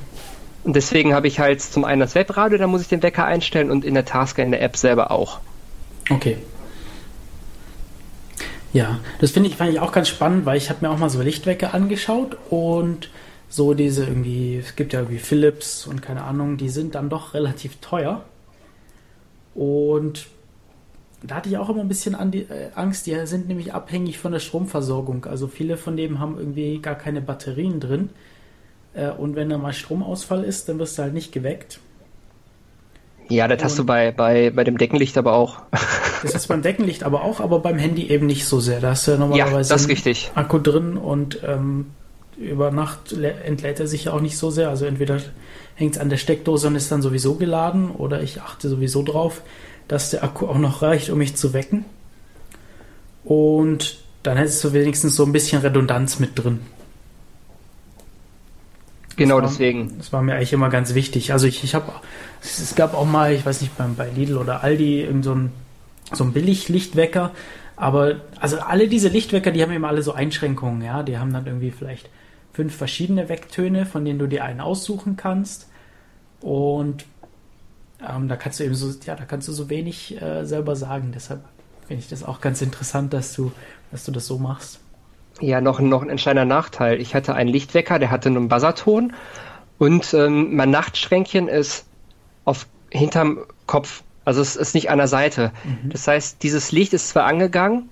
[0.67, 3.71] Und deswegen habe ich halt zum einen das Webradio, da muss ich den Wecker einstellen
[3.71, 5.39] und in der Tasker in der App selber auch.
[6.11, 6.39] Okay.
[8.73, 11.09] Ja, das finde ich, fand ich auch ganz spannend, weil ich habe mir auch mal
[11.09, 13.11] so Lichtwecker angeschaut und
[13.49, 17.33] so diese irgendwie, es gibt ja irgendwie Philips und keine Ahnung, die sind dann doch
[17.33, 18.25] relativ teuer.
[19.55, 20.27] Und
[21.23, 24.41] da hatte ich auch immer ein bisschen äh, Angst, die sind nämlich abhängig von der
[24.41, 25.27] Stromversorgung.
[25.27, 28.11] Also viele von denen haben irgendwie gar keine Batterien drin.
[28.97, 31.78] Äh, und wenn da mal Stromausfall ist, dann wirst du halt nicht geweckt.
[33.28, 35.62] Ja, das und hast du bei, bei, bei dem Deckenlicht aber auch.
[36.23, 38.81] Das ist beim Deckenlicht aber auch, aber beim Handy eben nicht so sehr.
[38.81, 40.31] Da hast du ja normalerweise ja, richtig.
[40.35, 41.90] Akku drin und ähm,
[42.39, 44.70] über Nacht entlädt er sich ja auch nicht so sehr.
[44.70, 45.20] Also entweder
[45.74, 49.43] hängt es an der Steckdose und ist dann sowieso geladen oder ich achte sowieso drauf,
[49.89, 51.85] dass der Akku auch noch reicht, um mich zu wecken.
[53.23, 56.60] Und dann hättest du wenigstens so ein bisschen Redundanz mit drin.
[59.17, 59.99] Genau, das war, deswegen.
[59.99, 61.33] Das war mir eigentlich immer ganz wichtig.
[61.33, 61.91] Also ich, ich habe,
[62.43, 65.53] es gab auch mal, ich weiß nicht, bei, bei Lidl oder Aldi irgend so ein,
[66.13, 67.33] so ein Billig-Lichtwecker.
[67.77, 71.03] Aber also alle diese Lichtwecker, die haben immer alle so Einschränkungen, ja.
[71.03, 72.09] Die haben dann irgendwie vielleicht
[72.53, 75.69] fünf verschiedene Wecktöne, von denen du dir einen aussuchen kannst.
[76.41, 77.05] Und
[78.07, 81.13] ähm, da kannst du eben so, ja, da kannst du so wenig äh, selber sagen.
[81.15, 81.45] Deshalb
[81.87, 83.53] finde ich das auch ganz interessant, dass du,
[83.91, 84.81] dass du das so machst.
[85.41, 87.01] Ja, noch, noch ein entscheidender Nachteil.
[87.01, 89.13] Ich hatte einen Lichtwecker, der hatte einen Buzzerton
[89.79, 91.87] und ähm, mein Nachtschränkchen ist
[92.45, 94.03] auf hinterm Kopf.
[94.25, 95.53] Also es ist nicht an der Seite.
[95.65, 95.91] Mhm.
[95.91, 97.89] Das heißt, dieses Licht ist zwar angegangen,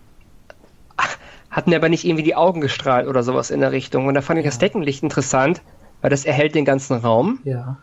[1.51, 4.07] hat mir aber nicht irgendwie die Augen gestrahlt oder sowas in der Richtung.
[4.07, 5.63] Und da fand ich das Deckenlicht interessant,
[6.01, 7.39] weil das erhält den ganzen Raum.
[7.45, 7.77] Ja.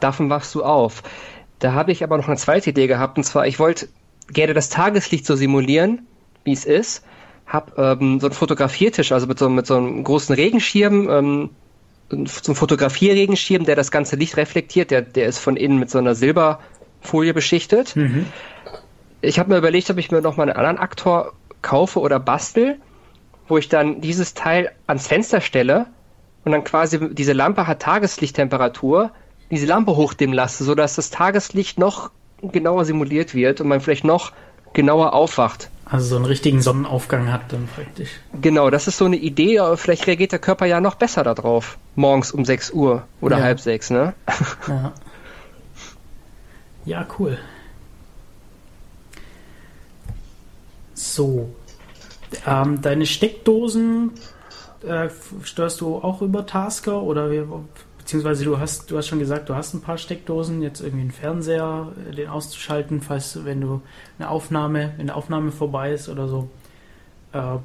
[0.00, 1.02] Davon wachst du auf.
[1.60, 3.88] Da habe ich aber noch eine zweite Idee gehabt, und zwar, ich wollte
[4.30, 6.06] gerne das Tageslicht so simulieren,
[6.44, 7.04] wie es ist.
[7.48, 11.50] Hab ähm, so einen Fotografiertisch, also mit so, mit so einem großen Regenschirm, ähm,
[12.10, 14.90] so einem Fotografierregenschirm, der das ganze Licht reflektiert.
[14.90, 17.96] Der, der ist von innen mit so einer Silberfolie beschichtet.
[17.96, 18.26] Mhm.
[19.20, 22.76] Ich habe mir überlegt, ob ich mir noch mal einen anderen Aktor kaufe oder bastel,
[23.48, 25.86] wo ich dann dieses Teil ans Fenster stelle
[26.44, 29.10] und dann quasi diese Lampe hat Tageslichttemperatur,
[29.50, 32.10] diese Lampe hochdimmen lasse, sodass das Tageslicht noch
[32.42, 34.32] genauer simuliert wird und man vielleicht noch
[34.72, 35.70] genauer aufwacht.
[35.90, 38.10] Also so einen richtigen Sonnenaufgang hat dann praktisch.
[38.40, 41.78] Genau, das ist so eine Idee, aber vielleicht reagiert der Körper ja noch besser darauf.
[41.94, 43.44] Morgens um 6 Uhr oder ja.
[43.44, 44.14] halb sechs, ne?
[44.68, 44.92] Ja.
[46.84, 47.38] ja, cool.
[50.92, 51.54] So.
[52.46, 54.12] Ähm, deine Steckdosen
[54.86, 55.08] äh,
[55.42, 57.42] steuerst du auch über Tasker oder wie,
[58.08, 61.10] beziehungsweise du hast, du hast schon gesagt, du hast ein paar Steckdosen, jetzt irgendwie einen
[61.10, 63.82] Fernseher, äh, den auszuschalten, falls wenn du
[64.18, 66.48] eine Aufnahme, wenn eine Aufnahme vorbei ist oder so.
[67.34, 67.58] Äh,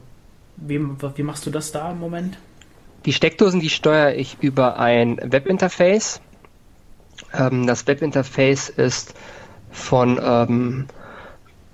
[0.57, 0.81] wie,
[1.15, 2.37] wie machst du das da im Moment?
[3.05, 6.19] Die Steckdosen, die steuere ich über ein Webinterface.
[7.33, 9.13] Ähm, das Webinterface ist
[9.71, 10.87] von ähm,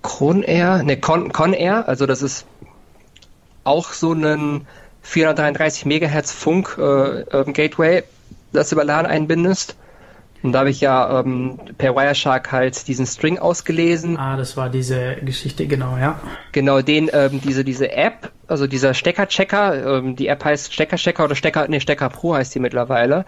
[0.04, 2.46] Conair, ne, Con, Conair, also das ist
[3.64, 4.68] auch so ein
[5.02, 8.04] 433 Megahertz Funk äh, ähm, Gateway
[8.52, 9.76] das über LAN einbindest.
[10.42, 14.18] Und da habe ich ja ähm, per Wireshark halt diesen String ausgelesen.
[14.18, 16.20] Ah, das war diese Geschichte, genau, ja.
[16.54, 21.36] Genau, den, ähm, diese, diese App, also dieser Stecker-Checker, ähm, die App heißt Stecker-Checker oder
[21.36, 23.26] Stecker, nee, Stecker Pro heißt die mittlerweile,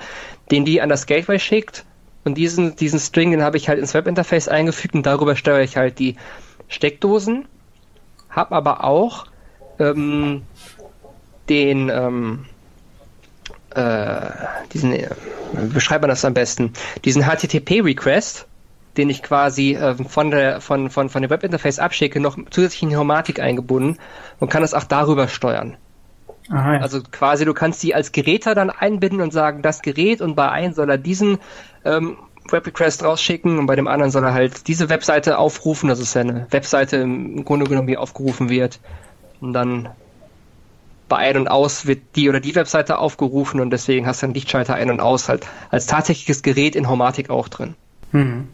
[0.52, 1.84] den die an das Gateway schickt.
[2.24, 5.76] Und diesen, diesen String, den habe ich halt ins Webinterface eingefügt und darüber steuere ich
[5.76, 6.16] halt die
[6.70, 7.46] Steckdosen.
[8.30, 9.26] Hab aber auch
[9.80, 10.44] ähm,
[11.50, 12.46] den, ähm,
[13.76, 14.32] äh,
[14.74, 15.10] diesen, äh,
[15.74, 16.74] beschreibt man das am besten,
[17.06, 18.48] diesen HTTP-Request,
[18.98, 22.90] den ich quasi äh, von der von von von dem Webinterface abschicke, noch zusätzlich in
[22.90, 23.98] Informatik eingebunden
[24.40, 25.78] und kann das auch darüber steuern.
[26.50, 26.80] Aha, ja.
[26.82, 30.50] Also quasi, du kannst die als Geräter dann einbinden und sagen, das Gerät und bei
[30.50, 31.38] einem soll er diesen
[31.86, 32.18] ähm,
[32.50, 35.88] Web-Request rausschicken und bei dem anderen soll er halt diese Webseite aufrufen.
[35.88, 38.80] Das ist ja eine Webseite im Grunde genommen, die aufgerufen wird.
[39.40, 39.90] Und dann
[41.12, 44.34] bei Ein- und Aus wird die oder die Webseite aufgerufen und deswegen hast du einen
[44.34, 47.76] Lichtschalter Ein- und Aus halt als tatsächliches Gerät in Homatic auch drin.
[48.14, 48.48] Mhm.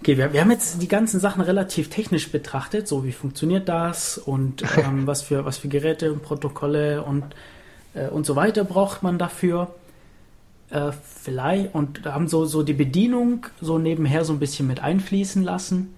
[0.00, 4.18] Okay, wir, wir, haben jetzt die ganzen Sachen relativ technisch betrachtet, so wie funktioniert das
[4.18, 7.24] und ähm, was, für, was für Geräte und Protokolle und,
[7.94, 9.72] äh, und so weiter braucht man dafür.
[10.70, 10.90] Äh,
[11.22, 15.94] vielleicht und haben so, so die Bedienung so nebenher so ein bisschen mit einfließen lassen.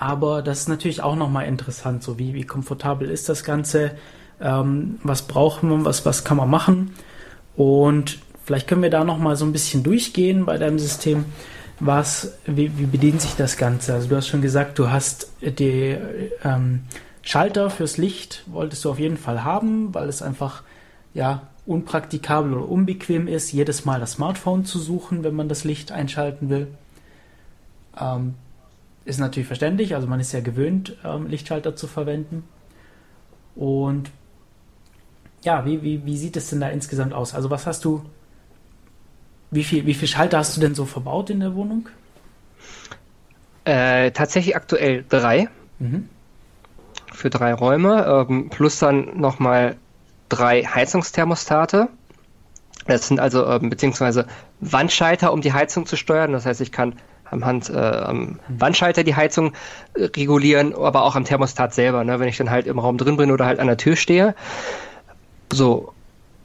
[0.00, 3.90] Aber das ist natürlich auch nochmal interessant, so wie, wie komfortabel ist das Ganze,
[4.40, 6.94] ähm, was braucht man, was, was kann man machen.
[7.56, 11.24] Und vielleicht können wir da nochmal so ein bisschen durchgehen bei deinem System.
[11.80, 13.94] was, wie, wie bedient sich das Ganze?
[13.94, 15.96] Also du hast schon gesagt, du hast die
[16.44, 16.82] ähm,
[17.22, 20.62] Schalter fürs Licht wolltest du auf jeden Fall haben, weil es einfach
[21.12, 25.90] ja unpraktikabel oder unbequem ist, jedes Mal das Smartphone zu suchen, wenn man das Licht
[25.90, 26.68] einschalten will.
[28.00, 28.34] Ähm,
[29.08, 32.44] ist natürlich verständlich, also man ist ja gewöhnt, ähm, Lichtschalter zu verwenden.
[33.56, 34.10] Und
[35.42, 37.34] ja, wie, wie, wie sieht es denn da insgesamt aus?
[37.34, 38.04] Also was hast du,
[39.50, 41.88] wie viel, wie viel Schalter hast du denn so verbaut in der Wohnung?
[43.64, 45.48] Äh, tatsächlich aktuell drei.
[45.78, 46.08] Mhm.
[47.12, 49.76] Für drei Räume, ähm, plus dann nochmal
[50.28, 51.88] drei Heizungsthermostate.
[52.86, 54.26] Das sind also ähm, beziehungsweise
[54.60, 56.32] Wandschalter, um die Heizung zu steuern.
[56.32, 56.94] Das heißt, ich kann
[57.30, 59.52] am Hand äh, am Wandschalter die Heizung
[59.94, 63.16] äh, regulieren, aber auch am Thermostat selber, ne, wenn ich dann halt im Raum drin
[63.16, 64.34] bin oder halt an der Tür stehe.
[65.52, 65.92] So.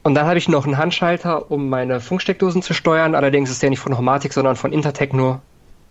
[0.02, 3.14] Und dann habe ich noch einen Handschalter, um meine Funksteckdosen zu steuern.
[3.14, 5.40] Allerdings ist der nicht von Homatic, sondern von Intertechno.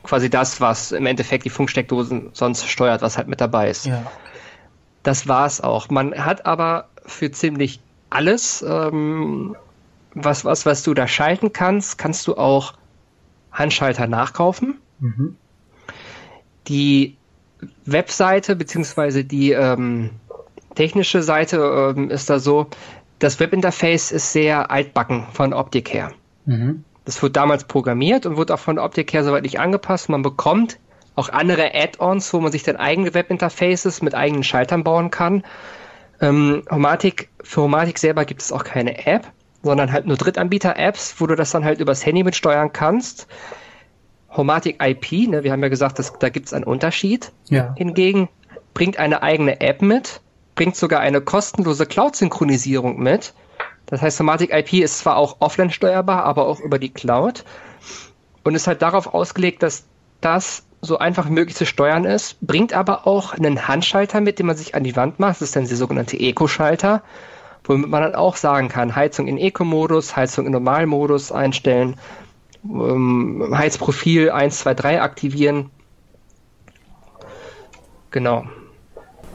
[0.04, 3.86] Quasi das, was im Endeffekt die Funksteckdosen sonst steuert, was halt mit dabei ist.
[3.86, 4.04] Ja.
[5.02, 5.90] Das war's auch.
[5.90, 7.80] Man hat aber für ziemlich
[8.10, 9.56] alles, ähm,
[10.14, 12.74] was, was, was du da schalten kannst, kannst du auch
[13.52, 14.80] Handschalter nachkaufen.
[15.04, 15.36] Mhm.
[16.68, 17.18] Die
[17.86, 20.12] Webseite beziehungsweise die ähm,
[20.76, 22.68] technische Seite ähm, ist da so,
[23.20, 26.12] das Webinterface ist sehr altbacken von Optik her.
[26.46, 26.84] Mhm.
[27.06, 30.08] Das wurde damals programmiert und wurde auch von Optik her soweit nicht angepasst.
[30.08, 30.80] Man bekommt
[31.16, 35.44] auch andere Add-ons, wo man sich dann eigene Webinterfaces mit eigenen Schaltern bauen kann.
[36.22, 39.32] Ähm, Homatic, für Homatic selber gibt es auch keine App
[39.64, 43.28] sondern halt nur Drittanbieter-Apps, wo du das dann halt übers Handy mitsteuern kannst.
[44.36, 47.32] Homatic IP, ne, wir haben ja gesagt, dass, da gibt es einen Unterschied.
[47.50, 47.74] Ja.
[47.78, 48.30] Hingegen
[48.74, 50.22] bringt eine eigene App mit,
[50.56, 53.34] bringt sogar eine kostenlose Cloud-Synchronisierung mit.
[53.86, 57.44] Das heißt, Homatic IP ist zwar auch offline steuerbar, aber auch über die Cloud
[58.44, 59.86] und ist halt darauf ausgelegt, dass
[60.22, 64.48] das so einfach wie möglich zu steuern ist, bringt aber auch einen Handschalter mit, den
[64.48, 65.36] man sich an die Wand macht.
[65.36, 67.04] Das ist dann der sogenannte Eco-Schalter
[67.64, 71.96] womit man dann auch sagen kann, Heizung in Eco-Modus, Heizung in Normalmodus einstellen,
[72.64, 75.70] ähm, Heizprofil 1, 2, 3 aktivieren.
[78.12, 78.46] Genau.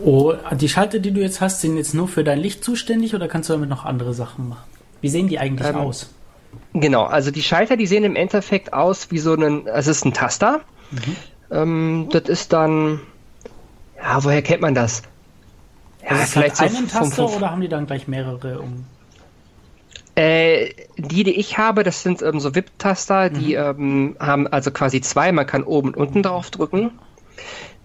[0.04, 3.26] Oh, die Schalter, die du jetzt hast, sind jetzt nur für dein Licht zuständig oder
[3.26, 4.62] kannst du damit noch andere Sachen machen?
[5.00, 6.10] Wie sehen die eigentlich ähm, aus?
[6.72, 10.12] Genau, also die Schalter, die sehen im Endeffekt aus wie so ein, es ist ein
[10.12, 10.60] Taster.
[10.90, 11.16] Mhm.
[11.50, 13.00] Ähm, das ist dann,
[13.96, 15.02] ja, woher kennt man das?
[16.02, 18.86] Ja, also vielleicht so einen Taster vom, vom, oder haben die dann gleich mehrere um?
[20.18, 24.16] Äh, die, die ich habe, das sind ähm, so VIP-Taster, die mhm.
[24.16, 26.90] ähm, haben also quasi zwei, man kann oben und unten drauf drücken.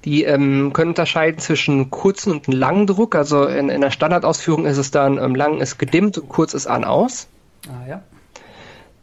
[0.03, 3.13] Die ähm, können unterscheiden zwischen kurzen und langen Druck.
[3.13, 6.65] Also in, in der Standardausführung ist es dann ähm, lang ist gedimmt und kurz ist
[6.65, 7.27] an aus.
[7.67, 8.01] Ah ja.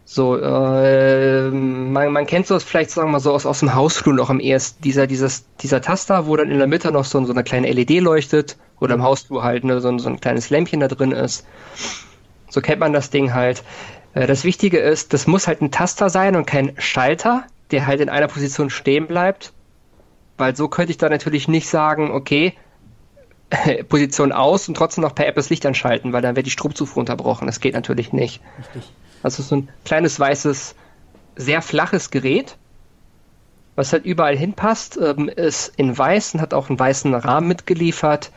[0.04, 4.12] So, äh, man, man kennt sowas vielleicht, sagen wir mal so, aus, aus dem Hausflur
[4.12, 4.82] noch am ehesten.
[4.82, 8.00] Dieser, dieses, dieser Taster, wo dann in der Mitte noch so, so eine kleine LED
[8.00, 11.46] leuchtet oder im Hausflur halt ne, so, so ein kleines Lämpchen da drin ist.
[12.50, 13.62] So kennt man das Ding halt.
[14.14, 18.00] Äh, das Wichtige ist, das muss halt ein Taster sein und kein Schalter, der halt
[18.00, 19.52] in einer Position stehen bleibt.
[20.36, 22.54] Weil so könnte ich da natürlich nicht sagen, okay,
[23.88, 27.00] Position aus und trotzdem noch per App das Licht anschalten, weil dann wäre die Stromzufuhr
[27.00, 27.46] unterbrochen.
[27.46, 28.40] Das geht natürlich nicht.
[28.58, 28.90] Richtig.
[29.22, 30.74] Also so ein kleines weißes,
[31.36, 32.56] sehr flaches Gerät,
[33.76, 38.30] was halt überall hinpasst, ähm, ist in weiß und hat auch einen weißen Rahmen mitgeliefert.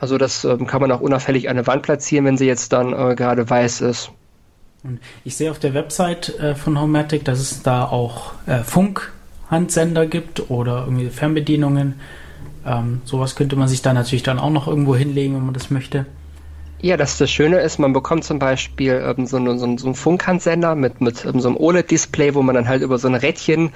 [0.00, 2.92] Also das ähm, kann man auch unauffällig an der Wand platzieren, wenn sie jetzt dann
[2.92, 4.10] äh, gerade weiß ist.
[5.24, 10.50] Ich sehe auf der Website äh, von Homematic, dass es da auch äh, Funkhandsender gibt
[10.50, 12.00] oder irgendwie Fernbedienungen.
[12.64, 15.70] Ähm, sowas könnte man sich da natürlich dann auch noch irgendwo hinlegen, wenn man das
[15.70, 16.06] möchte.
[16.80, 20.74] Ja, das, das Schöne ist, man bekommt zum Beispiel ähm, so, so, so, einen Funkhandsender
[20.76, 23.72] mit, mit ähm, so einem OLED-Display, wo man dann halt über so ein Rädchen,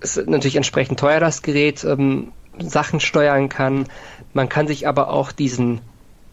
[0.00, 3.86] ist natürlich entsprechend teuer das Gerät, ähm, Sachen steuern kann.
[4.36, 5.80] Man kann sich aber auch diesen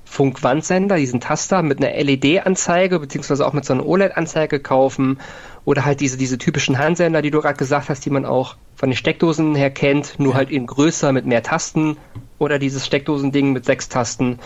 [0.04, 5.22] Funkwandsender, diesen Taster mit einer LED-Anzeige beziehungsweise auch mit so einer OLED-Anzeige kaufen
[5.64, 8.90] oder halt diese, diese typischen Handsender, die du gerade gesagt hast, die man auch von
[8.90, 11.96] den Steckdosen her kennt, nur halt eben größer mit mehr Tasten
[12.40, 14.38] oder dieses Steckdosending mit sechs Tasten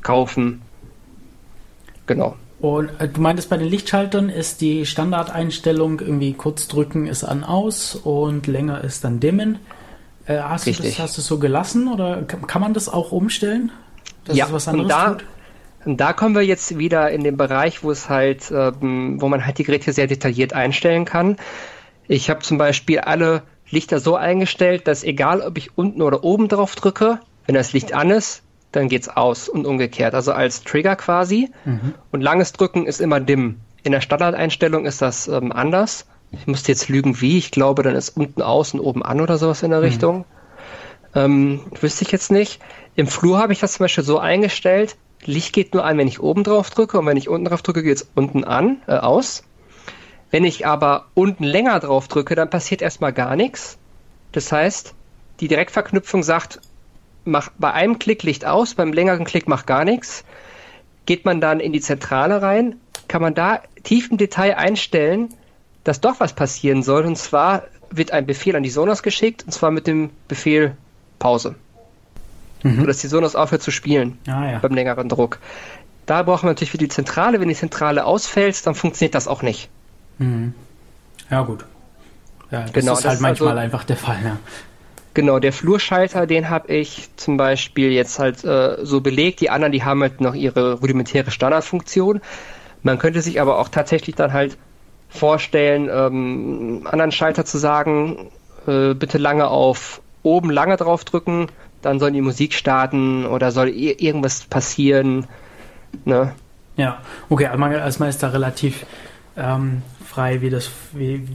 [0.00, 0.62] kaufen.
[2.06, 2.36] Genau.
[2.58, 7.44] Und äh, du meintest, bei den Lichtschaltern ist die Standardeinstellung irgendwie kurz drücken ist an
[7.44, 9.58] aus und länger ist dann dimmen.
[10.28, 10.84] Äh, hast, Richtig.
[10.84, 13.72] du das, hast du so gelassen oder kann, man das auch umstellen?
[14.24, 15.24] Dass ja, was anderes und da, tut?
[15.86, 19.46] Und da kommen wir jetzt wieder in den Bereich, wo es halt, ähm, wo man
[19.46, 21.38] halt die Geräte sehr detailliert einstellen kann.
[22.08, 26.48] Ich habe zum Beispiel alle Lichter so eingestellt, dass egal, ob ich unten oder oben
[26.48, 28.42] drauf drücke, wenn das Licht an ist,
[28.72, 30.14] dann geht's aus und umgekehrt.
[30.14, 31.50] Also als Trigger quasi.
[31.64, 31.94] Mhm.
[32.12, 33.60] Und langes Drücken ist immer dimm.
[33.82, 36.06] In der Standardeinstellung ist das ähm, anders.
[36.30, 37.38] Ich musste jetzt lügen, wie.
[37.38, 39.84] Ich glaube, dann ist unten aus und oben an oder sowas in der mhm.
[39.86, 40.24] Richtung.
[41.14, 42.60] Ähm, wüsste ich jetzt nicht.
[42.96, 44.96] Im Flur habe ich das zum Beispiel so eingestellt.
[45.24, 47.82] Licht geht nur an, wenn ich oben drauf drücke und wenn ich unten drauf drücke,
[47.82, 49.44] geht es unten an, äh, aus.
[50.30, 53.78] Wenn ich aber unten länger drauf drücke, dann passiert erstmal gar nichts.
[54.32, 54.94] Das heißt,
[55.40, 56.60] die Direktverknüpfung sagt,
[57.24, 60.24] mach bei einem Klick Licht aus, beim längeren Klick mach gar nichts.
[61.06, 62.76] Geht man dann in die Zentrale rein,
[63.08, 65.34] kann man da tief im Detail einstellen,
[65.88, 67.06] dass doch was passieren soll.
[67.06, 70.76] Und zwar wird ein Befehl an die Sonos geschickt, und zwar mit dem Befehl
[71.18, 71.54] Pause.
[72.62, 72.80] Mhm.
[72.80, 74.58] Sodass die Sonos aufhört zu spielen ah, ja.
[74.58, 75.38] beim längeren Druck.
[76.04, 79.40] Da brauchen wir natürlich für die Zentrale, wenn die Zentrale ausfällt, dann funktioniert das auch
[79.40, 79.70] nicht.
[80.18, 80.52] Mhm.
[81.30, 81.64] Ja, gut.
[82.50, 84.36] Ja, das genau, ist halt manchmal also, einfach der Fall, ja.
[85.14, 89.40] Genau, der Flurschalter, den habe ich zum Beispiel jetzt halt äh, so belegt.
[89.40, 92.20] Die anderen, die haben halt noch ihre rudimentäre Standardfunktion.
[92.82, 94.56] Man könnte sich aber auch tatsächlich dann halt
[95.08, 98.30] vorstellen, ähm, anderen Schalter zu sagen,
[98.66, 101.46] äh, bitte lange auf oben lange drauf drücken,
[101.82, 105.26] dann soll die Musik starten oder soll irgendwas passieren.
[106.04, 106.32] Ne?
[106.76, 106.98] Ja,
[107.28, 108.84] okay, also man, also man ist da relativ
[109.36, 111.26] ähm, frei, wie, das, wie,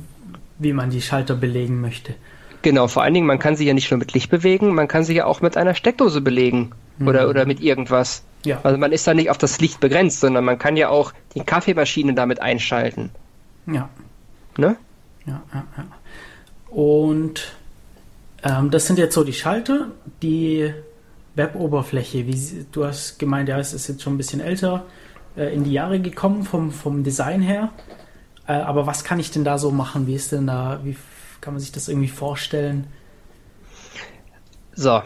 [0.60, 2.14] wie man die Schalter belegen möchte.
[2.62, 5.04] Genau, vor allen Dingen, man kann sie ja nicht nur mit Licht bewegen, man kann
[5.04, 7.08] sie ja auch mit einer Steckdose belegen mhm.
[7.08, 8.24] oder, oder mit irgendwas.
[8.46, 8.60] Ja.
[8.64, 11.42] Also man ist da nicht auf das Licht begrenzt, sondern man kann ja auch die
[11.42, 13.12] Kaffeemaschine damit einschalten.
[13.68, 13.90] Ja.
[14.58, 14.78] Ne?
[15.26, 15.86] Ja, ja, ja.
[16.70, 17.56] Und
[18.44, 19.92] ähm, das sind jetzt so die Schalter,
[20.22, 20.74] die
[21.36, 22.28] Web-Oberfläche.
[22.28, 24.86] Wie, du hast gemeint, ja, es ist jetzt schon ein bisschen älter
[25.38, 27.72] äh, in die Jahre gekommen vom, vom Design her.
[28.48, 30.08] Äh, aber was kann ich denn da so machen?
[30.08, 30.98] Wie ist denn da, wie
[31.42, 32.88] kann man sich das irgendwie vorstellen?
[34.76, 35.02] So,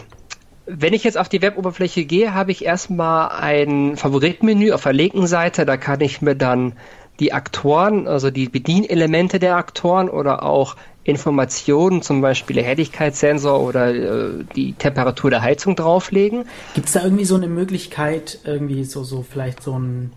[0.66, 5.28] wenn ich jetzt auf die Web-Oberfläche gehe, habe ich erstmal ein Favoritenmenü auf der linken
[5.28, 5.66] Seite.
[5.66, 6.74] Da kann ich mir dann
[7.20, 13.94] die Aktoren, also die Bedienelemente der Aktoren oder auch Informationen, zum Beispiel der Helligkeitssensor oder
[13.94, 16.46] äh, die Temperatur der Heizung drauflegen.
[16.74, 20.12] Gibt es da irgendwie so eine Möglichkeit, irgendwie so, so vielleicht so einen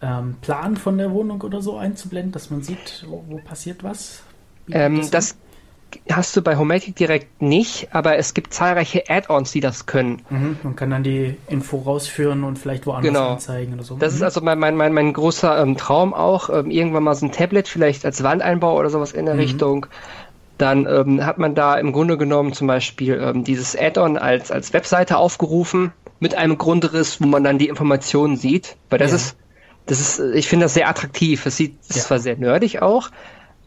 [0.00, 4.22] ähm, Plan von der Wohnung oder so einzublenden, dass man sieht, wo, wo passiert was?
[4.70, 5.36] Ähm, das, das
[6.10, 10.22] hast du bei Homatic direkt nicht, aber es gibt zahlreiche Add-ons, die das können.
[10.30, 13.32] Mhm, man kann dann die Info rausführen und vielleicht woanders genau.
[13.32, 13.96] anzeigen oder so.
[13.96, 14.16] Das mhm.
[14.18, 16.50] ist also mein, mein, mein, mein großer ähm, Traum auch.
[16.50, 19.40] Ähm, irgendwann mal so ein Tablet, vielleicht als Wandeinbau oder sowas in der mhm.
[19.40, 19.86] Richtung.
[20.58, 24.72] Dann ähm, hat man da im Grunde genommen zum Beispiel ähm, dieses Add-on als, als
[24.72, 28.76] Webseite aufgerufen mit einem Grundriss, wo man dann die Informationen sieht.
[28.90, 29.16] Weil das ja.
[29.16, 29.36] ist,
[29.86, 31.46] das ist, ich finde das sehr attraktiv.
[31.46, 32.02] Es sieht ja.
[32.02, 33.10] zwar sehr nerdig auch,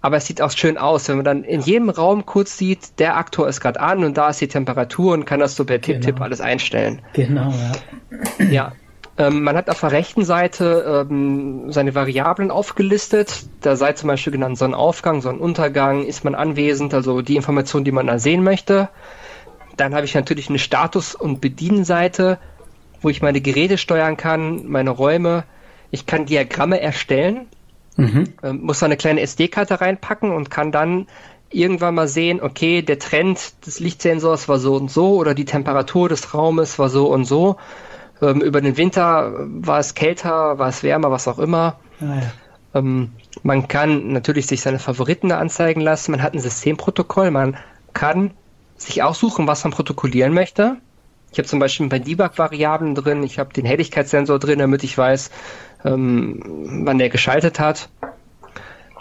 [0.02, 3.18] aber es sieht auch schön aus, wenn man dann in jedem Raum kurz sieht, der
[3.18, 6.16] Aktor ist gerade an und da ist die Temperatur und kann das so per Tipp-Tipp
[6.16, 6.26] genau.
[6.26, 7.02] alles einstellen.
[7.14, 7.52] Genau,
[8.40, 8.46] ja.
[8.50, 8.72] Ja.
[9.18, 13.44] Ähm, man hat auf der rechten Seite ähm, seine Variablen aufgelistet.
[13.62, 18.08] Da sei zum Beispiel genannt Sonnenaufgang, Sonnenuntergang, ist man anwesend, also die Informationen, die man
[18.08, 18.90] da sehen möchte.
[19.78, 22.40] Dann habe ich natürlich eine Status- und Bedienseite,
[23.02, 25.44] wo ich meine Geräte steuern kann, meine Räume.
[25.92, 27.48] Ich kann Diagramme erstellen
[28.02, 28.24] Mhm.
[28.44, 31.08] Ähm, muss da eine kleine SD-Karte reinpacken und kann dann
[31.52, 36.10] irgendwann mal sehen, okay, der Trend des Lichtsensors war so und so oder die Temperatur
[36.10, 37.58] des Raumes war so und so.
[38.22, 41.80] Ähm, über den Winter war es kälter, war es wärmer, was auch immer.
[42.00, 42.80] Ah, ja.
[42.80, 43.12] ähm,
[43.44, 46.12] man kann natürlich sich seine Favoriten da anzeigen lassen.
[46.12, 47.32] Man hat ein Systemprotokoll.
[47.32, 47.58] Man
[47.94, 48.32] kann
[48.78, 50.78] sich aussuchen, was man protokollieren möchte.
[51.32, 55.32] Ich habe zum Beispiel bei Debug-Variablen drin, ich habe den Helligkeitssensor drin, damit ich weiß,
[55.86, 57.90] ähm, wann der geschaltet hat.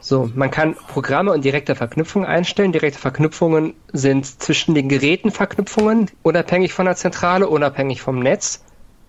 [0.01, 2.73] So, man kann Programme und direkte Verknüpfungen einstellen.
[2.73, 8.65] Direkte Verknüpfungen sind zwischen den Geräten Verknüpfungen, unabhängig von der Zentrale, unabhängig vom Netz,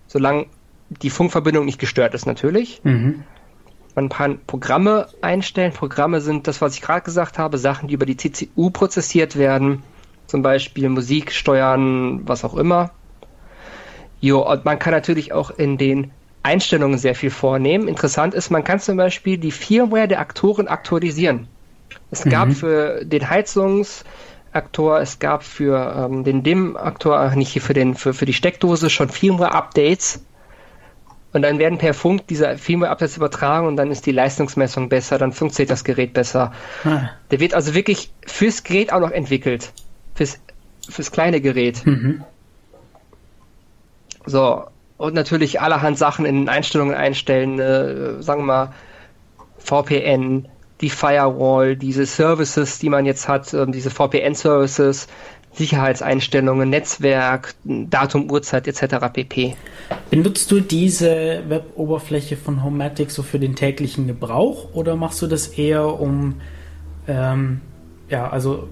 [0.06, 0.46] solange
[0.90, 2.82] die Funkverbindung nicht gestört ist natürlich.
[2.84, 3.24] Mhm.
[3.94, 5.72] Man kann Programme einstellen.
[5.72, 9.82] Programme sind das, was ich gerade gesagt habe, Sachen, die über die CCU prozessiert werden,
[10.26, 12.90] zum Beispiel Musik steuern, was auch immer.
[14.20, 16.10] Jo, und man kann natürlich auch in den
[16.42, 17.88] Einstellungen sehr viel vornehmen.
[17.88, 21.48] Interessant ist, man kann zum Beispiel die Firmware der Aktoren aktualisieren.
[22.10, 22.54] Es gab mhm.
[22.54, 28.26] für den Heizungsaktor, es gab für ähm, den DIM-Aktor, nicht hier für, den, für, für
[28.26, 30.24] die Steckdose, schon Firmware-Updates.
[31.32, 35.32] Und dann werden per Funk diese Firmware-Updates übertragen und dann ist die Leistungsmessung besser, dann
[35.32, 36.52] funktioniert das Gerät besser.
[36.84, 37.08] Ah.
[37.30, 39.72] Der wird also wirklich fürs Gerät auch noch entwickelt.
[40.14, 40.38] Fürs,
[40.88, 41.86] fürs kleine Gerät.
[41.86, 42.24] Mhm.
[44.26, 44.64] So,
[45.02, 48.72] und natürlich allerhand Sachen in Einstellungen einstellen, äh, sagen wir mal
[49.58, 50.46] VPN,
[50.80, 55.08] die Firewall, diese Services, die man jetzt hat, äh, diese VPN-Services,
[55.54, 59.08] Sicherheitseinstellungen, Netzwerk, Datum, Uhrzeit etc.
[59.12, 59.56] pp.
[60.08, 65.48] Benutzt du diese Web-Oberfläche von Homematic so für den täglichen Gebrauch oder machst du das
[65.48, 66.36] eher, um
[67.08, 67.60] ähm,
[68.08, 68.68] ja, also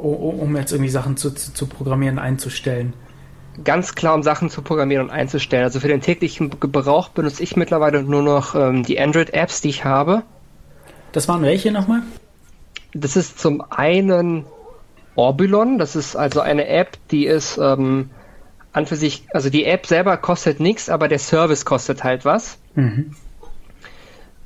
[0.00, 2.94] um jetzt irgendwie Sachen zu, zu, zu, programmieren, einzustellen.
[3.64, 5.64] Ganz klar, um Sachen zu programmieren und einzustellen.
[5.64, 9.84] Also für den täglichen Gebrauch benutze ich mittlerweile nur noch ähm, die Android-Apps, die ich
[9.84, 10.22] habe.
[11.12, 12.02] Das waren welche nochmal?
[12.92, 14.44] Das ist zum einen
[15.14, 18.10] Orbulon, das ist also eine App, die ist ähm,
[18.72, 22.58] an für sich, also die App selber kostet nichts, aber der Service kostet halt was.
[22.74, 23.16] Mhm.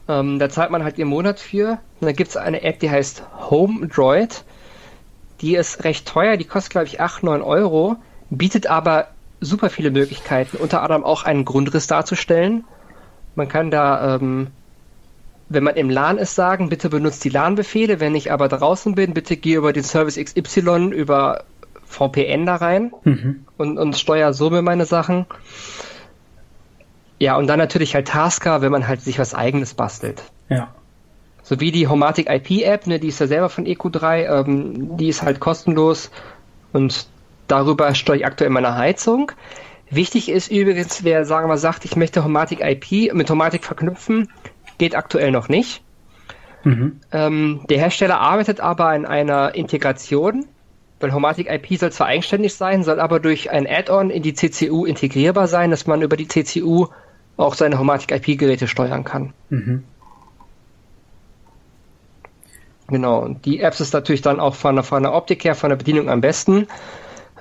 [0.09, 1.79] Ähm, da zahlt man halt im Monat für.
[2.01, 4.45] Und dann gibt es eine App, die heißt Home Droid.
[5.41, 7.97] Die ist recht teuer, die kostet, glaube ich, 8, 9 Euro,
[8.37, 9.09] bietet aber
[9.41, 12.65] super viele Möglichkeiten, unter anderem auch einen Grundriss darzustellen.
[13.35, 14.49] Man kann da, ähm,
[15.49, 18.01] wenn man im LAN ist, sagen, bitte benutzt die LAN-Befehle.
[18.01, 21.45] Wenn ich aber draußen bin, bitte gehe über den Service XY über
[21.85, 23.45] VPN da rein mhm.
[23.59, 25.27] und, und steuere so mir meine Sachen.
[27.19, 30.23] Ja, und dann natürlich halt Tasker, wenn man halt sich was eigenes bastelt.
[30.49, 30.69] Ja.
[31.43, 35.09] So wie die Homatic IP App, ne, die ist ja selber von EQ3, ähm, die
[35.09, 36.11] ist halt kostenlos
[36.73, 37.07] und
[37.49, 39.33] darüber steuere ich aktuell meine Heizung.
[39.91, 44.29] Wichtig ist übrigens, wer sagen wir sagt, ich möchte Homatic IP mit Homatic verknüpfen,
[44.79, 45.83] geht aktuell noch nicht.
[46.65, 47.01] Mhm.
[47.13, 50.47] Ähm, der Hersteller arbeitet aber an einer Integration,
[51.01, 54.87] weil Homatic IP soll zwar eigenständig sein, soll aber durch ein Add-on in die CCU
[54.87, 56.87] integrierbar sein, dass man über die CCU
[57.37, 59.33] auch seine Homatic-IP-Geräte steuern kann.
[59.51, 59.85] Mhm.
[62.89, 65.77] Genau, und die Apps ist natürlich dann auch von, von der Optik her, von der
[65.77, 66.67] Bedienung am besten.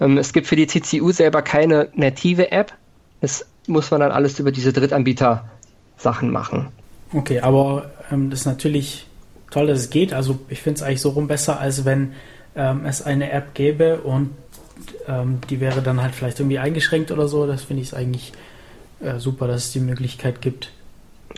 [0.02, 2.74] Ähm, es gibt für die CCU selber keine native App.
[3.22, 5.50] Das muss man dann alles über diese Drittanbieter
[5.96, 6.68] Sachen machen.
[7.14, 9.06] Okay, aber ähm, das ist natürlich
[9.52, 10.14] toll, dass es geht.
[10.14, 12.14] Also ich finde es eigentlich so rum besser, als wenn
[12.56, 14.32] ähm, es eine App gäbe und
[15.08, 17.46] ähm, die wäre dann halt vielleicht irgendwie eingeschränkt oder so.
[17.46, 18.34] Das finde ich eigentlich
[19.00, 20.72] äh, super, dass es die Möglichkeit gibt.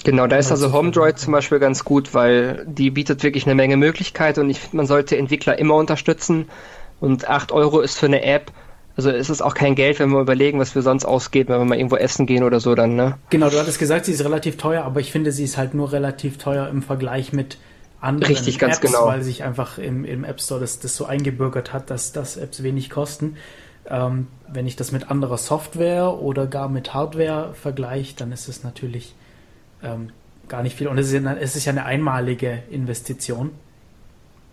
[0.03, 3.77] Genau, da ist also HomeDroid zum Beispiel ganz gut, weil die bietet wirklich eine Menge
[3.77, 6.47] Möglichkeiten und ich finde, man sollte Entwickler immer unterstützen.
[6.99, 8.51] Und 8 Euro ist für eine App,
[8.95, 11.65] also ist es auch kein Geld, wenn wir überlegen, was wir sonst ausgeben, wenn wir
[11.65, 13.17] mal irgendwo essen gehen oder so dann, ne?
[13.29, 15.91] Genau, du hattest gesagt, sie ist relativ teuer, aber ich finde, sie ist halt nur
[15.91, 17.57] relativ teuer im Vergleich mit
[18.03, 19.05] anderen Richtig, Apps, genau.
[19.05, 22.61] weil sich einfach im, im App Store das, das so eingebürgert hat, dass, dass Apps
[22.61, 23.37] wenig kosten.
[23.89, 28.63] Ähm, wenn ich das mit anderer Software oder gar mit Hardware vergleiche, dann ist es
[28.63, 29.15] natürlich
[29.81, 30.09] ähm,
[30.49, 30.87] gar nicht viel.
[30.87, 33.51] Und es ist, ja, es ist ja eine einmalige Investition.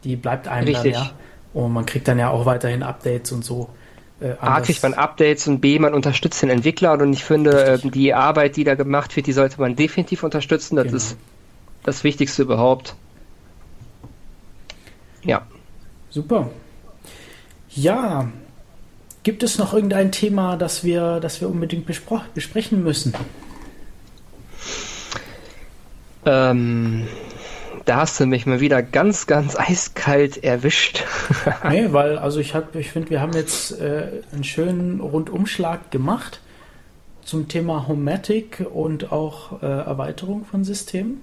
[0.05, 0.95] Die bleibt einem Richtig.
[0.95, 1.11] dann ja.
[1.53, 3.69] Und man kriegt dann ja auch weiterhin Updates und so.
[4.21, 7.79] Äh, A kriegt man Updates und B, man unterstützt den Entwickler und ich finde, äh,
[7.79, 10.77] die Arbeit, die da gemacht wird, die sollte man definitiv unterstützen.
[10.77, 10.97] Das genau.
[10.97, 11.17] ist
[11.83, 12.95] das Wichtigste überhaupt.
[15.25, 15.47] Ja.
[16.11, 16.51] Super.
[17.71, 18.29] Ja,
[19.23, 23.13] Gibt es noch irgendein Thema, das wir, das wir unbedingt besprechen müssen?
[26.25, 27.07] Ähm,
[27.85, 31.05] da hast du mich mal wieder ganz, ganz eiskalt erwischt.
[31.69, 36.41] nee, weil, also ich, ich finde, wir haben jetzt äh, einen schönen Rundumschlag gemacht
[37.25, 41.21] zum Thema Homatic und auch äh, Erweiterung von Systemen.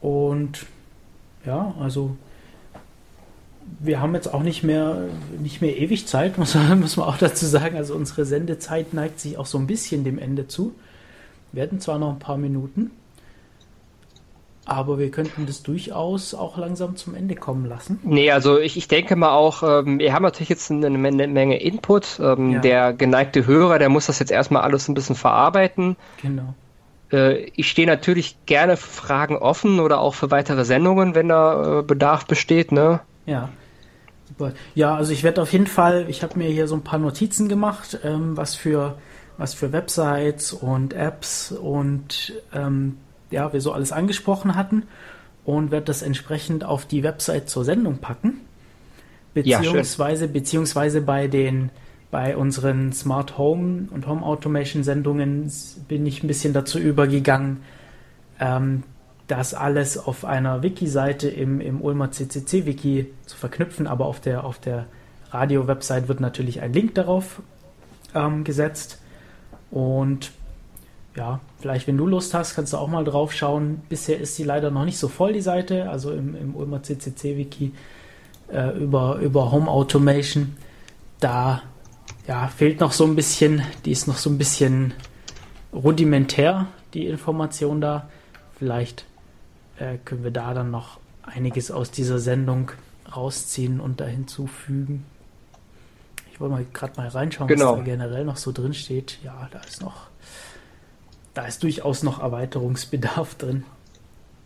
[0.00, 0.66] Und
[1.44, 2.16] ja, also
[3.78, 5.08] wir haben jetzt auch nicht mehr,
[5.40, 7.76] nicht mehr ewig Zeit, muss man, muss man auch dazu sagen.
[7.76, 10.74] Also unsere Sendezeit neigt sich auch so ein bisschen dem Ende zu.
[11.52, 12.90] Wir hätten zwar noch ein paar Minuten,
[14.64, 17.98] aber wir könnten das durchaus auch langsam zum Ende kommen lassen.
[18.04, 21.60] Nee, also ich, ich denke mal auch, ähm, wir haben natürlich jetzt eine, eine Menge
[21.60, 22.20] Input.
[22.20, 22.60] Ähm, ja.
[22.60, 25.96] Der geneigte Hörer, der muss das jetzt erstmal alles ein bisschen verarbeiten.
[26.20, 26.54] Genau.
[27.12, 31.80] Äh, ich stehe natürlich gerne für Fragen offen oder auch für weitere Sendungen, wenn da
[31.80, 33.00] äh, Bedarf besteht, ne?
[33.26, 33.48] Ja.
[34.28, 34.52] Super.
[34.74, 37.48] Ja, also ich werde auf jeden Fall, ich habe mir hier so ein paar Notizen
[37.48, 38.94] gemacht, ähm, was für
[39.38, 42.98] was für Websites und Apps und ähm,
[43.32, 44.84] ja, wir so alles angesprochen hatten
[45.44, 48.40] und werde das entsprechend auf die Website zur Sendung packen.
[49.34, 51.70] Beziehungsweise, ja, beziehungsweise bei den
[52.10, 55.50] bei unseren Smart Home und Home Automation Sendungen
[55.88, 57.62] bin ich ein bisschen dazu übergegangen,
[58.38, 58.82] ähm,
[59.28, 64.58] das alles auf einer Wiki-Seite im, im Ulmer CCC-Wiki zu verknüpfen, aber auf der, auf
[64.58, 64.84] der
[65.30, 67.40] Radio-Website wird natürlich ein Link darauf
[68.14, 69.00] ähm, gesetzt.
[69.70, 70.32] Und
[71.16, 73.82] ja, vielleicht, wenn du Lust hast, kannst du auch mal drauf schauen.
[73.88, 77.72] Bisher ist sie leider noch nicht so voll, die Seite, also im, im Ulmer CCC-Wiki
[78.50, 80.56] äh, über, über Home Automation.
[81.20, 81.62] Da
[82.26, 84.94] ja, fehlt noch so ein bisschen, die ist noch so ein bisschen
[85.72, 88.08] rudimentär, die Information da.
[88.58, 89.04] Vielleicht
[89.78, 92.70] äh, können wir da dann noch einiges aus dieser Sendung
[93.14, 95.04] rausziehen und da hinzufügen.
[96.32, 97.72] Ich wollte mal gerade mal reinschauen, genau.
[97.72, 99.18] was da generell noch so drin steht.
[99.22, 100.08] Ja, da ist noch,
[101.34, 103.64] da ist durchaus noch Erweiterungsbedarf drin.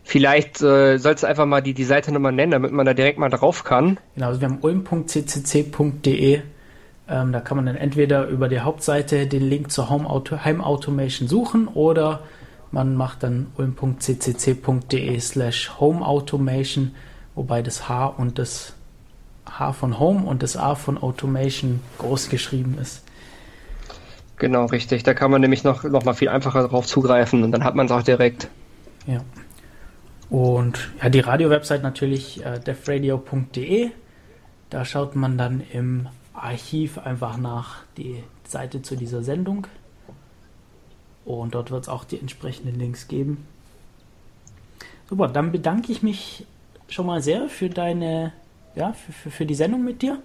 [0.03, 3.19] Vielleicht äh, sollst du einfach mal die, die Seite nochmal nennen, damit man da direkt
[3.19, 3.97] mal drauf kann.
[4.15, 6.41] Genau, also wir haben ulm.ccc.de.
[7.09, 10.61] Ähm, da kann man dann entweder über die Hauptseite den Link zur Home Auto, Heim
[10.61, 12.21] Automation suchen oder
[12.71, 16.95] man macht dann ulm.ccc.de slash Home Automation,
[17.35, 18.73] wobei das H und das
[19.45, 23.03] H von Home und das A von Automation groß geschrieben ist.
[24.37, 25.03] Genau, richtig.
[25.03, 27.87] Da kann man nämlich noch, noch mal viel einfacher darauf zugreifen und dann hat man
[27.87, 28.49] es auch direkt.
[29.07, 29.21] Ja.
[30.29, 33.89] Und ja, die Radio-Website natürlich äh, defradio.de.
[34.69, 39.65] Da schaut man dann im Archiv einfach nach die Seite zu dieser Sendung.
[41.25, 43.45] Und dort wird es auch die entsprechenden Links geben.
[45.09, 46.45] Super, dann bedanke ich mich
[46.89, 48.33] schon mal sehr für deine,
[48.75, 50.21] ja, für, für, für die Sendung mit dir.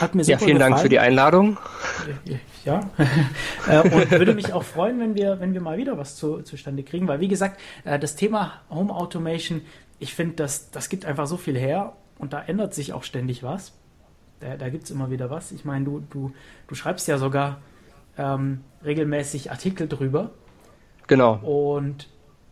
[0.00, 0.72] Hat mir sehr ja, vielen gefallen.
[0.72, 1.58] Dank für die Einladung.
[2.64, 2.90] Ja,
[3.68, 6.82] äh, und würde mich auch freuen, wenn wir, wenn wir mal wieder was zu, zustande
[6.82, 9.62] kriegen, weil wie gesagt, äh, das Thema Home Automation,
[9.98, 13.42] ich finde, das, das gibt einfach so viel her und da ändert sich auch ständig
[13.42, 13.72] was.
[14.40, 15.50] Da, da gibt es immer wieder was.
[15.52, 16.32] Ich meine, du, du,
[16.66, 17.58] du schreibst ja sogar
[18.16, 20.30] ähm, regelmäßig Artikel drüber.
[21.06, 21.36] Genau.
[21.36, 22.08] Und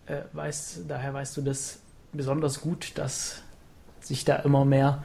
[0.07, 1.81] äh, weißt, daher weißt du das
[2.13, 3.43] besonders gut, dass
[4.01, 5.05] sich da immer mehr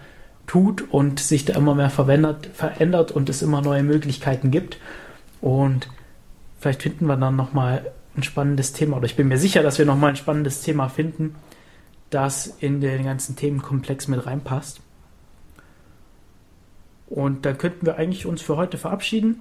[0.52, 4.80] tut und sich da immer mehr verändert, verändert und es immer neue Möglichkeiten gibt.
[5.40, 5.88] Und
[6.60, 9.86] vielleicht finden wir dann nochmal ein spannendes Thema, oder ich bin mir sicher, dass wir
[9.86, 11.36] nochmal ein spannendes Thema finden,
[12.10, 14.82] das in den ganzen Themenkomplex mit reinpasst.
[17.08, 19.40] Und dann könnten wir eigentlich uns für heute verabschieden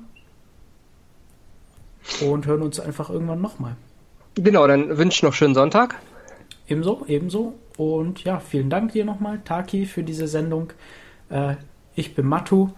[2.21, 3.75] und hören uns einfach irgendwann nochmal.
[4.37, 5.97] Genau, dann wünsche ich noch schönen Sonntag.
[6.69, 7.55] Ebenso, ebenso.
[7.77, 10.73] Und ja, vielen Dank dir nochmal, Taki, für diese Sendung.
[11.31, 11.55] Äh,
[11.95, 12.71] ich bin Matu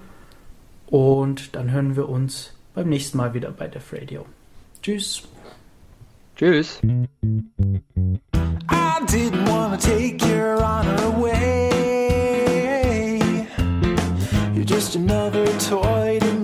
[0.86, 4.24] und dann hören wir uns beim nächsten Mal wieder bei Def Radio.
[4.82, 5.22] Tschüss.
[6.36, 6.80] Tschüss.
[6.82, 7.08] I
[9.06, 11.70] didn't wanna take your honor away.
[14.54, 16.41] You're just another toy to me,